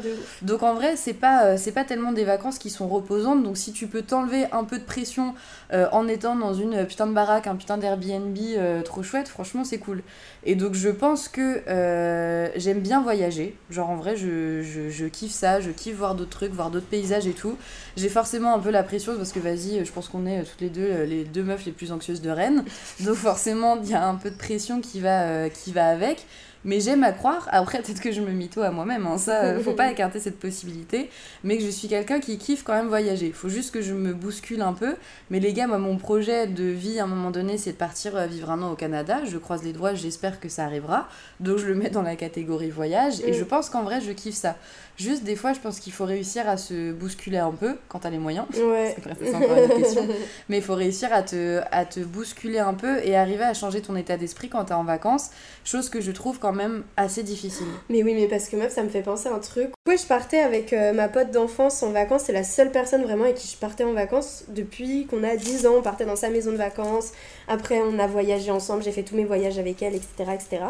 Donc 0.43 0.63
en 0.63 0.75
vrai, 0.75 0.97
c'est 0.97 1.15
pas, 1.15 1.45
euh, 1.45 1.57
c'est 1.59 1.73
pas 1.73 1.85
tellement 1.85 2.13
des 2.13 2.25
vacances 2.25 2.59
qui 2.59 2.71
sont 2.71 2.89
reposantes. 2.89 3.43
Donc 3.43 3.57
si 3.57 3.73
tu 3.73 3.87
peux 3.87 4.03
t'enlever 4.03 4.47
un 4.53 4.65
peu 4.65 4.79
de 4.79 4.85
pression 4.85 5.35
euh, 5.73 5.87
en 5.93 6.09
étant 6.09 6.37
dans 6.37 6.55
une 6.55 6.75
euh, 6.75 6.85
putain 6.85 7.07
de 7.07 7.13
baraque, 7.13 7.47
un 7.47 7.57
putain 7.57 7.79
d'Airbnb 7.97 8.37
euh, 8.57 8.83
trop 8.83 9.03
chouette, 9.03 9.29
franchement 9.29 9.65
c'est 9.65 9.79
cool. 9.79 10.03
Et 10.45 10.55
donc 10.55 10.75
je 10.75 10.89
pense 10.89 11.29
que 11.29 11.63
euh, 11.69 12.49
j'aime 12.57 12.81
bien 12.81 13.03
voyager. 13.03 13.57
Genre 13.71 13.91
en 13.91 13.97
vrai, 13.97 14.17
je, 14.17 14.63
je, 14.63 14.91
je 14.91 15.07
kiffe 15.07 15.33
ça, 15.33 15.61
je 15.61 15.71
kiffe 15.71 15.97
voir 15.97 16.15
d'autres 16.15 16.31
trucs, 16.31 16.53
voir 16.53 16.71
d'autres 16.71 16.87
paysages 16.87 17.27
et 17.27 17.33
tout. 17.33 17.57
J'ai 17.97 18.09
forcément 18.09 18.55
un 18.55 18.59
peu 18.59 18.71
la 18.71 18.83
pression 18.83 19.17
parce 19.17 19.33
que 19.33 19.41
vas-y, 19.41 19.85
je 19.85 19.93
pense 19.93 20.09
qu'on 20.09 20.27
est 20.27 20.41
euh, 20.41 20.45
toutes 20.45 20.61
les 20.61 20.71
deux 20.71 21.03
les 21.05 21.25
deux 21.25 21.43
meufs 21.43 21.65
les 21.65 21.73
plus 21.73 21.93
anxieuses 21.93 22.21
de 22.21 22.31
Rennes. 22.31 22.65
Donc 23.01 23.17
forcément, 23.17 23.79
il 23.83 23.89
y 23.89 23.95
a 23.95 24.07
un 24.07 24.15
peu 24.15 24.31
de 24.31 24.37
pression 24.37 24.81
qui 24.81 25.01
va, 25.01 25.49
qui 25.51 25.73
va 25.73 25.87
avec. 25.89 26.27
Mais 26.65 26.79
j'aime 26.81 27.03
à 27.05 27.13
croire, 27.13 27.49
après 27.53 27.81
peut-être 27.81 28.01
que 28.01 28.13
je 28.13 28.21
me 28.21 28.31
mytho 28.33 28.61
à 28.61 28.71
moi-même, 28.71 29.07
hein, 29.07 29.17
ça, 29.17 29.45
euh, 29.45 29.61
faut 29.61 29.73
pas 29.73 29.91
écarter 29.93 30.21
cette 30.21 30.39
possibilité, 30.39 31.09
mais 31.43 31.57
que 31.57 31.65
je 31.65 31.71
suis 31.71 31.89
quelqu'un 31.89 32.21
qui 32.21 32.37
kiffe 32.37 32.63
quand 32.65 32.75
même 32.75 32.89
voyager. 32.89 33.33
Faut 33.33 33.49
juste 33.49 33.73
que 33.73 33.81
je 33.81 33.95
me 33.95 34.13
bouscule 34.13 34.61
un 34.61 34.75
peu. 34.75 34.95
Mais 35.31 35.41
les 35.41 35.55
gars, 35.55 35.67
moi, 35.67 35.79
mon 35.79 35.97
projet 35.97 36.47
de 36.47 36.65
vie 36.65 37.01
à 37.01 37.05
un 37.05 37.07
moment 37.07 37.31
donné, 37.31 37.57
c'est 37.57 37.73
de 37.73 37.77
partir 37.77 38.15
euh, 38.17 38.27
vivre 38.27 38.51
un 38.51 38.61
an 38.63 38.73
au 38.73 38.77
Canada. 38.77 39.21
Je 39.25 39.39
croise 39.39 39.63
les 39.63 39.73
doigts, 39.73 39.95
j'espère 39.95 40.39
que 40.39 40.51
ça 40.51 40.65
arrivera. 40.65 41.09
Donc 41.41 41.57
je 41.59 41.67
le 41.67 41.75
mets 41.75 41.91
dans 41.91 42.03
la 42.03 42.17
catégorie 42.17 42.71
voyage, 42.71 43.21
et 43.21 43.31
Mm. 43.31 43.35
je 43.35 43.45
pense 43.45 43.71
qu'en 43.71 43.83
vrai, 43.83 44.01
je 44.03 44.13
kiffe 44.13 44.35
ça. 44.35 44.57
Juste 44.97 45.25
des 45.25 45.37
fois, 45.37 45.53
je 45.53 45.61
pense 45.61 45.81
qu'il 45.81 45.93
faut 45.93 46.05
réussir 46.05 46.49
à 46.49 46.57
se 46.57 46.93
bousculer 46.93 47.39
un 47.39 47.53
peu 47.53 47.77
quand 47.89 48.01
t'as 48.01 48.11
les 48.11 48.19
moyens. 48.19 48.47
Ouais. 48.55 48.95
Après, 48.99 49.15
ça, 49.15 49.21
c'est 49.25 49.35
encore 49.35 49.57
une 49.57 49.65
autre 49.65 49.77
question. 49.77 50.07
Mais 50.49 50.59
il 50.59 50.63
faut 50.63 50.75
réussir 50.75 51.13
à 51.13 51.23
te, 51.23 51.61
à 51.73 51.85
te 51.85 52.01
bousculer 52.01 52.59
un 52.59 52.75
peu 52.75 52.99
et 53.03 53.17
arriver 53.17 53.45
à 53.45 53.55
changer 53.55 53.81
ton 53.81 53.97
état 53.97 54.17
d'esprit 54.17 54.49
quand 54.49 54.65
t'es 54.67 54.75
en 54.75 54.85
vacances, 54.85 55.31
chose 55.65 55.89
que 55.89 56.01
je 56.01 56.13
trouve 56.13 56.39
quand 56.39 56.53
même 56.53 56.85
assez 56.97 57.23
difficile. 57.23 57.67
Mais 57.89 58.03
oui, 58.03 58.15
mais 58.15 58.29
parce 58.29 58.49
que 58.49 58.57
meuf, 58.57 58.73
ça 58.73 58.83
me 58.83 58.89
fait 58.89 59.03
penser 59.03 59.29
à 59.29 59.35
un 59.35 59.39
truc. 59.39 59.71
Ouais, 59.89 59.97
je 59.97 60.07
partais 60.07 60.41
avec 60.41 60.73
euh, 60.73 60.93
ma 60.93 61.09
pote 61.09 61.31
d'enfance 61.31 61.83
en 61.83 61.93
vacances? 61.93 62.25
C'est 62.27 62.33
la 62.33 62.45
seule 62.45 62.71
personne 62.71 63.03
vraiment 63.03 63.25
avec 63.25 63.37
qui 63.37 63.49
je 63.49 63.57
partais 63.57 63.85
en 63.85 63.93
vacances 63.93 64.45
depuis 64.49 65.07
qu'on 65.07 65.23
a 65.25 65.37
10 65.37 65.67
ans. 65.67 65.77
On 65.79 65.83
partait 65.83 66.05
dans 66.05 66.17
sa 66.17 66.29
maison 66.29 66.53
de 66.53 66.57
vacances. 66.57 67.13
Après, 67.49 67.81
on 67.81 67.99
a 67.99 68.07
voyagé 68.07 68.51
ensemble. 68.51 68.83
J'ai 68.83 68.93
fait 68.93 69.03
tous 69.03 69.17
mes 69.17 69.25
voyages 69.25 69.59
avec 69.59 69.83
elle, 69.83 69.95
etc. 69.95 70.31
etc. 70.35 70.65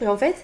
Et 0.00 0.06
en 0.06 0.16
fait, 0.16 0.36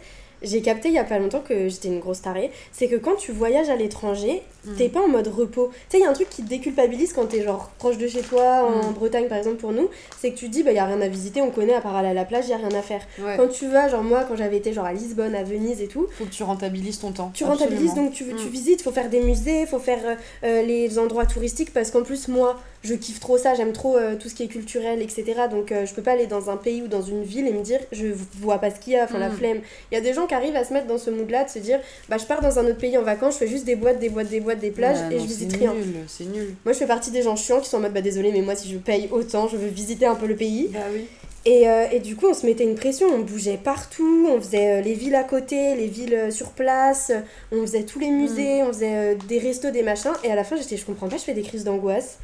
j'ai 0.45 0.63
capté 0.63 0.89
il 0.89 0.95
y 0.95 0.99
a 0.99 1.05
pas 1.05 1.19
longtemps 1.19 1.41
que 1.41 1.69
j'étais 1.69 1.89
une 1.89 2.01
grosse 2.01 2.23
tarée. 2.23 2.51
C'est 2.73 2.89
que 2.89 2.97
quand 2.97 3.17
tu 3.17 3.33
voyages 3.33 3.69
à 3.69 3.77
l'étranger, 3.77 4.43
Mm. 4.67 4.75
t'es 4.77 4.89
pas 4.89 5.01
en 5.01 5.09
mode 5.09 5.29
repos. 5.29 5.71
Tu 5.73 5.79
sais, 5.91 5.99
il 5.99 6.03
y 6.03 6.07
a 6.07 6.11
un 6.11 6.15
truc 6.15 6.29
qui 6.31 6.43
te 6.43 6.49
déculpabilise 6.49 7.13
quand 7.13 7.27
t'es 7.27 7.43
genre 7.43 7.71
proche 7.79 7.99
de 7.99 8.07
chez 8.09 8.23
toi, 8.23 8.65
en 8.65 8.91
Mm. 8.91 8.95
Bretagne 8.95 9.29
par 9.29 9.39
exemple 9.39 9.57
pour 9.57 9.73
nous. 9.73 9.89
C'est 10.21 10.31
que 10.33 10.37
tu 10.39 10.47
te 10.47 10.51
dis, 10.53 10.63
bah 10.63 10.73
y 10.73 10.79
a 10.79 10.85
rien 10.87 11.01
à 11.01 11.09
visiter, 11.09 11.43
on 11.43 11.51
connaît 11.51 11.75
à 11.75 11.81
part 11.81 11.95
aller 11.97 12.09
à 12.09 12.15
la 12.15 12.25
plage, 12.25 12.49
y 12.49 12.53
a 12.53 12.57
rien 12.57 12.73
à 12.73 12.83
faire. 12.83 13.03
Ouais. 13.21 13.37
Quand 13.37 13.49
tu 13.49 13.67
vas, 13.69 13.89
genre 13.89 14.03
moi, 14.03 14.25
quand 14.29 14.37
j'avais 14.37 14.57
été 14.57 14.73
genre 14.73 14.87
à 14.87 14.93
Lisbonne, 14.93 15.35
à 15.35 15.43
Venise 15.45 15.81
et 15.83 15.89
tout, 15.89 16.07
Faut 16.19 16.25
que 16.25 16.31
tu 16.31 16.43
rentabilises 16.43 16.99
ton 16.99 17.13
temps. 17.13 17.31
tu 17.35 17.45
rentabilises 17.45 17.95
donc 17.95 18.13
tu, 18.13 18.25
tu 18.25 18.47
Mm. 18.47 18.49
visites, 18.49 18.83
faut 18.83 18.93
faire 18.93 19.09
des 19.11 19.21
musées, 19.21 19.67
faut 19.67 19.79
faire 19.79 20.01
euh, 20.05 20.15
euh, 20.45 20.63
les 20.63 20.99
endroits 20.99 21.27
touristiques 21.27 21.73
parce 21.73 21.91
qu'en 21.91 22.03
plus 22.03 22.29
moi 22.29 22.57
je 22.83 22.93
kiffe 22.95 23.19
trop 23.19 23.39
ça, 23.39 23.55
j'aime 23.55 23.73
trop 23.73 23.97
euh, 23.97 24.15
tout 24.17 24.29
ce 24.29 24.35
qui 24.35 24.43
est 24.43 24.47
culturel, 24.49 25.01
etc. 25.01 25.25
Donc 25.51 25.73
euh, 25.73 25.87
je 25.87 25.95
peux 25.95 26.03
pas 26.03 26.13
aller 26.13 26.27
dans 26.27 26.51
un 26.51 26.57
pays 26.59 26.83
ou 26.83 26.87
dans 26.89 27.01
une 27.01 27.23
ville 27.23 27.47
et 27.47 27.53
me 27.53 27.63
dire 27.63 27.81
je 27.93 28.09
vois 28.41 28.59
pas 28.59 28.71
ce 28.71 28.79
qu'il 28.79 28.93
y 28.93 28.97
a, 28.97 29.05
enfin 29.05 29.19
la 29.19 29.31
Mm. 29.31 29.37
flemme. 29.37 29.61
Il 29.91 29.95
y 29.95 29.99
a 29.99 30.01
des 30.03 30.13
gens 30.13 30.27
qui 30.27 30.35
arrivent 30.35 30.57
à 30.57 30.65
se 30.65 30.73
mettre 30.73 30.87
dans 30.87 30.99
ce 30.99 31.09
mood 31.11 31.31
là, 31.31 31.45
de 31.45 31.49
se 31.51 31.59
dire 31.59 31.81
bah 32.11 32.17
je 32.19 32.25
pars 32.27 32.41
dans 32.43 32.59
un 32.59 32.65
autre 32.67 32.77
pays 32.79 32.97
en 32.99 33.03
vacances, 33.03 33.35
je 33.35 33.39
fais 33.39 33.49
juste 33.49 33.65
des 33.65 33.77
boîtes, 33.77 33.99
des 33.99 34.11
boîtes, 34.11 34.29
des 34.29 34.41
boîtes, 34.41 34.54
des 34.55 34.71
plages 34.71 34.99
Ouais, 35.09 35.15
et 35.17 35.19
non, 35.19 35.23
je 35.23 35.29
visite 35.29 35.57
rien. 35.57 35.73
nul, 35.75 35.95
C'est 36.09 36.25
nul. 36.25 36.55
Moi 36.65 36.73
je 36.73 36.79
fais 36.79 36.87
partie 36.87 37.11
des 37.11 37.23
gens 37.23 37.37
chiants 37.37 37.61
qui 37.61 37.69
sont 37.69 37.77
en 37.79 37.81
mode 37.81 37.93
bah 37.93 38.01
désolé 38.01 38.33
mais 38.33 38.41
moi 38.43 38.55
si 38.57 38.71
je 38.73 38.79
paye 38.79 39.09
autant 39.13 39.49
je 39.49 39.57
veux 39.57 39.69
visiter 39.69 40.07
un 40.07 40.15
peu 40.15 40.27
le 40.27 40.37
pays. 40.37 40.69
Bah 40.73 40.81
oui. 40.93 41.07
Et, 41.47 41.69
euh, 41.69 41.85
et 41.93 42.01
du 42.01 42.17
coup, 42.17 42.27
on 42.31 42.33
se 42.33 42.47
mettait 42.47 42.65
une 42.65 42.75
pression, 42.75 43.07
on 43.13 43.19
bougeait 43.19 43.59
partout, 43.63 44.27
on 44.35 44.41
faisait 44.41 44.79
euh, 44.79 44.81
les 44.81 44.95
villes 44.95 45.15
à 45.15 45.25
côté, 45.25 45.75
les 45.77 45.89
villes 45.89 46.15
euh, 46.15 46.31
sur 46.31 46.53
place, 46.53 47.13
on 47.53 47.61
faisait 47.61 47.83
tous 47.83 47.99
les 47.99 48.09
musées, 48.09 48.63
on 48.63 48.69
faisait 48.69 49.17
des 49.29 49.39
restos, 49.41 49.71
des 49.71 49.83
machins. 49.83 50.13
Et 50.25 50.33
à 50.33 50.37
la 50.37 50.45
fin, 50.45 50.57
j'étais, 50.57 50.79
je 50.79 50.87
comprends 50.87 51.07
pas, 51.07 51.19
je 51.19 51.23
fais 51.25 51.35
des 51.35 51.43
crises 51.43 51.65
d'angoisse. 51.65 52.17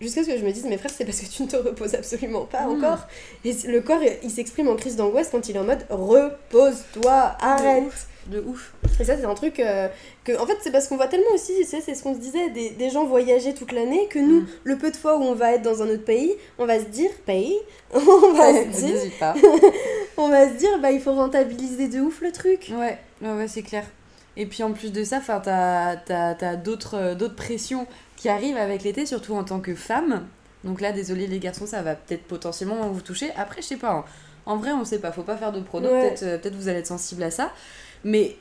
Jusqu'à 0.00 0.22
ce 0.22 0.28
que 0.28 0.38
je 0.38 0.44
me 0.44 0.52
dise, 0.52 0.64
mes 0.66 0.78
frères, 0.78 0.92
c'est 0.96 1.04
parce 1.04 1.18
que 1.20 1.26
tu 1.26 1.42
ne 1.42 1.48
te 1.48 1.56
reposes 1.56 1.96
absolument 1.96 2.44
pas 2.44 2.66
Mm. 2.68 2.76
encore. 2.76 2.98
Et 3.44 3.52
le 3.66 3.80
corps, 3.80 3.98
il 4.22 4.30
s'exprime 4.30 4.68
en 4.68 4.76
crise 4.76 4.94
d'angoisse 4.94 5.30
quand 5.32 5.48
il 5.48 5.56
est 5.56 5.58
en 5.58 5.64
mode 5.64 5.84
repose-toi, 5.90 7.36
arrête. 7.40 7.82
De 8.28 8.40
ouf. 8.40 8.74
Et 9.00 9.04
ça, 9.04 9.16
c'est 9.16 9.24
un 9.24 9.34
truc 9.34 9.58
euh, 9.58 9.88
que, 10.24 10.38
en 10.38 10.46
fait, 10.46 10.56
c'est 10.60 10.70
parce 10.70 10.86
qu'on 10.86 10.96
voit 10.96 11.06
tellement 11.08 11.30
aussi, 11.34 11.64
c'est 11.64 11.80
c'est 11.80 11.94
ce 11.94 12.02
qu'on 12.02 12.12
se 12.14 12.18
disait, 12.18 12.50
des, 12.50 12.70
des 12.70 12.90
gens 12.90 13.04
voyager 13.06 13.54
toute 13.54 13.72
l'année, 13.72 14.06
que 14.08 14.18
nous, 14.18 14.40
Mm. 14.42 14.46
le 14.64 14.76
peu 14.76 14.90
de 14.90 14.96
fois 14.96 15.16
où 15.16 15.22
on 15.22 15.34
va 15.34 15.52
être 15.54 15.62
dans 15.62 15.82
un 15.82 15.88
autre 15.88 16.04
pays, 16.04 16.34
on 16.58 16.66
va 16.66 16.78
se 16.78 16.84
dire, 16.86 17.10
pays, 17.24 17.56
on 17.94 18.32
va 18.34 18.52
se 18.52 18.68
dire, 18.84 18.96
pas. 19.18 19.34
on 20.18 20.28
va 20.28 20.48
se 20.48 20.54
dire, 20.58 20.78
bah 20.80 20.90
il 20.90 21.00
faut 21.00 21.14
rentabiliser 21.14 21.88
de 21.88 22.00
ouf 22.00 22.20
le 22.20 22.30
truc. 22.32 22.70
Ouais, 22.70 22.98
ouais, 23.22 23.32
ouais, 23.32 23.48
c'est 23.48 23.62
clair. 23.62 23.84
Et 24.36 24.44
puis 24.46 24.62
en 24.62 24.72
plus 24.72 24.92
de 24.92 25.02
ça, 25.04 25.20
t'as, 25.26 25.96
t'as, 25.96 26.34
t'as 26.34 26.56
d'autres, 26.56 26.96
euh, 26.96 27.14
d'autres 27.14 27.34
pressions 27.36 27.86
qui 28.16 28.28
arrivent 28.28 28.56
avec 28.58 28.82
l'été, 28.82 29.06
surtout 29.06 29.34
en 29.34 29.44
tant 29.44 29.60
que 29.60 29.74
femme. 29.74 30.26
Donc 30.64 30.80
là, 30.80 30.92
désolé 30.92 31.26
les 31.26 31.38
garçons, 31.38 31.66
ça 31.66 31.82
va 31.82 31.94
peut-être 31.94 32.24
potentiellement 32.24 32.88
vous 32.90 33.00
toucher. 33.00 33.30
Après, 33.36 33.62
je 33.62 33.66
sais 33.68 33.76
pas. 33.76 33.90
hein. 33.92 34.04
En 34.46 34.56
vrai, 34.56 34.70
on 34.72 34.84
sait 34.84 34.98
pas, 34.98 35.12
faut 35.12 35.22
pas 35.22 35.36
faire 35.36 35.52
de 35.52 35.60
pronos. 35.60 35.90
Ouais. 35.90 36.00
Peut-être, 36.08 36.22
euh, 36.24 36.38
peut-être 36.38 36.54
vous 36.56 36.68
allez 36.68 36.78
être 36.80 36.86
sensible 36.86 37.22
à 37.22 37.30
ça. 37.30 37.50
Mais 38.04 38.36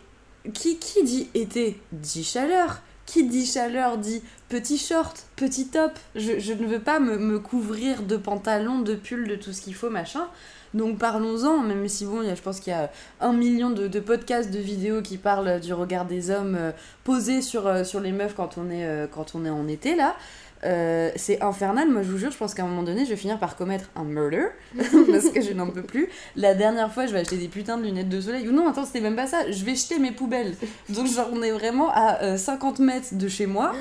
qui, 0.53 0.77
qui 0.77 1.03
dit 1.03 1.29
été 1.33 1.79
dit 1.91 2.23
chaleur? 2.23 2.81
Qui 3.05 3.25
dit 3.25 3.45
chaleur 3.45 3.97
dit 3.97 4.21
petit 4.49 4.77
short, 4.77 5.27
petit 5.35 5.67
top. 5.67 5.91
Je, 6.15 6.53
ne 6.53 6.65
veux 6.67 6.79
pas 6.79 6.99
me, 6.99 7.39
couvrir 7.39 8.03
de 8.03 8.17
pantalons, 8.17 8.79
de 8.79 8.95
pulls, 8.95 9.27
de 9.27 9.35
tout 9.35 9.53
ce 9.53 9.61
qu'il 9.61 9.75
faut, 9.75 9.89
machin. 9.89 10.27
Donc 10.73 10.97
parlons-en, 10.99 11.59
même 11.59 11.87
si 11.87 12.05
bon, 12.05 12.23
je 12.23 12.41
pense 12.41 12.59
qu'il 12.59 12.71
y 12.71 12.75
a 12.75 12.91
un 13.21 13.31
million 13.31 13.69
de, 13.69 13.99
podcasts, 13.99 14.51
de 14.51 14.59
vidéos 14.59 15.01
qui 15.01 15.17
parlent 15.17 15.61
du 15.61 15.73
regard 15.73 16.05
des 16.05 16.29
hommes 16.29 16.55
euh, 16.59 16.71
posés 17.05 17.41
sur, 17.41 17.67
euh, 17.67 17.83
les 18.03 18.11
meufs 18.11 18.35
euh, 18.37 19.07
quand 19.07 19.35
on 19.35 19.45
est 19.45 19.49
en 19.49 19.67
été 19.67 19.95
là. 19.95 20.15
Euh, 20.63 21.11
c'est 21.15 21.41
infernal, 21.43 21.89
moi 21.89 22.01
je 22.01 22.09
vous 22.11 22.17
jure, 22.17 22.31
je 22.31 22.37
pense 22.37 22.55
qu'à 22.55 22.63
un 22.63 22.67
moment 22.67 22.81
donné 22.81 23.05
je 23.05 23.11
vais 23.11 23.15
finir 23.15 23.37
par 23.37 23.55
commettre 23.55 23.91
un 23.95 24.03
murder 24.03 24.45
parce 24.75 25.29
que 25.29 25.41
je 25.41 25.53
n'en 25.53 25.67
peux 25.67 25.83
plus. 25.83 26.09
La 26.35 26.55
dernière 26.55 26.91
fois, 26.91 27.05
je 27.05 27.13
vais 27.13 27.19
acheter 27.19 27.37
des 27.37 27.47
putains 27.47 27.77
de 27.77 27.83
lunettes 27.83 28.09
de 28.09 28.19
soleil. 28.19 28.47
Ou 28.47 28.51
non, 28.51 28.67
attends, 28.67 28.85
c'était 28.85 29.01
même 29.01 29.15
pas 29.15 29.27
ça, 29.27 29.49
je 29.51 29.63
vais 29.63 29.75
jeter 29.75 29.99
mes 29.99 30.11
poubelles. 30.11 30.55
Donc, 30.89 31.07
genre, 31.07 31.29
on 31.31 31.41
est 31.43 31.51
vraiment 31.51 31.89
à 31.91 32.23
euh, 32.23 32.37
50 32.37 32.79
mètres 32.79 33.07
de 33.13 33.27
chez 33.27 33.45
moi. 33.45 33.73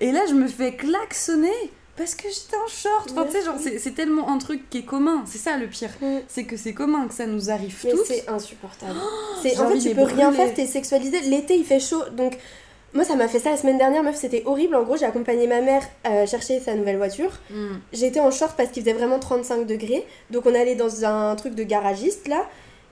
Et 0.00 0.12
là, 0.12 0.20
je 0.28 0.34
me 0.34 0.46
fais 0.48 0.74
klaxonner 0.74 1.48
parce 1.96 2.14
que 2.14 2.24
j'étais 2.28 2.56
en 2.56 2.68
short. 2.68 3.10
Enfin, 3.12 3.24
tu 3.26 3.32
sais, 3.32 3.44
genre, 3.44 3.56
c'est 3.58 3.94
tellement 3.94 4.28
un 4.30 4.38
truc 4.38 4.68
qui 4.70 4.78
est 4.78 4.84
commun. 4.84 5.22
C'est 5.26 5.38
ça 5.38 5.56
le 5.56 5.66
pire. 5.68 5.90
Mm. 6.00 6.18
C'est 6.28 6.44
que 6.44 6.56
c'est 6.56 6.74
commun, 6.74 7.06
que 7.06 7.14
ça 7.14 7.26
nous 7.26 7.50
arrive 7.50 7.76
Mais 7.84 7.90
tous. 7.92 8.04
c'est 8.06 8.28
insupportable. 8.28 8.98
j'ai 9.42 9.50
en 9.52 9.54
fait, 9.54 9.64
envie 9.64 9.80
tu 9.80 9.88
de 9.90 9.94
peux 9.94 10.00
les 10.00 10.14
rien 10.14 10.30
brûler. 10.30 10.44
faire, 10.46 10.54
t'es 10.54 10.66
sexualisé. 10.66 11.20
L'été, 11.20 11.56
il 11.56 11.64
fait 11.64 11.80
chaud, 11.80 12.02
donc. 12.16 12.36
Moi, 12.94 13.04
ça 13.04 13.16
m'a 13.16 13.26
fait 13.26 13.40
ça 13.40 13.50
la 13.50 13.56
semaine 13.56 13.76
dernière, 13.76 14.04
meuf, 14.04 14.14
c'était 14.14 14.44
horrible. 14.46 14.76
En 14.76 14.84
gros, 14.84 14.96
j'ai 14.96 15.04
accompagné 15.04 15.48
ma 15.48 15.60
mère 15.60 15.82
euh, 16.06 16.26
chercher 16.26 16.60
sa 16.60 16.74
nouvelle 16.74 16.96
voiture. 16.96 17.32
Mm. 17.50 17.74
J'étais 17.92 18.20
en 18.20 18.30
short 18.30 18.54
parce 18.56 18.70
qu'il 18.70 18.84
faisait 18.84 18.94
vraiment 18.94 19.18
35 19.18 19.66
degrés. 19.66 20.06
Donc 20.30 20.46
on 20.46 20.54
allait 20.54 20.76
dans 20.76 21.04
un 21.04 21.34
truc 21.34 21.56
de 21.56 21.64
garagiste 21.64 22.28
là. 22.28 22.46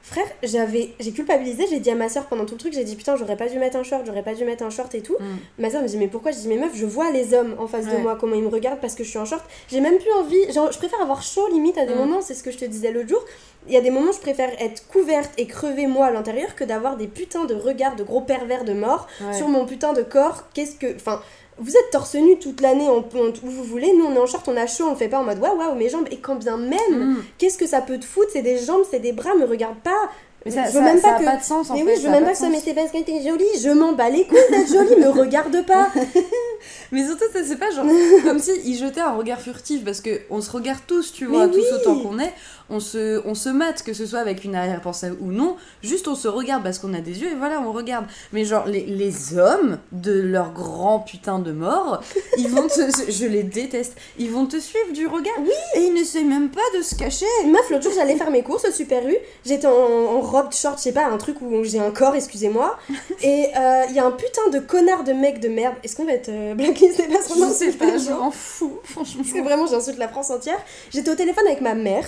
Frère, 0.04 0.26
j'avais 0.42 0.90
j'ai 0.98 1.12
culpabilisé, 1.12 1.64
j'ai 1.70 1.78
dit 1.78 1.88
à 1.90 1.94
ma 1.94 2.08
soeur 2.08 2.26
pendant 2.26 2.44
tout 2.44 2.54
le 2.54 2.58
truc, 2.60 2.72
j'ai 2.72 2.82
dit 2.82 2.96
putain, 2.96 3.14
j'aurais 3.14 3.36
pas 3.36 3.48
dû 3.48 3.58
mettre 3.58 3.76
un 3.76 3.84
short, 3.84 4.02
j'aurais 4.04 4.24
pas 4.24 4.34
dû 4.34 4.44
mettre 4.44 4.64
un 4.64 4.70
short 4.70 4.92
et 4.96 5.00
tout. 5.00 5.16
Mm. 5.20 5.62
Ma 5.62 5.70
soeur 5.70 5.80
me 5.82 5.86
dit 5.86 5.96
mais 5.96 6.08
pourquoi? 6.08 6.32
Je 6.32 6.38
dis 6.38 6.48
mais 6.48 6.56
meuf, 6.56 6.72
je 6.74 6.84
vois 6.86 7.12
les 7.12 7.34
hommes 7.34 7.54
en 7.58 7.68
face 7.68 7.86
de 7.86 7.96
moi 7.98 8.16
comment 8.20 8.34
ils 8.34 8.42
me 8.42 8.48
regardent 8.48 8.80
parce 8.80 8.96
que 8.96 9.04
je 9.04 9.10
suis 9.10 9.18
en 9.18 9.24
short. 9.24 9.44
J'ai 9.70 9.80
même 9.80 9.98
plus 9.98 10.12
envie, 10.12 10.52
genre 10.52 10.72
je 10.72 10.78
préfère 10.78 11.00
avoir 11.00 11.22
chaud 11.22 11.46
limite 11.52 11.78
à 11.78 11.86
des 11.86 11.94
Mm. 11.94 11.98
moments, 11.98 12.20
c'est 12.20 12.34
ce 12.34 12.42
que 12.42 12.50
je 12.50 12.58
te 12.58 12.64
disais 12.64 12.90
l'autre 12.90 13.08
jour. 13.10 13.24
Il 13.68 13.72
y 13.72 13.76
a 13.76 13.80
des 13.80 13.90
moments 13.90 14.10
je 14.10 14.18
préfère 14.18 14.50
être 14.60 14.88
couverte 14.88 15.30
et 15.38 15.46
crever 15.46 15.86
moi 15.86 16.06
à 16.06 16.10
l'intérieur 16.10 16.56
que 16.56 16.64
d'avoir 16.64 16.96
des 16.96 17.06
putains 17.06 17.44
de 17.44 17.54
regards 17.54 17.94
de 17.94 18.02
gros 18.02 18.22
pervers 18.22 18.64
de 18.64 18.72
mort 18.72 19.06
Ouais. 19.20 19.32
sur 19.34 19.46
mon 19.46 19.66
putain 19.66 19.92
de 19.92 20.02
corps. 20.02 20.44
Qu'est-ce 20.52 20.74
que 20.74 20.96
enfin 20.96 21.22
vous 21.58 21.76
êtes 21.76 21.90
torse 21.90 22.14
nu 22.14 22.38
toute 22.38 22.60
l'année 22.60 22.88
en- 22.88 22.98
en- 22.98 23.28
où 23.44 23.50
vous 23.50 23.64
voulez, 23.64 23.92
nous 23.92 24.04
on 24.06 24.14
est 24.14 24.18
en 24.18 24.26
short, 24.26 24.46
on 24.48 24.56
a 24.56 24.66
chaud, 24.66 24.84
on 24.86 24.90
le 24.90 24.96
fait 24.96 25.08
pas 25.08 25.18
en 25.18 25.24
mode 25.24 25.38
waouh 25.38 25.56
waouh 25.58 25.74
mes 25.74 25.88
jambes 25.88 26.08
et 26.10 26.16
quand 26.18 26.34
bien 26.36 26.56
même 26.56 26.78
Mm. 26.90 27.24
qu'est-ce 27.38 27.58
que 27.58 27.66
ça 27.66 27.80
peut 27.80 27.98
te 27.98 28.04
foutre? 28.04 28.30
C'est 28.32 28.42
des 28.42 28.58
jambes, 28.58 28.82
c'est 28.90 29.00
des 29.00 29.12
bras, 29.12 29.34
me 29.34 29.44
regarde 29.44 29.76
pas. 29.84 30.10
Mais 30.44 30.50
ça, 30.50 30.62
je 30.64 30.68
veux 30.68 30.72
ça- 30.74 30.80
même 30.80 31.00
pas 31.00 31.14
a 31.14 31.18
que. 31.18 31.24
pas 31.24 31.36
de 31.36 31.42
sens 31.42 31.70
en 31.70 31.74
mais 31.74 31.80
fait. 31.80 31.86
oui, 31.86 31.92
je 31.98 32.02
veux 32.06 32.10
même 32.10 32.24
pas 32.24 32.32
que 32.32 32.38
ça 32.38 32.48
mais 32.48 32.60
c'est 32.64 32.74
parce 32.74 32.90
que 32.90 32.98
t'es 33.02 33.22
jolie, 33.22 33.44
je 33.62 33.68
m'en 33.70 33.92
bats 33.92 34.10
les 34.10 34.24
couilles 34.24 34.38
d'être 34.50 34.68
jolie, 34.68 34.96
me 35.00 35.08
regarde 35.08 35.64
pas. 35.66 35.88
Mais 36.92 37.04
surtout, 37.06 37.24
ça 37.32 37.40
c'est 37.44 37.56
pas 37.58 37.70
genre 37.70 37.86
comme 38.24 38.38
si 38.38 38.52
il 38.64 38.76
jetait 38.76 39.00
un 39.00 39.12
regard 39.14 39.40
furtif 39.40 39.84
parce 39.84 40.00
que 40.00 40.20
on 40.30 40.40
se 40.40 40.50
regarde 40.50 40.80
tous, 40.86 41.12
tu 41.12 41.26
Mais 41.26 41.36
vois, 41.36 41.48
tous 41.48 41.56
oui. 41.56 41.64
autant 41.74 41.98
qu'on 41.98 42.18
est. 42.18 42.32
On 42.70 42.80
se, 42.80 43.20
on 43.26 43.34
se 43.34 43.48
mate, 43.48 43.82
que 43.82 43.92
ce 43.92 44.06
soit 44.06 44.20
avec 44.20 44.44
une 44.44 44.54
arrière-pensée 44.54 45.10
ou 45.20 45.26
non. 45.32 45.56
Juste 45.82 46.06
on 46.08 46.14
se 46.14 46.28
regarde 46.28 46.62
parce 46.62 46.78
qu'on 46.78 46.94
a 46.94 47.00
des 47.00 47.20
yeux 47.20 47.30
et 47.32 47.34
voilà, 47.34 47.60
on 47.60 47.72
regarde. 47.72 48.06
Mais 48.32 48.44
genre, 48.44 48.66
les, 48.66 48.82
les 48.86 49.36
hommes 49.38 49.78
de 49.90 50.12
leur 50.20 50.52
grand 50.52 51.00
putain 51.00 51.38
de 51.38 51.50
mort, 51.52 52.02
ils 52.38 52.48
vont 52.48 52.68
te. 52.68 53.10
Je 53.10 53.26
les 53.26 53.42
déteste. 53.42 53.96
Ils 54.18 54.30
vont 54.30 54.46
te 54.46 54.58
suivre 54.60 54.92
du 54.92 55.06
regard. 55.06 55.34
Et 55.74 55.80
ils 55.80 55.92
n'essayent 55.94 56.24
même 56.24 56.50
pas 56.50 56.60
de 56.76 56.82
se 56.82 56.94
cacher. 56.94 57.26
Meuf, 57.46 57.68
l'autre 57.70 57.82
jour 57.84 57.92
j'allais 57.96 58.16
faire 58.16 58.30
mes 58.30 58.42
courses 58.42 58.66
au 58.68 58.72
Super 58.72 59.06
U, 59.06 59.16
j'étais 59.44 59.66
en, 59.66 59.70
en 59.72 60.20
robe 60.32 60.52
short, 60.52 60.78
je 60.78 60.82
sais 60.82 60.92
pas, 60.92 61.06
un 61.06 61.18
truc 61.18 61.40
où 61.40 61.62
j'ai 61.64 61.78
un 61.78 61.90
corps, 61.90 62.14
excusez-moi. 62.14 62.78
Et 63.22 63.50
il 63.88 63.94
y 63.94 63.98
a 63.98 64.04
un 64.04 64.10
putain 64.10 64.48
de 64.50 64.58
connard 64.58 65.04
de 65.04 65.12
mec 65.12 65.40
de 65.40 65.48
merde. 65.48 65.74
Est-ce 65.84 65.96
qu'on 65.96 66.04
va 66.04 66.12
être 66.12 66.28
euh, 66.28 66.54
blacklisté 66.54 67.04
parce 67.04 67.28
qu'on 67.28 67.40
Je 67.40 67.44
en 67.44 67.50
sais 67.50 67.72
pas, 67.72 67.98
je 67.98 68.10
m'en 68.10 68.30
fous, 68.30 68.78
franchement. 68.84 69.22
Parce 69.22 69.34
que 69.34 69.42
vraiment, 69.42 69.66
j'insulte 69.66 69.98
la 69.98 70.08
France 70.08 70.30
entière. 70.30 70.58
J'étais 70.90 71.10
au 71.10 71.14
téléphone 71.14 71.46
avec 71.46 71.60
ma 71.60 71.74
mère. 71.74 72.06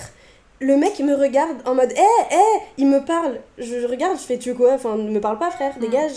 Le 0.61 0.77
mec, 0.77 0.99
me 0.99 1.13
regarde 1.13 1.57
en 1.65 1.75
mode 1.75 1.91
hé, 1.91 2.35
hé, 2.35 2.61
il 2.77 2.87
me 2.87 3.03
parle. 3.03 3.39
Je, 3.57 3.85
regarde, 3.87 4.17
je 4.17 4.23
fais 4.23 4.37
tu 4.37 4.53
quoi? 4.53 4.73
Enfin, 4.73 4.95
ne 4.95 5.09
me 5.09 5.19
parle 5.19 5.37
pas, 5.37 5.51
frère, 5.51 5.77
dégage. 5.79 6.13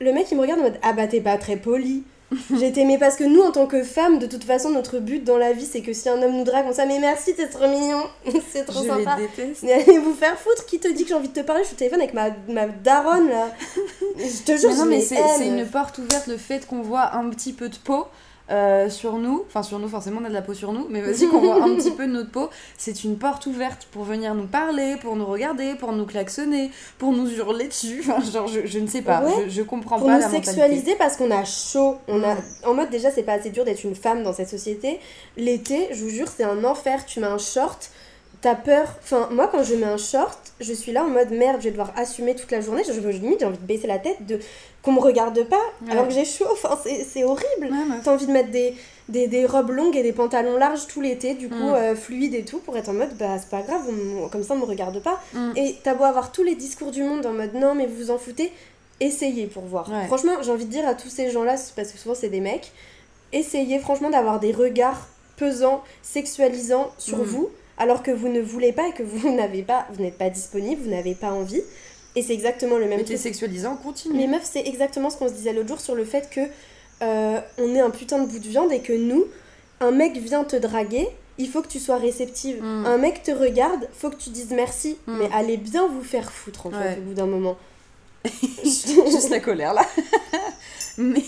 Le 0.00 0.12
mec, 0.12 0.26
il 0.30 0.36
me 0.36 0.42
regarde 0.42 0.60
en 0.60 0.64
mode 0.64 0.78
ah 0.82 0.92
bah 0.92 1.06
t'es 1.06 1.20
pas 1.20 1.36
très 1.36 1.56
poli. 1.56 2.02
J'ai 2.58 2.66
été 2.66 2.84
mais 2.84 2.98
parce 2.98 3.16
que 3.16 3.24
nous, 3.24 3.40
en 3.40 3.52
tant 3.52 3.66
que 3.66 3.82
femmes, 3.84 4.18
de 4.18 4.26
toute 4.26 4.44
façon, 4.44 4.70
notre 4.70 4.98
but 4.98 5.22
dans 5.22 5.38
la 5.38 5.52
vie, 5.52 5.64
c'est 5.64 5.80
que 5.80 5.92
si 5.92 6.08
un 6.08 6.20
homme 6.22 6.36
nous 6.36 6.44
drague, 6.44 6.66
on 6.68 6.72
ça 6.72 6.84
mais 6.86 6.98
merci, 6.98 7.34
t'es 7.34 7.46
trop 7.46 7.68
mignon, 7.68 8.02
c'est 8.52 8.64
trop 8.64 8.82
Je 8.82 8.88
sympa. 8.88 9.16
les 9.18 9.28
déteste. 9.28 9.62
Mais 9.62 9.74
allez 9.74 9.98
vous 9.98 10.14
faire 10.14 10.36
foutre, 10.38 10.66
qui 10.66 10.80
te 10.80 10.88
dit 10.88 11.04
que 11.04 11.08
j'ai 11.10 11.14
envie 11.14 11.28
de 11.28 11.32
te 11.34 11.46
parler? 11.46 11.62
Je 11.62 11.68
suis 11.68 11.76
au 11.76 11.78
téléphone 11.78 12.00
avec 12.00 12.14
ma, 12.14 12.30
ma 12.48 12.66
daronne 12.66 13.28
là. 13.28 13.50
Je 14.18 14.42
te 14.44 14.56
jure, 14.56 14.70
Mais 14.70 14.76
non, 14.76 14.84
je 14.84 14.88
mais 14.88 15.00
c'est 15.00 15.46
une 15.46 15.66
porte 15.66 15.98
ouverte 15.98 16.26
le 16.26 16.36
fait 16.36 16.66
qu'on 16.66 16.82
voit 16.82 17.14
un 17.14 17.28
petit 17.30 17.52
peu 17.52 17.68
de 17.68 17.76
peau. 17.76 18.06
Euh, 18.50 18.88
sur 18.88 19.14
nous, 19.18 19.44
enfin 19.48 19.62
sur 19.64 19.78
nous 19.80 19.88
forcément 19.88 20.20
on 20.22 20.24
a 20.24 20.28
de 20.28 20.34
la 20.34 20.42
peau 20.42 20.54
sur 20.54 20.72
nous, 20.72 20.86
mais 20.88 21.00
vas-y 21.00 21.26
qu'on 21.26 21.40
voit 21.40 21.62
un 21.64 21.74
petit 21.76 21.90
peu 21.90 22.06
de 22.06 22.12
notre 22.12 22.30
peau, 22.30 22.48
c'est 22.78 23.02
une 23.02 23.18
porte 23.18 23.46
ouverte 23.46 23.88
pour 23.90 24.04
venir 24.04 24.34
nous 24.36 24.46
parler, 24.46 24.96
pour 25.00 25.16
nous 25.16 25.26
regarder, 25.26 25.74
pour 25.74 25.92
nous 25.92 26.06
klaxonner, 26.06 26.70
pour 26.98 27.12
nous 27.12 27.28
hurler 27.28 27.66
dessus, 27.68 28.04
enfin 28.08 28.20
genre 28.22 28.46
je, 28.46 28.64
je 28.64 28.78
ne 28.78 28.86
sais 28.86 29.02
pas, 29.02 29.22
Ouais. 29.22 29.32
je, 29.46 29.50
je 29.50 29.62
comprends 29.62 29.98
pour 29.98 30.06
pas 30.06 30.14
nous 30.14 30.20
la 30.20 30.26
mentalité. 30.26 30.46
sexualiser 30.46 30.94
parce 30.96 31.16
qu'on 31.16 31.30
a 31.32 31.44
chaud. 31.44 31.96
On 32.06 32.22
a, 32.22 32.36
en 32.64 32.74
mode 32.74 32.90
déjà 32.90 33.10
c'est 33.10 33.24
pas 33.24 33.32
assez 33.32 33.50
dur 33.50 33.64
d'être 33.64 33.82
une 33.84 33.96
femme 33.96 34.22
dans 34.22 34.32
cette 34.32 34.48
société. 34.48 35.00
L'été, 35.36 35.88
je 35.92 36.02
vous 36.04 36.10
jure, 36.10 36.28
c'est 36.28 36.44
un 36.44 36.62
enfer. 36.64 37.04
Tu 37.04 37.18
mets 37.20 37.26
un 37.26 37.38
short, 37.38 37.90
t'as 38.46 38.54
peur. 38.54 38.86
Enfin 39.02 39.28
moi 39.32 39.48
quand 39.50 39.62
je 39.64 39.74
mets 39.74 39.86
un 39.86 39.96
short, 39.96 40.38
je 40.60 40.72
suis 40.72 40.92
là 40.92 41.02
en 41.04 41.08
mode 41.08 41.30
merde, 41.30 41.56
je 41.58 41.64
vais 41.64 41.70
devoir 41.72 41.92
assumer 41.96 42.34
toute 42.36 42.50
la 42.52 42.60
journée. 42.60 42.82
Je, 42.86 42.92
je, 42.92 43.08
limite 43.08 43.40
j'ai 43.40 43.46
envie 43.46 43.58
de 43.58 43.66
baisser 43.66 43.86
la 43.88 43.98
tête, 43.98 44.24
de 44.24 44.38
qu'on 44.82 44.92
me 44.92 45.00
regarde 45.00 45.42
pas 45.48 45.56
Ouais. 45.84 45.90
alors 45.92 46.06
que 46.06 46.14
j'ai 46.14 46.24
chaud. 46.24 46.46
Enfin 46.52 46.78
c'est 46.82 47.04
c'est 47.12 47.24
horrible. 47.24 47.64
Ouais. 47.72 47.98
T'as 48.04 48.12
envie 48.14 48.26
de 48.26 48.32
mettre 48.32 48.50
des, 48.52 48.74
des, 49.08 49.26
des 49.26 49.46
robes 49.46 49.70
longues 49.70 49.96
et 49.96 50.02
des 50.04 50.12
pantalons 50.12 50.56
larges 50.56 50.86
tout 50.86 51.00
l'été, 51.00 51.34
du 51.34 51.48
coup 51.48 51.54
Mm. 51.56 51.74
euh, 51.74 51.94
fluides 51.96 52.34
et 52.34 52.44
tout, 52.44 52.58
pour 52.58 52.76
être 52.76 52.88
en 52.88 52.94
mode 52.94 53.14
bah 53.18 53.36
c'est 53.40 53.50
pas 53.50 53.62
grave, 53.62 53.82
on- 53.88 54.28
comme 54.28 54.44
ça 54.44 54.54
on 54.54 54.58
me 54.58 54.64
regarde 54.64 54.98
pas. 55.02 55.20
Mm. 55.34 55.52
Et 55.56 55.76
t'as 55.82 55.94
beau 55.94 56.04
avoir 56.04 56.30
tous 56.32 56.44
les 56.44 56.54
discours 56.54 56.90
du 56.92 57.02
monde 57.02 57.26
en 57.26 57.32
mode 57.32 57.54
non 57.54 57.74
mais 57.74 57.86
vous 57.86 57.96
vous 57.96 58.10
en 58.12 58.18
foutez, 58.18 58.52
essayez 59.00 59.46
pour 59.48 59.64
voir. 59.64 59.90
Ouais. 59.90 60.06
Franchement, 60.06 60.32
j'ai 60.42 60.50
envie 60.52 60.64
de 60.66 60.70
dire 60.70 60.86
à 60.86 60.94
tous 60.94 61.08
ces 61.10 61.30
gens-là, 61.30 61.56
parce 61.76 61.90
que 61.92 61.98
souvent 61.98 62.14
c'est 62.14 62.28
des 62.30 62.40
mecs, 62.40 62.70
essayez 63.32 63.78
franchement 63.80 64.10
d'avoir 64.10 64.38
des 64.40 64.52
regards 64.52 65.08
pesants, 65.36 65.82
sexualisants 66.02 66.90
sur 66.98 67.18
Mm. 67.18 67.22
vous, 67.24 67.50
alors 67.78 68.02
que 68.02 68.10
vous 68.10 68.28
ne 68.28 68.40
voulez 68.40 68.72
pas 68.72 68.88
et 68.88 68.92
que 68.92 69.02
vous 69.02 69.30
n'avez 69.34 69.62
pas, 69.62 69.86
vous 69.92 70.02
n'êtes 70.02 70.18
pas 70.18 70.30
disponible, 70.30 70.82
vous 70.82 70.90
n'avez 70.90 71.14
pas 71.14 71.30
envie. 71.32 71.62
Et 72.14 72.22
c'est 72.22 72.32
exactement 72.32 72.76
le 72.76 72.86
même 72.86 72.98
Mais 72.98 73.04
t'es 73.04 73.14
truc. 73.14 73.18
sexualisant, 73.18 73.76
continue. 73.76 74.16
Mais 74.16 74.26
meuf, 74.26 74.48
c'est 74.50 74.66
exactement 74.66 75.10
ce 75.10 75.18
qu'on 75.18 75.28
se 75.28 75.34
disait 75.34 75.52
l'autre 75.52 75.68
jour 75.68 75.80
sur 75.80 75.94
le 75.94 76.04
fait 76.04 76.30
que 76.30 76.40
euh, 77.02 77.40
on 77.58 77.74
est 77.74 77.80
un 77.80 77.90
putain 77.90 78.18
de 78.18 78.26
bout 78.26 78.38
de 78.38 78.48
viande 78.48 78.72
et 78.72 78.80
que 78.80 78.94
nous, 78.94 79.24
un 79.80 79.90
mec 79.90 80.16
vient 80.16 80.44
te 80.44 80.56
draguer, 80.56 81.06
il 81.36 81.46
faut 81.48 81.60
que 81.60 81.68
tu 81.68 81.78
sois 81.78 81.98
réceptive. 81.98 82.62
Mm. 82.62 82.86
Un 82.86 82.96
mec 82.96 83.22
te 83.22 83.30
regarde, 83.30 83.86
faut 83.92 84.08
que 84.08 84.16
tu 84.16 84.30
dises 84.30 84.52
merci, 84.52 84.96
Mm. 85.06 85.16
mais 85.18 85.28
allez 85.34 85.58
bien 85.58 85.86
vous 85.88 86.02
faire 86.02 86.32
foutre 86.32 86.64
en 86.66 86.70
fait 86.70 86.76
Ouais. 86.78 86.96
au 86.98 87.02
bout 87.02 87.12
d'un 87.14 87.26
moment. 87.26 87.58
Juste 88.64 89.28
la 89.28 89.40
colère 89.40 89.74
là. 89.74 89.82
mais, 90.98 91.22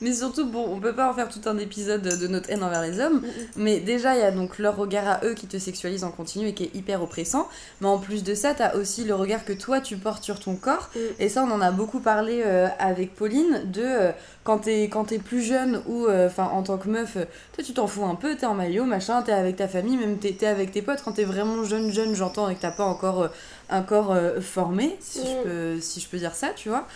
mais 0.00 0.12
surtout, 0.12 0.46
bon, 0.46 0.66
on 0.70 0.80
peut 0.80 0.94
pas 0.94 1.08
en 1.10 1.14
faire 1.14 1.28
tout 1.28 1.40
un 1.46 1.56
épisode 1.58 2.02
de 2.02 2.26
notre 2.26 2.50
haine 2.50 2.62
envers 2.62 2.82
les 2.82 3.00
hommes. 3.00 3.22
Mais 3.56 3.80
déjà, 3.80 4.14
il 4.14 4.20
y 4.20 4.24
a 4.24 4.30
donc 4.30 4.58
leur 4.58 4.76
regard 4.76 5.08
à 5.08 5.20
eux 5.24 5.34
qui 5.34 5.46
te 5.46 5.58
sexualise 5.58 6.04
en 6.04 6.10
continu 6.10 6.48
et 6.48 6.54
qui 6.54 6.64
est 6.64 6.74
hyper 6.74 7.02
oppressant. 7.02 7.48
Mais 7.80 7.88
en 7.88 7.98
plus 7.98 8.22
de 8.24 8.34
ça, 8.34 8.54
t'as 8.54 8.74
aussi 8.74 9.04
le 9.04 9.14
regard 9.14 9.44
que 9.44 9.52
toi 9.52 9.80
tu 9.80 9.96
portes 9.96 10.24
sur 10.24 10.40
ton 10.40 10.56
corps. 10.56 10.90
Mm. 10.94 10.98
Et 11.20 11.28
ça, 11.28 11.44
on 11.44 11.50
en 11.50 11.60
a 11.60 11.70
beaucoup 11.70 12.00
parlé 12.00 12.42
euh, 12.44 12.68
avec 12.78 13.14
Pauline 13.14 13.62
de 13.72 13.82
euh, 13.82 14.12
quand 14.42 14.58
t'es 14.58 14.84
quand 14.84 15.04
plus 15.22 15.42
jeune 15.42 15.80
ou 15.86 16.06
euh, 16.06 16.26
enfin 16.26 16.44
en 16.44 16.62
tant 16.62 16.76
que 16.76 16.88
meuf, 16.88 17.14
toi 17.14 17.64
tu 17.64 17.72
t'en 17.72 17.86
fous 17.86 18.04
un 18.04 18.16
peu, 18.16 18.36
t'es 18.36 18.46
en 18.46 18.54
maillot, 18.54 18.84
machin, 18.84 19.22
t'es 19.22 19.32
avec 19.32 19.56
ta 19.56 19.68
famille, 19.68 19.96
même 19.96 20.18
t'es 20.18 20.32
t'es 20.32 20.46
avec 20.46 20.72
tes 20.72 20.82
potes. 20.82 21.02
Quand 21.04 21.12
t'es 21.12 21.24
vraiment 21.24 21.62
jeune, 21.64 21.92
jeune, 21.92 22.14
j'entends 22.14 22.48
et 22.48 22.56
que 22.56 22.60
t'as 22.60 22.72
pas 22.72 22.84
encore 22.84 23.28
un 23.70 23.82
corps 23.82 24.16
formé, 24.40 24.96
si, 25.00 25.20
je 25.20 25.24
Mm. 25.24 25.42
peux, 25.44 25.80
si 25.80 26.00
je 26.00 26.08
peux 26.08 26.18
dire 26.18 26.34
ça, 26.34 26.48
tu 26.56 26.68
vois. 26.68 26.86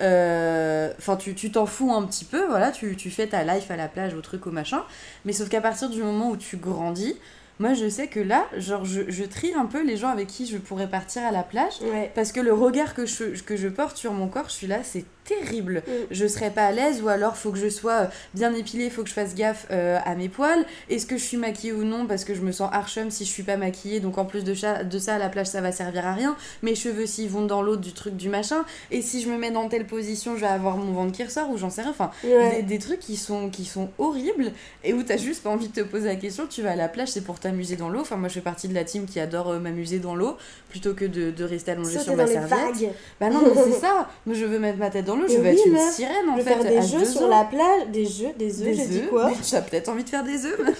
Euh, 0.00 0.92
enfin 0.98 1.16
tu 1.16 1.34
tu 1.34 1.50
t'en 1.50 1.66
fous 1.66 1.92
un 1.92 2.02
petit 2.06 2.24
peu, 2.24 2.46
voilà, 2.46 2.70
tu, 2.70 2.96
tu 2.96 3.10
fais 3.10 3.26
ta 3.26 3.42
life 3.44 3.70
à 3.70 3.76
la 3.76 3.88
plage, 3.88 4.14
au 4.14 4.20
truc, 4.20 4.46
au 4.46 4.50
machin, 4.50 4.82
mais 5.24 5.32
sauf 5.32 5.48
qu'à 5.48 5.60
partir 5.60 5.90
du 5.90 6.02
moment 6.02 6.30
où 6.30 6.36
tu 6.36 6.56
grandis, 6.56 7.16
moi 7.58 7.74
je 7.74 7.88
sais 7.88 8.06
que 8.06 8.20
là, 8.20 8.46
genre 8.56 8.84
je, 8.84 9.02
je 9.08 9.24
trie 9.24 9.52
un 9.54 9.66
peu 9.66 9.82
les 9.84 9.96
gens 9.96 10.08
avec 10.10 10.28
qui 10.28 10.46
je 10.46 10.56
pourrais 10.58 10.88
partir 10.88 11.24
à 11.24 11.32
la 11.32 11.42
plage, 11.42 11.74
Ouais. 11.82 12.10
parce 12.14 12.32
que 12.32 12.40
le 12.40 12.52
regard 12.52 12.94
que 12.94 13.06
je, 13.06 13.40
que 13.42 13.56
je 13.56 13.68
porte 13.68 13.96
sur 13.96 14.12
mon 14.12 14.28
corps, 14.28 14.46
je 14.48 14.54
suis 14.54 14.66
là, 14.68 14.78
c'est 14.84 15.04
terrible. 15.28 15.82
Mm. 15.86 15.90
Je 16.10 16.26
serais 16.26 16.50
pas 16.50 16.64
à 16.66 16.72
l'aise 16.72 17.02
ou 17.02 17.08
alors 17.08 17.36
faut 17.36 17.50
que 17.52 17.58
je 17.58 17.68
sois 17.68 17.92
euh, 17.92 18.06
bien 18.34 18.54
épilée, 18.54 18.90
faut 18.90 19.02
que 19.02 19.08
je 19.08 19.14
fasse 19.14 19.34
gaffe 19.34 19.66
euh, 19.70 19.98
à 20.04 20.14
mes 20.14 20.28
poils. 20.28 20.64
Est-ce 20.88 21.06
que 21.06 21.16
je 21.16 21.22
suis 21.22 21.36
maquillée 21.36 21.72
ou 21.72 21.84
non? 21.84 22.06
Parce 22.06 22.24
que 22.24 22.34
je 22.34 22.40
me 22.40 22.52
sens 22.52 22.70
archum 22.72 23.10
si 23.10 23.24
je 23.24 23.30
suis 23.30 23.42
pas 23.42 23.56
maquillée. 23.56 24.00
Donc 24.00 24.18
en 24.18 24.24
plus 24.24 24.44
de, 24.44 24.54
ça- 24.54 24.84
de 24.84 24.98
ça, 24.98 25.16
à 25.16 25.18
la 25.18 25.28
plage 25.28 25.46
ça 25.48 25.60
va 25.60 25.72
servir 25.72 26.06
à 26.06 26.14
rien. 26.14 26.36
Mes 26.62 26.74
cheveux 26.74 27.06
s'ils 27.06 27.28
vont 27.28 27.44
dans 27.44 27.62
l'eau 27.62 27.76
du 27.76 27.92
truc 27.92 28.16
du 28.16 28.28
machin. 28.28 28.64
Et 28.90 29.02
si 29.02 29.22
je 29.22 29.28
me 29.28 29.36
mets 29.38 29.50
dans 29.50 29.68
telle 29.68 29.86
position, 29.86 30.34
je 30.36 30.40
vais 30.40 30.46
avoir 30.46 30.76
mon 30.76 30.92
ventre 30.92 31.12
qui 31.12 31.24
ressort 31.24 31.50
ou 31.50 31.56
j'en 31.58 31.70
sais 31.70 31.82
rien. 31.82 31.90
Enfin, 31.90 32.10
Ouais. 32.24 32.56
des, 32.56 32.62
des 32.62 32.78
trucs 32.78 33.00
qui 33.00 33.16
sont, 33.16 33.48
qui 33.50 33.64
sont 33.64 33.90
horribles 33.98 34.52
et 34.84 34.92
où 34.92 35.02
t'as 35.02 35.16
juste 35.16 35.42
pas 35.42 35.50
envie 35.50 35.68
de 35.68 35.72
te 35.72 35.80
poser 35.86 36.06
la 36.06 36.16
question. 36.16 36.46
Tu 36.48 36.62
vas 36.62 36.72
à 36.72 36.76
la 36.76 36.88
plage, 36.88 37.08
c'est 37.08 37.20
pour 37.24 37.38
t'amuser 37.40 37.76
dans 37.76 37.88
l'eau. 37.88 38.00
Enfin, 38.00 38.16
moi 38.16 38.28
je 38.28 38.34
fais 38.34 38.40
partie 38.40 38.68
de 38.68 38.74
la 38.74 38.84
team 38.84 39.06
qui 39.06 39.20
adore 39.20 39.50
euh, 39.50 39.58
m'amuser 39.58 39.98
dans 39.98 40.14
l'eau 40.14 40.36
plutôt 40.70 40.94
que 40.94 41.04
de, 41.04 41.30
de 41.30 41.44
rester 41.44 41.72
allongée 41.72 41.92
Sauter 41.92 42.04
sur 42.04 42.16
ma 42.16 42.26
serviette. 42.26 42.50
vagues. 42.50 42.90
Bah 43.20 43.30
non, 43.30 43.40
mais 43.42 43.62
c'est 43.62 43.72
ça. 43.80 44.08
Moi, 44.26 44.34
je 44.36 44.44
veux 44.44 44.58
mettre 44.58 44.78
ma 44.78 44.90
tête 44.90 45.04
dans 45.04 45.16
l'eau, 45.16 45.17
je 45.26 45.38
oui, 45.38 45.46
être 45.48 45.66
une 45.66 45.72
meuf. 45.72 45.94
sirène 45.94 46.28
en 46.28 46.36
Je 46.36 46.42
veux 46.42 46.44
fait. 46.44 46.54
faire 46.54 46.64
des 46.64 46.82
jeux 46.86 47.04
sur 47.04 47.22
ans. 47.22 47.28
la 47.28 47.44
plage. 47.44 47.88
Des 47.88 48.04
jeux, 48.06 48.32
des 48.36 48.62
œufs, 48.62 48.76
j'ai 48.76 48.86
dit 48.86 49.02
quoi 49.08 49.30
Tu 49.48 49.54
as 49.54 49.62
peut-être 49.62 49.88
envie 49.88 50.04
de 50.04 50.08
faire 50.08 50.24
des 50.24 50.44
œufs. 50.46 50.60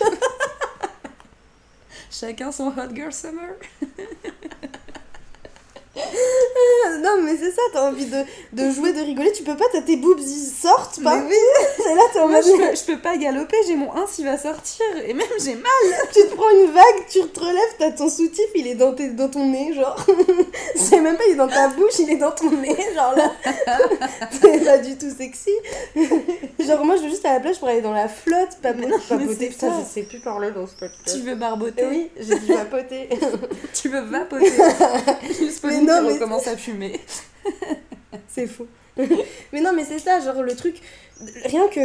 Chacun 2.11 2.51
son 2.53 2.69
hot 2.69 2.95
girl 2.95 3.13
summer. 3.13 3.51
Non, 7.01 7.23
mais 7.23 7.37
c'est 7.37 7.51
ça, 7.51 7.63
t'as 7.73 7.89
envie 7.89 8.07
de, 8.07 8.25
de 8.53 8.71
jouer, 8.71 8.93
de 8.93 9.01
rigoler. 9.01 9.33
Tu 9.33 9.43
peux 9.43 9.57
pas, 9.57 9.65
t'as 9.73 9.83
tes 9.83 9.97
boobs, 9.97 10.21
ils 10.21 10.51
sortent 10.51 11.03
pas. 11.03 11.17
Mais 11.17 11.29
oui. 11.29 11.85
Et 11.91 11.95
là, 11.95 12.03
t'es 12.13 12.21
en 12.21 12.29
mode. 12.29 12.45
je 12.45 12.51
peux, 12.51 12.77
je 12.77 12.85
peux 12.85 12.99
pas 12.99 13.17
galoper, 13.17 13.57
j'ai 13.67 13.77
mon 13.77 13.93
1 13.95 14.07
il 14.19 14.25
va 14.25 14.39
sortir. 14.39 14.87
Et 15.07 15.15
même, 15.15 15.27
j'ai 15.43 15.55
mal. 15.55 15.63
Tu 16.13 16.23
te 16.23 16.35
prends 16.35 16.51
une 16.51 16.71
vague, 16.73 17.07
tu 17.09 17.21
te 17.21 17.41
relèves, 17.41 17.75
t'as 17.79 17.91
ton 17.91 18.09
soutif, 18.09 18.47
il 18.55 18.67
est 18.67 18.75
dans, 18.75 18.95
tes, 18.95 19.09
dans 19.09 19.29
ton 19.29 19.47
nez, 19.47 19.73
genre. 19.75 19.97
c'est 20.75 21.01
même 21.01 21.17
pas, 21.17 21.25
il 21.29 21.33
est 21.33 21.37
dans 21.37 21.49
ta 21.49 21.69
bouche, 21.69 21.99
il 21.99 22.11
est 22.11 22.17
dans 22.17 22.31
ton 22.31 22.51
nez, 22.51 22.77
genre 22.95 23.15
là. 23.15 23.31
c'est 24.41 24.65
pas 24.65 24.79
du 24.79 24.97
tout 24.97 25.11
sexy. 25.17 25.51
genre, 26.59 26.85
moi, 26.85 26.97
je 26.97 27.03
veux 27.03 27.11
juste 27.11 27.25
à 27.27 27.35
la 27.35 27.41
plage 27.41 27.59
pour 27.59 27.69
aller 27.69 27.83
dans 27.83 27.93
la 27.93 28.09
flotte, 28.09 28.59
pas 28.63 28.73
Mais 28.73 28.87
non, 28.87 28.99
papoter. 29.09 29.49
Putain, 29.49 29.81
je 29.81 29.87
sais 29.87 30.03
plus 30.03 30.21
parler 30.21 30.51
dans 30.51 30.67
ce 30.67 30.75
podcast. 30.75 31.15
Tu 31.15 31.21
veux 31.21 31.35
barboter 31.35 31.87
oui, 31.89 32.11
j'ai 32.19 32.39
dit 32.39 32.49
papoter. 32.49 33.09
Tu 33.75 33.89
veux 33.89 34.01
vapoter. 34.01 34.53
Juste 35.39 35.61
non, 35.97 36.03
mais- 36.09 36.13
recommence 36.15 36.47
à 36.47 36.57
fumer. 36.57 37.01
c'est 38.29 38.47
faux. 38.47 38.67
mais 39.53 39.61
non, 39.61 39.73
mais 39.75 39.85
c'est 39.85 39.99
ça, 39.99 40.21
genre 40.21 40.43
le 40.43 40.55
truc. 40.55 40.77
Rien 41.45 41.69
que 41.69 41.81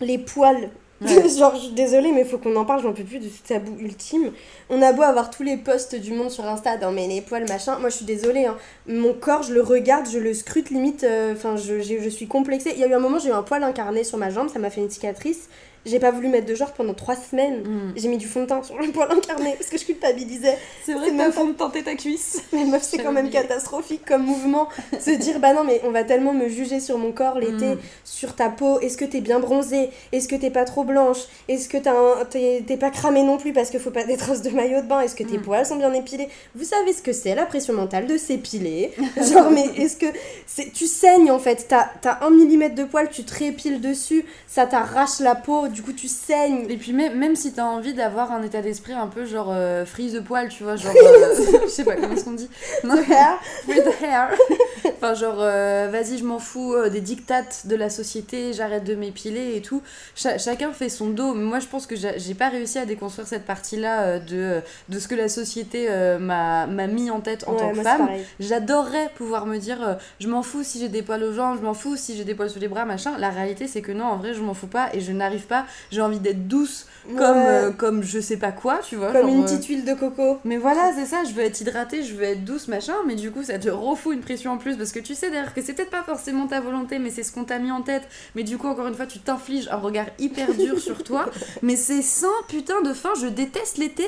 les 0.00 0.18
poils. 0.18 0.70
Ouais. 1.02 1.28
genre, 1.38 1.54
je 1.54 1.60
suis 1.60 1.72
désolée, 1.74 2.10
mais 2.12 2.24
faut 2.24 2.38
qu'on 2.38 2.56
en 2.56 2.64
parle, 2.64 2.82
j'en 2.82 2.92
peux 2.94 3.04
plus 3.04 3.18
de 3.18 3.28
ce 3.28 3.42
tabou 3.46 3.76
ultime. 3.80 4.32
On 4.70 4.80
a 4.80 4.92
beau 4.92 5.02
avoir 5.02 5.28
tous 5.30 5.42
les 5.42 5.58
posts 5.58 5.94
du 5.94 6.12
monde 6.12 6.30
sur 6.30 6.44
Insta, 6.46 6.78
dans 6.78 6.90
mais 6.90 7.06
les 7.06 7.20
poils, 7.20 7.46
machin. 7.48 7.78
Moi, 7.78 7.90
je 7.90 7.96
suis 7.96 8.04
désolée, 8.06 8.46
hein. 8.46 8.56
mon 8.86 9.12
corps, 9.12 9.42
je 9.42 9.52
le 9.52 9.60
regarde, 9.62 10.08
je 10.10 10.18
le 10.18 10.32
scrute 10.32 10.70
limite. 10.70 11.04
euh, 11.04 11.34
Enfin, 11.34 11.56
je, 11.56 11.80
j'ai- 11.80 12.02
je 12.02 12.08
suis 12.08 12.26
complexée. 12.26 12.72
Il 12.74 12.80
y 12.80 12.84
a 12.84 12.86
eu 12.86 12.94
un 12.94 12.98
moment, 12.98 13.18
j'ai 13.18 13.28
eu 13.28 13.32
un 13.32 13.42
poil 13.42 13.62
incarné 13.62 14.04
sur 14.04 14.16
ma 14.16 14.30
jambe, 14.30 14.48
ça 14.48 14.58
m'a 14.58 14.70
fait 14.70 14.80
une 14.80 14.90
cicatrice. 14.90 15.48
J'ai 15.86 15.98
pas 16.00 16.10
voulu 16.10 16.28
mettre 16.28 16.46
de 16.46 16.54
genre 16.54 16.72
pendant 16.72 16.92
trois 16.94 17.16
semaines. 17.16 17.60
Mm. 17.62 17.92
J'ai 17.96 18.08
mis 18.08 18.18
du 18.18 18.26
fond 18.26 18.40
de 18.42 18.46
teint 18.46 18.62
sur 18.62 18.76
le 18.78 18.90
poil 18.90 19.08
incarné 19.10 19.54
parce 19.58 19.70
que 19.70 19.78
je 19.78 19.84
culpabilisais. 19.84 20.58
C'est 20.84 20.92
vrai 20.94 21.10
que 21.10 21.16
pas- 21.16 21.32
fond 21.32 21.46
de 21.46 21.52
tenter 21.52 21.82
ta 21.82 21.94
cuisse. 21.94 22.42
Mais 22.52 22.64
meuf, 22.64 22.82
c'est 22.82 22.98
quand 22.98 23.12
même 23.12 23.30
catastrophique 23.30 24.04
comme 24.04 24.24
mouvement. 24.24 24.68
Se 25.00 25.10
dire, 25.12 25.38
bah 25.40 25.52
non, 25.54 25.64
mais 25.64 25.80
on 25.84 25.90
va 25.90 26.04
tellement 26.04 26.32
me 26.34 26.48
juger 26.48 26.80
sur 26.80 26.98
mon 26.98 27.12
corps 27.12 27.38
l'été, 27.38 27.66
Mm. 27.76 27.78
sur 28.04 28.34
ta 28.34 28.50
peau. 28.50 28.80
Est-ce 28.80 28.96
que 28.96 29.04
t'es 29.04 29.20
bien 29.20 29.38
bronzée? 29.40 29.90
Est-ce 30.12 30.28
que 30.28 30.36
t'es 30.36 30.50
pas 30.50 30.64
trop 30.64 30.84
blanche? 30.84 31.18
Est-ce 31.48 31.68
que 31.68 31.78
un- 31.88 32.24
t'es 32.24 32.76
pas 32.76 32.90
cramée 32.90 33.22
non 33.22 33.38
plus 33.38 33.52
parce 33.52 33.70
qu'il 33.70 33.80
faut 33.80 33.90
pas 33.90 34.04
des 34.04 34.16
traces 34.16 34.42
de 34.42 34.50
maillot 34.50 34.80
de 34.82 34.86
bain? 34.86 35.00
Est-ce 35.00 35.14
que 35.14 35.24
tes 35.24 35.38
Mm. 35.38 35.42
poils 35.42 35.66
sont 35.66 35.76
bien 35.76 35.92
épilés? 35.94 36.28
Vous 36.54 36.64
savez 36.64 36.92
ce 36.92 37.02
que 37.02 37.12
c'est 37.12 37.34
la 37.34 37.46
pression 37.46 37.72
mentale 37.74 38.06
de 38.06 38.16
s'épiler 38.16 38.92
Genre, 39.16 39.50
mais 39.50 39.66
est-ce 39.76 39.96
que. 39.96 40.06
c'est 40.46 40.72
Tu 40.72 40.86
saignes 40.86 41.30
en 41.30 41.38
fait. 41.38 41.66
T'as 41.68 41.86
as 42.04 42.24
un 42.24 42.30
millimètre 42.30 42.74
de 42.74 42.84
poil, 42.84 43.08
tu 43.10 43.22
te 43.24 43.32
dessus, 43.80 44.24
ça 44.48 44.66
t'arrache 44.66 45.20
la 45.20 45.34
peau, 45.34 45.68
du 45.76 45.82
coup 45.82 45.92
tu 45.92 46.08
saignes. 46.08 46.64
Et 46.70 46.76
puis 46.78 46.92
même, 46.94 47.18
même 47.18 47.36
si 47.36 47.52
t'as 47.52 47.64
envie 47.64 47.92
d'avoir 47.92 48.32
un 48.32 48.42
état 48.42 48.62
d'esprit 48.62 48.94
un 48.94 49.06
peu 49.08 49.26
genre 49.26 49.50
euh, 49.52 49.84
freeze 49.84 50.14
de 50.14 50.20
poil, 50.20 50.48
tu 50.48 50.62
vois, 50.64 50.76
genre... 50.76 50.90
euh, 50.96 51.34
je 51.64 51.68
sais 51.68 51.84
pas 51.84 51.94
comment 51.96 52.14
est-ce 52.14 52.24
qu'on 52.24 52.32
dit. 52.32 52.48
Non, 52.82 52.96
free 52.96 53.82
the 53.82 54.02
hair. 54.02 54.30
enfin 54.96 55.14
genre, 55.14 55.36
euh, 55.38 55.88
vas-y, 55.92 56.16
je 56.18 56.24
m'en 56.24 56.38
fous 56.38 56.74
des 56.90 57.00
dictates 57.00 57.66
de 57.66 57.76
la 57.76 57.90
société, 57.90 58.52
j'arrête 58.54 58.84
de 58.84 58.94
m'épiler 58.94 59.56
et 59.56 59.60
tout. 59.60 59.82
Cha- 60.14 60.38
chacun 60.38 60.72
fait 60.72 60.88
son 60.88 61.10
dos. 61.10 61.34
Mais 61.34 61.44
moi, 61.44 61.58
je 61.58 61.66
pense 61.66 61.86
que 61.86 61.94
j'ai 61.96 62.34
pas 62.34 62.48
réussi 62.48 62.78
à 62.78 62.86
déconstruire 62.86 63.26
cette 63.28 63.44
partie-là 63.44 64.18
de, 64.18 64.60
de 64.88 64.98
ce 64.98 65.08
que 65.08 65.14
la 65.14 65.28
société 65.28 65.88
m'a 66.20 66.66
mis 66.86 67.10
en 67.10 67.20
tête 67.20 67.44
en 67.46 67.52
Ouais, 67.52 67.58
tant 67.58 67.72
que 67.72 67.82
femme. 67.82 68.08
J'adorerais 68.40 69.10
pouvoir 69.16 69.46
me 69.46 69.58
dire, 69.58 69.98
je 70.20 70.28
m'en 70.28 70.42
fous 70.42 70.62
si 70.62 70.78
j'ai 70.80 70.88
des 70.88 71.02
poils 71.02 71.22
aux 71.22 71.32
jambes, 71.32 71.58
je 71.60 71.64
m'en 71.64 71.74
fous 71.74 71.96
si 71.96 72.16
j'ai 72.16 72.24
des 72.24 72.34
poils 72.34 72.48
sous 72.50 72.58
les 72.60 72.68
bras, 72.68 72.84
machin. 72.84 73.12
La 73.18 73.30
réalité, 73.30 73.66
c'est 73.66 73.82
que 73.82 73.92
non, 73.92 74.04
en 74.04 74.16
vrai, 74.16 74.32
je 74.34 74.40
m'en 74.40 74.54
fous 74.54 74.66
pas 74.68 74.88
et 74.94 75.00
je 75.00 75.12
n'arrive 75.12 75.46
pas. 75.46 75.65
J'ai 75.90 76.00
envie 76.00 76.20
d'être 76.20 76.48
douce 76.48 76.86
comme, 77.16 77.36
euh, 77.36 77.70
comme 77.70 78.02
je 78.02 78.18
sais 78.20 78.36
pas 78.36 78.52
quoi, 78.52 78.78
tu 78.78 78.96
vois. 78.96 79.12
Comme 79.12 79.22
genre, 79.22 79.30
une 79.30 79.42
euh, 79.42 79.44
petite 79.44 79.64
huile 79.66 79.84
de 79.84 79.94
coco. 79.94 80.38
mais 80.44 80.56
voilà, 80.56 80.92
c'est 80.94 81.06
ça, 81.06 81.22
je 81.24 81.32
veux 81.32 81.42
être 81.42 81.60
hydratée, 81.60 82.02
je 82.02 82.14
veux 82.14 82.24
être 82.24 82.44
douce, 82.44 82.68
machin, 82.68 82.94
mais 83.06 83.14
du 83.14 83.30
coup, 83.30 83.42
ça 83.42 83.58
te 83.58 83.68
refout 83.68 84.14
une 84.14 84.20
pression 84.20 84.52
en 84.52 84.58
plus 84.58 84.76
parce 84.76 84.92
que 84.92 84.98
tu 84.98 85.14
sais 85.14 85.30
d'ailleurs 85.30 85.54
que 85.54 85.62
c'est 85.62 85.72
peut-être 85.72 85.90
pas 85.90 86.02
forcément 86.02 86.46
ta 86.46 86.60
volonté, 86.60 86.98
mais 86.98 87.10
c'est 87.10 87.22
ce 87.22 87.32
qu'on 87.32 87.44
t'a 87.44 87.58
mis 87.58 87.70
en 87.70 87.82
tête. 87.82 88.02
Mais 88.34 88.42
du 88.42 88.58
coup, 88.58 88.66
encore 88.66 88.86
une 88.86 88.94
fois, 88.94 89.06
tu 89.06 89.18
t'infliges 89.18 89.68
un 89.70 89.76
regard 89.76 90.06
hyper 90.18 90.52
dur 90.54 90.78
sur 90.78 91.02
toi. 91.02 91.26
Mais 91.62 91.76
c'est 91.76 92.02
sans 92.02 92.26
putain 92.48 92.82
de 92.82 92.92
fin, 92.92 93.10
je 93.20 93.26
déteste 93.26 93.78
l'été. 93.78 94.06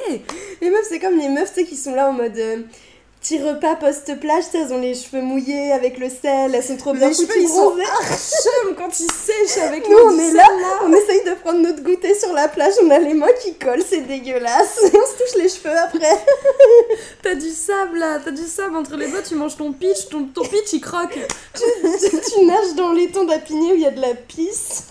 Les 0.61 0.71
meufs, 0.71 0.87
c'est 0.89 0.99
comme 0.99 1.17
les 1.17 1.29
meufs, 1.29 1.53
tu 1.53 1.61
sais, 1.61 1.67
qui 1.67 1.77
sont 1.77 1.95
là 1.95 2.11
en 2.11 2.13
mode 2.13 2.37
euh, 2.37 2.63
petit 3.21 3.43
repas 3.43 3.77
post-plage, 3.77 4.45
elles 4.55 4.73
ont 4.73 4.81
les 4.81 4.95
cheveux 4.95 5.23
mouillés 5.23 5.73
avec 5.73 5.99
le 5.99 6.09
sel, 6.09 6.55
elles 6.55 6.63
sont 6.63 6.77
trop 6.77 6.93
bien 6.93 7.09
Les 7.09 7.15
cheveux, 7.15 7.41
ils 7.41 7.49
sont 7.49 7.77
archum 7.79 8.75
quand 8.77 9.01
ils 9.01 9.11
sèchent 9.11 9.63
avec 9.63 9.89
Nous, 9.89 9.97
on 9.97 10.19
est 10.19 10.33
là, 10.33 10.47
on 10.85 10.93
essaye 10.93 11.25
de 11.25 11.35
prendre 11.35 11.61
notre 11.61 11.83
goûter 11.83 12.15
sur 12.15 12.33
la 12.33 12.49
plage, 12.49 12.75
on 12.83 12.91
a 12.91 12.99
les 12.99 13.15
mains 13.15 13.27
qui 13.43 13.55
collent, 13.55 13.85
c'est 13.87 14.03
dégueulasse. 14.03 14.81
On 14.85 14.87
se 14.87 15.23
touche 15.23 15.37
les 15.37 15.49
cheveux 15.49 15.77
après. 15.77 16.25
T'as 17.23 17.35
du 17.35 17.51
sable 17.51 17.99
là, 17.99 18.19
t'as 18.25 18.31
du 18.31 18.45
sable 18.45 18.77
entre 18.77 18.97
les 18.97 19.09
doigts, 19.09 19.23
tu 19.23 19.35
manges 19.35 19.57
ton 19.57 19.73
pitch, 19.73 20.09
ton, 20.09 20.25
ton 20.27 20.43
pitch 20.43 20.73
il 20.73 20.81
croque. 20.81 21.19
tu, 21.55 22.11
tu 22.11 22.45
nages 22.45 22.75
dans 22.77 22.93
l'étang 22.93 23.25
d'Apigné 23.25 23.73
où 23.73 23.75
il 23.75 23.83
y 23.83 23.87
a 23.87 23.91
de 23.91 24.01
la 24.01 24.15
pisse. 24.15 24.85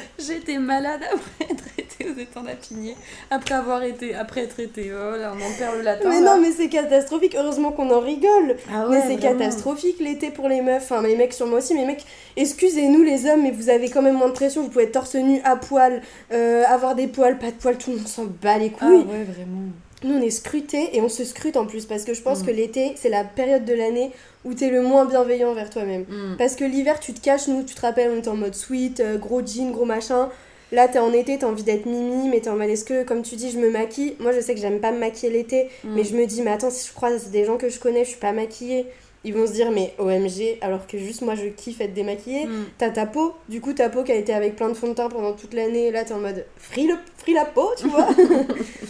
J'étais 0.18 0.58
malade 0.58 1.00
après 1.04 1.52
être 1.52 1.64
été 1.78 2.08
aux 2.10 2.18
étangs 2.20 2.42
d'Apigné. 2.42 2.96
Après 3.30 3.54
avoir 3.54 3.82
été, 3.82 4.14
après 4.14 4.42
être 4.42 4.60
été. 4.60 4.90
Oh 4.92 5.16
là, 5.16 5.32
on 5.34 5.36
en 5.42 5.58
perd 5.58 5.76
le 5.76 5.82
latin. 5.82 6.08
Mais 6.08 6.20
là. 6.20 6.34
non, 6.36 6.40
mais 6.42 6.52
c'est 6.52 6.68
catastrophique. 6.68 7.34
Heureusement 7.38 7.72
qu'on 7.72 7.90
en 7.90 8.00
rigole. 8.00 8.56
Ah 8.72 8.86
mais 8.90 9.02
c'est 9.06 9.16
catastrophique 9.16 9.98
l'été 10.00 10.30
pour 10.30 10.48
les 10.48 10.60
meufs. 10.62 10.82
Enfin, 10.90 11.02
les 11.02 11.16
mecs 11.16 11.32
sur 11.32 11.46
moi 11.46 11.58
aussi. 11.58 11.74
Mais 11.74 11.84
mecs, 11.84 12.04
excusez-nous 12.36 13.02
les 13.02 13.26
hommes, 13.26 13.42
mais 13.42 13.50
vous 13.50 13.68
avez 13.68 13.88
quand 13.90 14.02
même 14.02 14.16
moins 14.16 14.28
de 14.28 14.32
pression. 14.34 14.62
Vous 14.62 14.68
pouvez 14.68 14.84
être 14.84 14.92
torse 14.92 15.14
nu, 15.14 15.40
à 15.44 15.56
poil, 15.56 16.02
euh, 16.32 16.62
avoir 16.68 16.94
des 16.94 17.06
poils, 17.06 17.38
pas 17.38 17.46
de 17.50 17.56
poils, 17.56 17.78
tout 17.78 17.90
le 17.90 17.96
monde 17.98 18.08
s'en 18.08 18.24
bat 18.24 18.58
les 18.58 18.72
Ah 18.76 18.78
couilles. 18.86 18.96
ouais, 19.04 19.24
vraiment. 19.24 19.62
Nous, 20.04 20.14
on 20.14 20.20
est 20.20 20.30
scrutés 20.30 20.90
et 20.94 21.00
on 21.00 21.08
se 21.08 21.24
scrute 21.24 21.56
en 21.56 21.64
plus 21.66 21.86
parce 21.86 22.04
que 22.04 22.12
je 22.14 22.20
pense 22.22 22.42
Mm. 22.42 22.46
que 22.46 22.50
l'été, 22.50 22.92
c'est 22.96 23.08
la 23.08 23.24
période 23.24 23.64
de 23.64 23.72
l'année 23.72 24.12
où 24.46 24.54
t'es 24.54 24.70
le 24.70 24.80
moins 24.80 25.04
bienveillant 25.04 25.50
envers 25.50 25.68
toi-même. 25.68 26.02
Mm. 26.08 26.36
Parce 26.38 26.56
que 26.56 26.64
l'hiver, 26.64 27.00
tu 27.00 27.12
te 27.12 27.20
caches, 27.20 27.48
nous, 27.48 27.62
tu 27.64 27.74
te 27.74 27.80
rappelles, 27.82 28.10
on 28.14 28.18
était 28.18 28.28
en 28.28 28.36
mode 28.36 28.54
sweet, 28.54 29.00
euh, 29.00 29.18
gros 29.18 29.44
jean, 29.44 29.72
gros 29.72 29.84
machin. 29.84 30.30
Là, 30.72 30.88
t'es 30.88 30.98
en 30.98 31.12
été, 31.12 31.38
t'as 31.38 31.46
envie 31.46 31.62
d'être 31.62 31.86
mimi, 31.86 32.28
mais 32.28 32.40
t'es 32.40 32.48
en 32.50 32.56
mode 32.56 32.68
est-ce 32.70 32.84
que, 32.84 33.04
comme 33.04 33.22
tu 33.22 33.36
dis, 33.36 33.50
je 33.50 33.58
me 33.58 33.70
maquille? 33.70 34.14
Moi, 34.20 34.32
je 34.32 34.40
sais 34.40 34.54
que 34.54 34.60
j'aime 34.60 34.80
pas 34.80 34.90
me 34.92 34.98
maquiller 34.98 35.30
l'été, 35.32 35.68
Mm. 35.84 35.94
mais 35.94 36.04
je 36.04 36.16
me 36.16 36.26
dis, 36.26 36.42
mais 36.42 36.50
attends, 36.52 36.70
si 36.70 36.88
je 36.88 36.92
croise 36.94 37.30
des 37.30 37.44
gens 37.44 37.56
que 37.56 37.68
je 37.68 37.78
connais, 37.78 38.04
je 38.04 38.10
suis 38.10 38.18
pas 38.20 38.32
maquillée, 38.32 38.86
ils 39.24 39.34
vont 39.34 39.46
se 39.46 39.52
dire, 39.52 39.72
mais 39.72 39.92
OMG, 39.98 40.58
alors 40.60 40.86
que 40.86 40.98
juste 40.98 41.22
moi, 41.22 41.34
je 41.34 41.46
kiffe 41.48 41.80
être 41.80 41.94
démaquillée. 41.94 42.46
Mm. 42.46 42.64
T'as 42.78 42.90
ta 42.90 43.06
peau, 43.06 43.34
du 43.48 43.60
coup, 43.60 43.72
ta 43.72 43.88
peau 43.88 44.04
qui 44.04 44.12
a 44.12 44.14
été 44.14 44.32
avec 44.32 44.54
plein 44.54 44.68
de 44.68 44.74
fond 44.74 44.88
de 44.88 44.94
teint 44.94 45.08
pendant 45.08 45.32
toute 45.32 45.54
l'année, 45.54 45.90
là, 45.90 46.04
t'es 46.04 46.14
en 46.14 46.20
mode 46.20 46.44
free, 46.56 46.86
le, 46.86 46.94
free 47.16 47.34
la 47.34 47.44
peau, 47.44 47.68
tu 47.76 47.88
vois? 47.88 48.08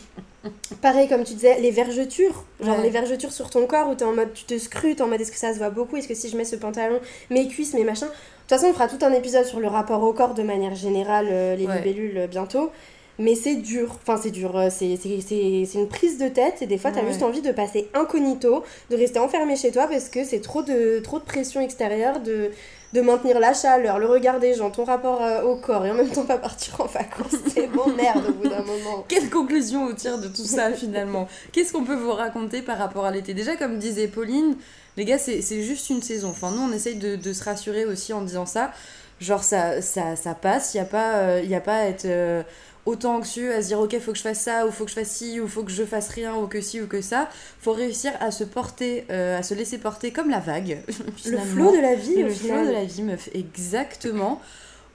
Pareil, 0.82 1.09
comme 1.09 1.24
tu 1.24 1.34
disais, 1.34 1.61
les 1.61 1.70
vergetures, 1.70 2.44
genre 2.61 2.76
Ouais. 2.78 2.82
les 2.84 2.90
vergetures 2.90 3.32
sur 3.32 3.51
ton 3.51 3.66
corps 3.66 3.88
où 3.88 3.94
t'es 3.94 4.05
en 4.05 4.12
mode, 4.14 4.32
tu 4.34 4.44
te 4.44 4.59
scrutes, 4.59 5.01
en 5.01 5.07
mode 5.09 5.20
est-ce 5.20 5.32
que 5.32 5.38
ça 5.38 5.53
se 5.53 5.59
voit 5.59 5.70
beaucoup, 5.70 5.97
est-ce 5.97 6.09
que 6.09 6.14
si 6.14 6.28
je 6.28 6.36
mets 6.36 6.44
ce 6.44 6.57
pantalon, 6.57 7.01
mes 7.30 7.49
cuisses, 7.49 7.74
mes 7.74 7.84
machins? 7.84 8.09
De 8.09 8.12
toute 8.55 8.61
façon, 8.61 8.66
on 8.70 8.72
fera 8.74 8.86
tout 8.88 9.05
un 9.05 9.12
épisode 9.12 9.44
sur 9.44 9.59
le 9.61 9.66
rapport 9.68 10.03
au 10.03 10.12
corps 10.12 10.34
de 10.34 10.42
manière 10.42 10.74
générale, 10.74 11.26
euh, 11.30 11.57
les 11.57 11.66
Ouais. 11.66 11.76
libellules 11.78 12.18
euh, 12.18 12.26
bientôt. 12.28 12.70
Mais 13.19 13.35
c'est 13.35 13.57
dur. 13.57 13.91
Enfin, 14.03 14.21
c'est 14.23 14.31
dur. 14.31 14.57
euh, 14.57 14.69
C'est 14.71 14.97
c'est- 14.97 15.21
c'est- 15.21 15.64
c'est 15.67 15.79
une 15.79 15.89
prise 15.89 16.19
de 16.19 16.29
tête. 16.29 16.61
Et 16.62 16.67
des 16.67 16.79
fois, 16.79 16.91
t'as 16.91 17.01
Ouais. 17.03 17.09
juste 17.09 17.23
envie 17.23 17.43
de 17.43 17.53
passer 17.53 17.89
incognito, 17.95 18.62
de 18.91 18.97
rester 18.97 19.19
enfermé 19.19 19.57
chez 19.57 19.71
toi 19.71 19.87
parce 19.87 20.09
que 20.09 20.25
c'est 20.25 20.41
trop 20.41 20.62
de, 20.62 21.01
trop 21.01 21.19
de 21.19 21.25
pression 21.25 21.61
extérieure, 21.61 22.21
de, 22.21 22.51
de 22.93 23.01
maintenir 23.01 23.41
la 23.41 23.53
chaleur, 23.53 23.99
le 23.99 24.07
regard 24.07 24.39
des 24.39 24.55
gens, 24.55 24.71
ton 24.71 24.85
rapport 24.85 25.23
euh, 25.23 25.43
au 25.43 25.57
corps 25.57 25.85
et 25.87 25.91
en 25.91 25.95
même 25.95 26.09
temps 26.11 26.25
pas 26.25 26.39
partir 26.39 26.81
en 26.81 26.87
vacances. 26.87 27.37
C'est 27.55 27.67
bon, 27.67 27.89
merde 27.97 28.25
au 28.29 28.33
bout 28.33 28.49
d'un 28.49 28.62
moment. 28.62 29.05
Quelle 29.09 29.29
conclusion 29.31 29.85
au 29.87 29.93
tir 29.93 30.19
de 30.19 30.29
tout 30.29 30.45
ça 30.45 30.71
finalement? 30.73 31.27
Qu'est-ce 31.53 31.73
qu'on 31.73 31.85
peut 31.85 31.97
vous 31.97 32.12
raconter 32.12 32.62
par 32.62 32.79
rapport 32.79 33.05
à 33.05 33.11
l'été? 33.11 33.35
Déjà, 33.35 33.57
comme 33.57 33.79
disait 33.79 34.09
Pauline, 34.09 34.57
les 34.97 35.05
gars, 35.05 35.19
c'est 35.19 35.43
c'est 35.43 35.62
juste 35.62 35.91
une 35.91 36.01
saison. 36.03 36.29
Enfin, 36.31 36.51
nous, 36.53 36.62
on 36.62 36.73
essaye 36.73 36.97
de, 36.97 37.17
de 37.17 37.33
se 37.33 37.45
rassurer 37.45 37.85
aussi 37.85 38.12
en 38.12 38.23
disant 38.23 38.47
ça. 38.47 38.73
Genre, 39.19 39.43
ça, 39.43 39.81
ça, 39.81 40.14
ça 40.14 40.35
passe, 40.35 40.75
il 40.75 40.77
n'y 40.77 40.83
a, 40.83 40.87
pas, 40.87 41.14
euh, 41.14 41.43
y 41.43 41.55
a 41.55 41.61
pas 41.61 41.77
à 41.79 41.85
être 41.87 42.05
euh, 42.05 42.43
autant 42.87 43.16
anxieux, 43.16 43.53
à 43.55 43.61
se 43.62 43.68
dire, 43.68 43.80
ok, 43.80 43.99
faut 44.01 44.12
que 44.12 44.18
je 44.18 44.22
fasse 44.22 44.41
ça, 44.41 44.66
ou 44.66 44.70
faut 44.70 44.84
que 44.84 44.91
je 44.91 44.97
fasse 44.97 45.11
ci, 45.11 45.41
ou 45.41 45.49
faut 45.49 45.62
que 45.64 45.70
je 45.72 45.84
fasse 45.84 46.09
rien, 46.09 46.34
ou 46.37 46.47
que 46.47 46.61
ci, 46.61 46.80
ou 46.80 46.87
que 46.87 47.01
ça. 47.01 47.28
faut 47.61 47.72
réussir 47.72 48.12
à 48.20 48.30
se 48.30 48.45
porter, 48.45 49.05
euh, 49.11 49.39
à 49.39 49.43
se 49.43 49.55
laisser 49.55 49.78
porter 49.78 50.12
comme 50.12 50.30
la 50.30 50.41
vague. 50.41 50.78
Le 51.26 51.39
flot 51.39 51.72
de 51.72 51.80
la 51.80 51.95
vie, 51.95 52.22
Le 52.22 52.30
final. 52.30 52.68
de 52.68 52.72
la 52.72 52.84
vie, 52.84 53.03
meuf, 53.03 53.28
exactement. 53.34 54.41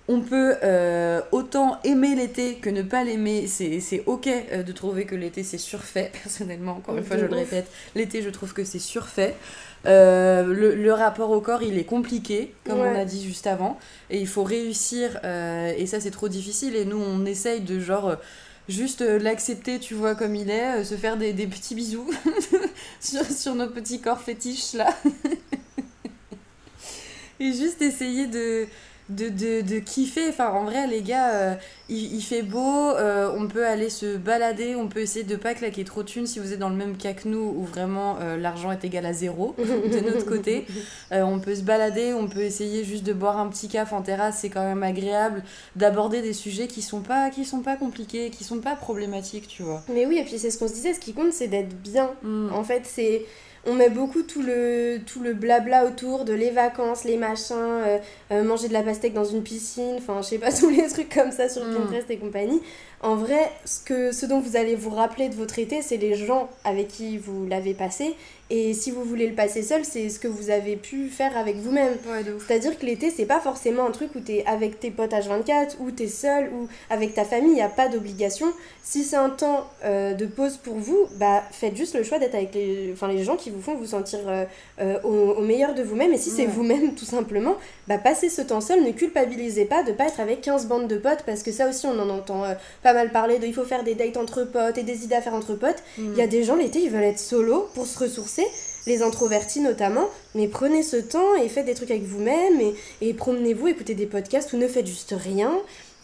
On 0.08 0.20
peut 0.22 0.56
euh, 0.64 1.22
autant 1.32 1.78
aimer 1.84 2.16
l'été 2.16 2.56
que 2.56 2.70
ne 2.70 2.82
pas 2.82 3.04
l'aimer. 3.04 3.48
C'est 3.48 4.04
ok 4.08 4.28
euh, 4.28 4.64
de 4.64 4.72
trouver 4.72 5.06
que 5.06 5.16
l'été 5.16 5.44
c'est 5.44 5.58
surfait. 5.58 6.12
Personnellement, 6.24 6.74
encore 6.74 6.98
une 6.98 7.04
fois, 7.04 7.18
je 7.18 7.26
le 7.26 7.36
répète, 7.36 7.68
l'été 7.96 8.22
je 8.22 8.30
trouve 8.30 8.54
que 8.54 8.64
c'est 8.64 8.80
surfait. 8.80 9.36
Euh, 9.88 10.44
le, 10.46 10.76
le 10.76 10.94
rapport 10.94 11.32
au 11.32 11.42
corps 11.42 11.64
il 11.64 11.78
est 11.78 11.86
compliqué, 11.86 12.54
comme 12.66 12.80
on 12.80 12.96
a 12.96 13.06
dit 13.06 13.24
juste 13.26 13.48
avant. 13.48 13.80
Et 14.10 14.20
il 14.20 14.28
faut 14.28 14.44
réussir, 14.44 15.20
euh, 15.24 15.74
et 15.78 15.86
ça 15.88 16.00
c'est 16.00 16.12
trop 16.12 16.30
difficile. 16.30 16.76
Et 16.76 16.86
nous 16.86 16.98
on 17.02 17.26
essaye 17.26 17.62
de 17.62 17.80
genre. 17.80 18.10
euh, 18.10 18.16
Juste 18.70 19.02
l'accepter, 19.02 19.80
tu 19.80 19.96
vois, 19.96 20.16
comme 20.16 20.34
il 20.36 20.50
est, 20.50 20.84
se 20.86 20.96
faire 20.96 21.18
des, 21.18 21.34
des 21.34 21.48
petits 21.48 21.76
bisous 21.76 22.10
sur, 23.02 23.26
sur 23.26 23.56
nos 23.56 23.68
petits 23.68 24.00
corps 24.00 24.22
fétiches 24.22 24.74
là. 24.74 24.88
Et 27.40 27.54
juste 27.54 27.82
essayer 27.82 28.28
de, 28.28 28.68
de, 29.16 29.30
de, 29.30 29.62
de 29.62 29.80
kiffer. 29.80 30.30
Enfin, 30.30 30.50
en 30.50 30.66
vrai, 30.66 30.88
les 30.88 31.02
gars, 31.02 31.34
euh, 31.34 31.56
il, 31.90 32.16
il 32.16 32.22
fait 32.22 32.42
beau, 32.42 32.92
euh, 32.92 33.32
on 33.38 33.48
peut 33.48 33.66
aller 33.66 33.90
se 33.90 34.18
balader, 34.18 34.76
on 34.76 34.88
peut 34.88 35.00
essayer 35.02 35.26
de 35.26 35.36
pas 35.36 35.54
claquer 35.54 35.84
trop 35.84 36.04
de 36.04 36.08
thunes 36.08 36.28
si 36.28 36.40
vous 36.40 36.54
êtes 36.54 36.60
dans 36.60 36.70
le 36.70 36.76
même 36.76 36.98
cas 36.98 37.14
que 37.14 37.28
nous, 37.28 37.54
où 37.58 37.64
vraiment 37.64 38.18
euh, 38.22 38.38
l'argent 38.38 38.72
est 38.72 38.84
égal 38.84 39.06
à 39.06 39.14
zéro 39.14 39.56
de 39.58 40.00
notre 40.00 40.26
côté. 40.26 40.66
On 41.12 41.40
peut 41.40 41.56
se 41.56 41.62
balader, 41.62 42.14
on 42.14 42.28
peut 42.28 42.42
essayer 42.42 42.84
juste 42.84 43.04
de 43.04 43.14
boire 43.14 43.38
un 43.38 43.48
petit 43.48 43.68
caf 43.68 43.94
en 43.94 44.02
terrasse, 44.02 44.40
c'est 44.40 44.50
quand 44.50 44.64
même 44.64 44.84
agréable, 44.84 45.44
d'aborder 45.76 46.22
des 46.22 46.34
sujets 46.34 46.68
qui 46.68 46.82
sont 46.82 47.02
pas, 47.02 47.30
qui 47.30 47.46
sont 47.46 47.62
pas 47.62 47.76
compliqués, 47.76 48.30
qui 48.30 48.44
sont 48.44 48.60
pas 48.60 48.76
problématiques, 48.76 49.48
tu 49.48 49.64
vois. 49.64 49.84
Mais 49.94 50.06
oui, 50.06 50.18
et 50.18 50.24
puis 50.24 50.40
c'est 50.40 50.52
ce 50.52 50.58
qu'on 50.58 50.68
se 50.68 50.74
disait, 50.74 50.94
ce 50.94 51.00
qui 51.00 51.14
compte, 51.14 51.34
c'est 51.34 51.48
d'être 51.48 51.76
bien. 51.82 52.12
Mm. 52.24 52.54
En 52.54 52.64
fait, 52.64 52.84
c'est. 52.86 53.26
On 53.66 53.76
met 53.76 53.90
beaucoup 53.90 54.24
tout 54.24 54.42
le, 54.42 55.00
tout 55.06 55.22
le 55.22 55.34
blabla 55.34 55.86
autour 55.86 56.26
de 56.26 56.34
les 56.34 56.50
vacances, 56.50 57.04
les 57.04 57.18
machins, 57.18 57.56
euh, 57.56 57.98
euh, 58.32 58.44
manger 58.44 58.68
de 58.68 58.74
la 58.74 58.82
pastèque 58.82 59.14
dans 59.14 59.24
une 59.24 59.44
piscine, 59.44 59.96
enfin, 59.98 60.22
je 60.22 60.28
sais 60.30 60.38
pas, 60.40 60.52
tous 60.60 60.70
les 60.70 60.88
trucs 60.88 61.14
comme 61.14 61.32
ça 61.32 61.48
sur 61.48 61.64
Mm. 61.64 61.76
Pinterest 61.76 62.10
et 62.10 62.18
compagnie. 62.18 62.62
En 63.02 63.16
vrai, 63.16 63.52
ce, 63.66 63.80
que, 63.84 64.12
ce 64.12 64.26
dont 64.26 64.40
vous 64.40 64.56
allez 64.56 64.76
vous 64.76 64.90
rappeler 64.90 65.30
de 65.30 65.36
votre 65.36 65.60
été, 65.60 65.82
c'est 65.82 65.98
les 65.98 66.16
gens 66.16 66.50
avec 66.64 66.88
qui 66.88 67.18
vous 67.18 67.46
l'avez 67.48 67.74
passé. 67.74 68.16
Et 68.54 68.74
si 68.74 68.92
vous 68.92 69.06
voulez 69.06 69.28
le 69.28 69.34
passer 69.34 69.64
seul, 69.64 69.86
c'est 69.86 70.10
ce 70.10 70.20
que 70.20 70.28
vous 70.28 70.50
avez 70.50 70.76
pu 70.76 71.08
faire 71.08 71.38
avec 71.38 71.56
vous-même. 71.56 71.94
Ouais. 72.06 72.22
C'est-à-dire 72.46 72.78
que 72.78 72.86
l'été, 72.86 73.10
c'est 73.10 73.26
pas 73.26 73.40
forcément 73.40 73.86
un 73.86 73.92
truc 73.92 74.10
où 74.14 74.20
t'es 74.20 74.44
avec 74.46 74.78
tes 74.78 74.92
potes 74.92 75.14
H24, 75.14 75.78
ou 75.80 75.90
t'es 75.92 76.10
seul, 76.10 76.50
ou 76.54 76.68
avec 76.90 77.14
ta 77.14 77.24
famille, 77.24 77.52
il 77.52 77.56
n'y 77.56 77.62
a 77.62 77.70
pas 77.70 77.88
d'obligation. 77.88 78.48
Si 78.84 79.06
c'est 79.06 79.16
un 79.16 79.30
temps 79.30 79.70
euh, 79.86 80.14
de 80.14 80.26
pause 80.26 80.58
pour 80.58 80.76
vous, 80.76 81.08
bah 81.16 81.44
faites 81.52 81.78
juste 81.78 81.96
le 81.96 82.04
choix 82.04 82.20
d'être 82.20 82.36
avec 82.36 82.54
les, 82.54 82.90
enfin, 82.92 83.08
les 83.08 83.24
gens 83.24 83.38
qui 83.38 83.52
vous 83.52 83.62
font 83.62 83.76
vous 83.76 83.86
sentir 83.86 84.20
euh, 84.28 84.44
euh, 84.82 84.98
au, 85.04 85.38
au 85.40 85.42
meilleur 85.42 85.74
de 85.74 85.82
vous-même. 85.84 86.12
Et 86.12 86.18
si 86.18 86.30
c'est 86.30 86.42
Ouais. 86.42 86.48
vous-même, 86.48 86.96
tout 86.96 87.06
simplement, 87.06 87.56
bah 87.88 88.00
passez 88.00 88.30
ce 88.30 88.42
temps 88.42 88.60
seul, 88.60 88.84
ne 88.84 88.92
culpabilisez 88.92 89.64
pas 89.66 89.84
de 89.84 89.94
pas 89.94 90.08
être 90.08 90.20
avec 90.20 90.42
15 90.42 90.66
bandes 90.68 90.88
de 90.90 90.98
potes, 90.98 91.24
parce 91.26 91.42
que 91.44 91.54
ça 91.54 91.70
aussi, 91.70 91.86
on 91.86 91.98
en 92.00 92.10
entend 92.10 92.44
pas 92.84 92.92
mal 92.94 93.12
parler 93.12 93.40
de 93.40 93.46
il 93.48 93.54
faut 93.54 93.64
faire 93.64 93.84
des 93.86 93.96
dates 93.96 94.18
entre 94.18 94.44
potes 94.44 94.78
et 94.78 94.84
des 94.84 95.06
idées 95.06 95.16
à 95.16 95.22
faire 95.22 95.36
entre 95.36 95.54
potes. 95.54 95.82
Il 95.98 96.16
y 96.18 96.22
a 96.22 96.28
des 96.28 96.44
gens, 96.44 96.56
l'été, 96.56 96.80
ils 96.80 96.90
veulent 96.90 97.04
être 97.04 97.20
solo 97.20 97.70
pour 97.76 97.86
se 97.86 97.98
ressourcer 98.00 98.41
les 98.88 99.02
introvertis 99.04 99.60
notamment, 99.60 100.10
mais 100.36 100.48
prenez 100.48 100.84
ce 100.84 100.98
temps 100.98 101.36
et 101.36 101.50
faites 101.50 101.66
des 101.66 101.76
trucs 101.76 101.92
avec 101.92 102.04
vous-même 102.04 102.60
et, 103.02 103.14
promenez-vous, 103.14 103.68
écoutez 103.68 103.96
des 103.96 104.08
podcasts 104.08 104.54
ou 104.54 104.58
ne 104.58 104.68
faites 104.68 104.88
juste 104.88 105.14
rien. 105.18 105.54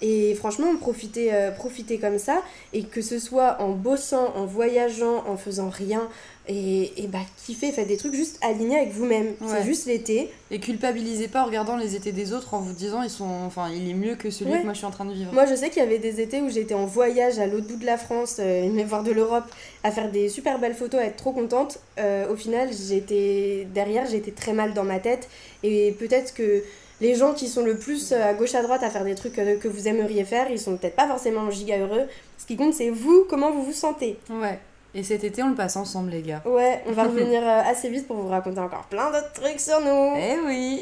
Et 0.01 0.35
franchement, 0.35 0.75
profitez, 0.79 1.33
euh, 1.33 1.49
profitez 1.49 1.97
comme 1.97 2.19
ça, 2.19 2.43
et 2.71 2.83
que 2.83 3.01
ce 3.01 3.17
soit 3.17 3.59
en 3.61 3.69
bossant, 3.69 4.31
en 4.35 4.45
voyageant, 4.45 5.23
en 5.27 5.37
faisant 5.37 5.69
rien, 5.69 6.07
et, 6.47 7.03
et 7.03 7.07
bah 7.07 7.17
kiffez, 7.45 7.71
faites 7.71 7.87
des 7.87 7.97
trucs 7.97 8.13
juste 8.13 8.37
alignés 8.43 8.77
avec 8.77 8.91
vous-même. 8.93 9.25
Ouais. 9.41 9.47
C'est 9.49 9.63
juste 9.65 9.85
l'été. 9.87 10.29
Et 10.51 10.59
culpabilisez 10.59 11.27
pas 11.27 11.41
en 11.41 11.45
regardant 11.47 11.75
les 11.77 11.95
étés 11.95 12.11
des 12.11 12.31
autres 12.31 12.53
en 12.53 12.59
vous 12.59 12.71
disant 12.73 13.01
ils 13.03 13.09
sont 13.09 13.25
enfin 13.45 13.69
il 13.69 13.89
est 13.89 13.93
mieux 13.93 14.15
que 14.15 14.29
celui 14.29 14.51
Ouais. 14.51 14.59
que 14.59 14.63
moi 14.63 14.71
je 14.73 14.77
suis 14.77 14.85
en 14.85 14.91
train 14.91 15.03
de 15.05 15.11
vivre. 15.13 15.33
Moi, 15.33 15.45
je 15.45 15.55
sais 15.55 15.69
qu'il 15.69 15.81
y 15.83 15.85
avait 15.85 15.97
des 15.99 16.21
étés 16.21 16.41
où 16.41 16.49
j'étais 16.49 16.73
en 16.75 16.85
voyage 16.85 17.39
à 17.39 17.47
l'autre 17.47 17.67
bout 17.67 17.75
de 17.75 17.85
la 17.85 17.97
France, 17.97 18.37
euh, 18.39 18.69
mais 18.71 18.83
voir 18.85 19.03
de 19.03 19.11
l'Europe, 19.11 19.43
à 19.83 19.91
faire 19.91 20.09
des 20.11 20.29
super 20.29 20.57
belles 20.59 20.75
photos, 20.75 21.01
à 21.01 21.05
être 21.05 21.17
trop 21.17 21.31
contente. 21.33 21.79
Euh, 21.99 22.31
au 22.31 22.35
final, 22.37 22.69
j'étais 22.71 23.67
derrière, 23.73 24.05
j'étais 24.05 24.31
très 24.31 24.53
mal 24.53 24.73
dans 24.73 24.83
ma 24.85 24.99
tête. 24.99 25.27
Et 25.63 25.91
peut-être 25.99 26.33
que 26.33 26.63
les 27.01 27.15
gens 27.15 27.33
qui 27.33 27.47
sont 27.47 27.63
le 27.63 27.77
plus 27.77 28.11
euh, 28.11 28.23
à 28.23 28.33
gauche 28.33 28.55
à 28.55 28.63
droite 28.63 28.83
à 28.83 28.89
faire 28.89 29.03
des 29.03 29.15
trucs 29.15 29.37
euh, 29.39 29.57
que 29.57 29.67
vous 29.67 29.87
aimeriez 29.87 30.23
faire, 30.23 30.49
ils 30.49 30.59
sont 30.59 30.77
peut-être 30.77 30.95
pas 30.95 31.07
forcément 31.07 31.49
giga 31.51 31.77
heureux. 31.77 32.07
Ce 32.37 32.45
qui 32.45 32.55
compte, 32.55 32.73
c'est 32.73 32.89
vous, 32.89 33.25
comment 33.29 33.51
vous 33.51 33.63
vous 33.63 33.73
sentez. 33.73 34.17
Ouais. 34.29 34.59
Et 34.95 35.03
cet 35.03 35.23
été 35.23 35.43
on 35.43 35.49
le 35.49 35.55
passe 35.55 35.75
ensemble 35.75 36.09
les 36.09 36.23
gars. 36.23 36.41
Ouais, 36.45 36.81
on 36.87 36.91
va 36.91 37.03
revenir 37.07 37.43
euh, 37.43 37.61
assez 37.69 37.89
vite 37.89 38.07
pour 38.07 38.15
vous 38.15 38.29
raconter 38.29 38.59
encore 38.59 38.85
plein 38.85 39.11
d'autres 39.11 39.33
trucs 39.33 39.59
sur 39.59 39.79
nous. 39.79 40.13
Eh 40.17 40.39
oui. 40.45 40.81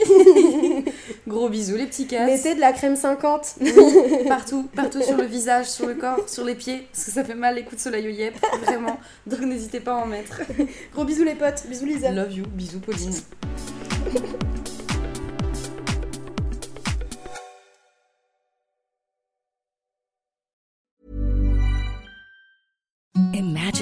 Gros 1.27 1.49
bisous 1.49 1.75
les 1.75 1.87
petits 1.87 2.07
casses. 2.07 2.29
Mettez 2.29 2.55
de 2.55 2.61
la 2.61 2.71
crème 2.71 2.95
50. 2.95 3.55
partout, 4.29 4.69
partout 4.73 5.01
sur 5.01 5.17
le 5.17 5.25
visage, 5.25 5.65
sur 5.65 5.87
le 5.87 5.95
corps, 5.95 6.29
sur 6.29 6.45
les 6.45 6.55
pieds, 6.55 6.87
parce 6.93 7.05
que 7.05 7.11
ça 7.11 7.25
fait 7.25 7.35
mal 7.35 7.55
les 7.55 7.63
coups 7.63 7.75
de 7.75 7.81
soleil 7.81 8.07
au 8.07 8.11
yep, 8.11 8.35
vraiment. 8.61 8.99
Donc 9.27 9.41
n'hésitez 9.41 9.81
pas 9.81 9.93
à 9.93 9.95
en 9.95 10.05
mettre. 10.05 10.41
Gros 10.93 11.03
bisous 11.03 11.25
les 11.25 11.35
potes, 11.35 11.65
bisous 11.67 11.85
Lisa. 11.85 12.11
Love 12.11 12.31
you, 12.31 12.45
bisous 12.47 12.79
Pauline. 12.79 13.11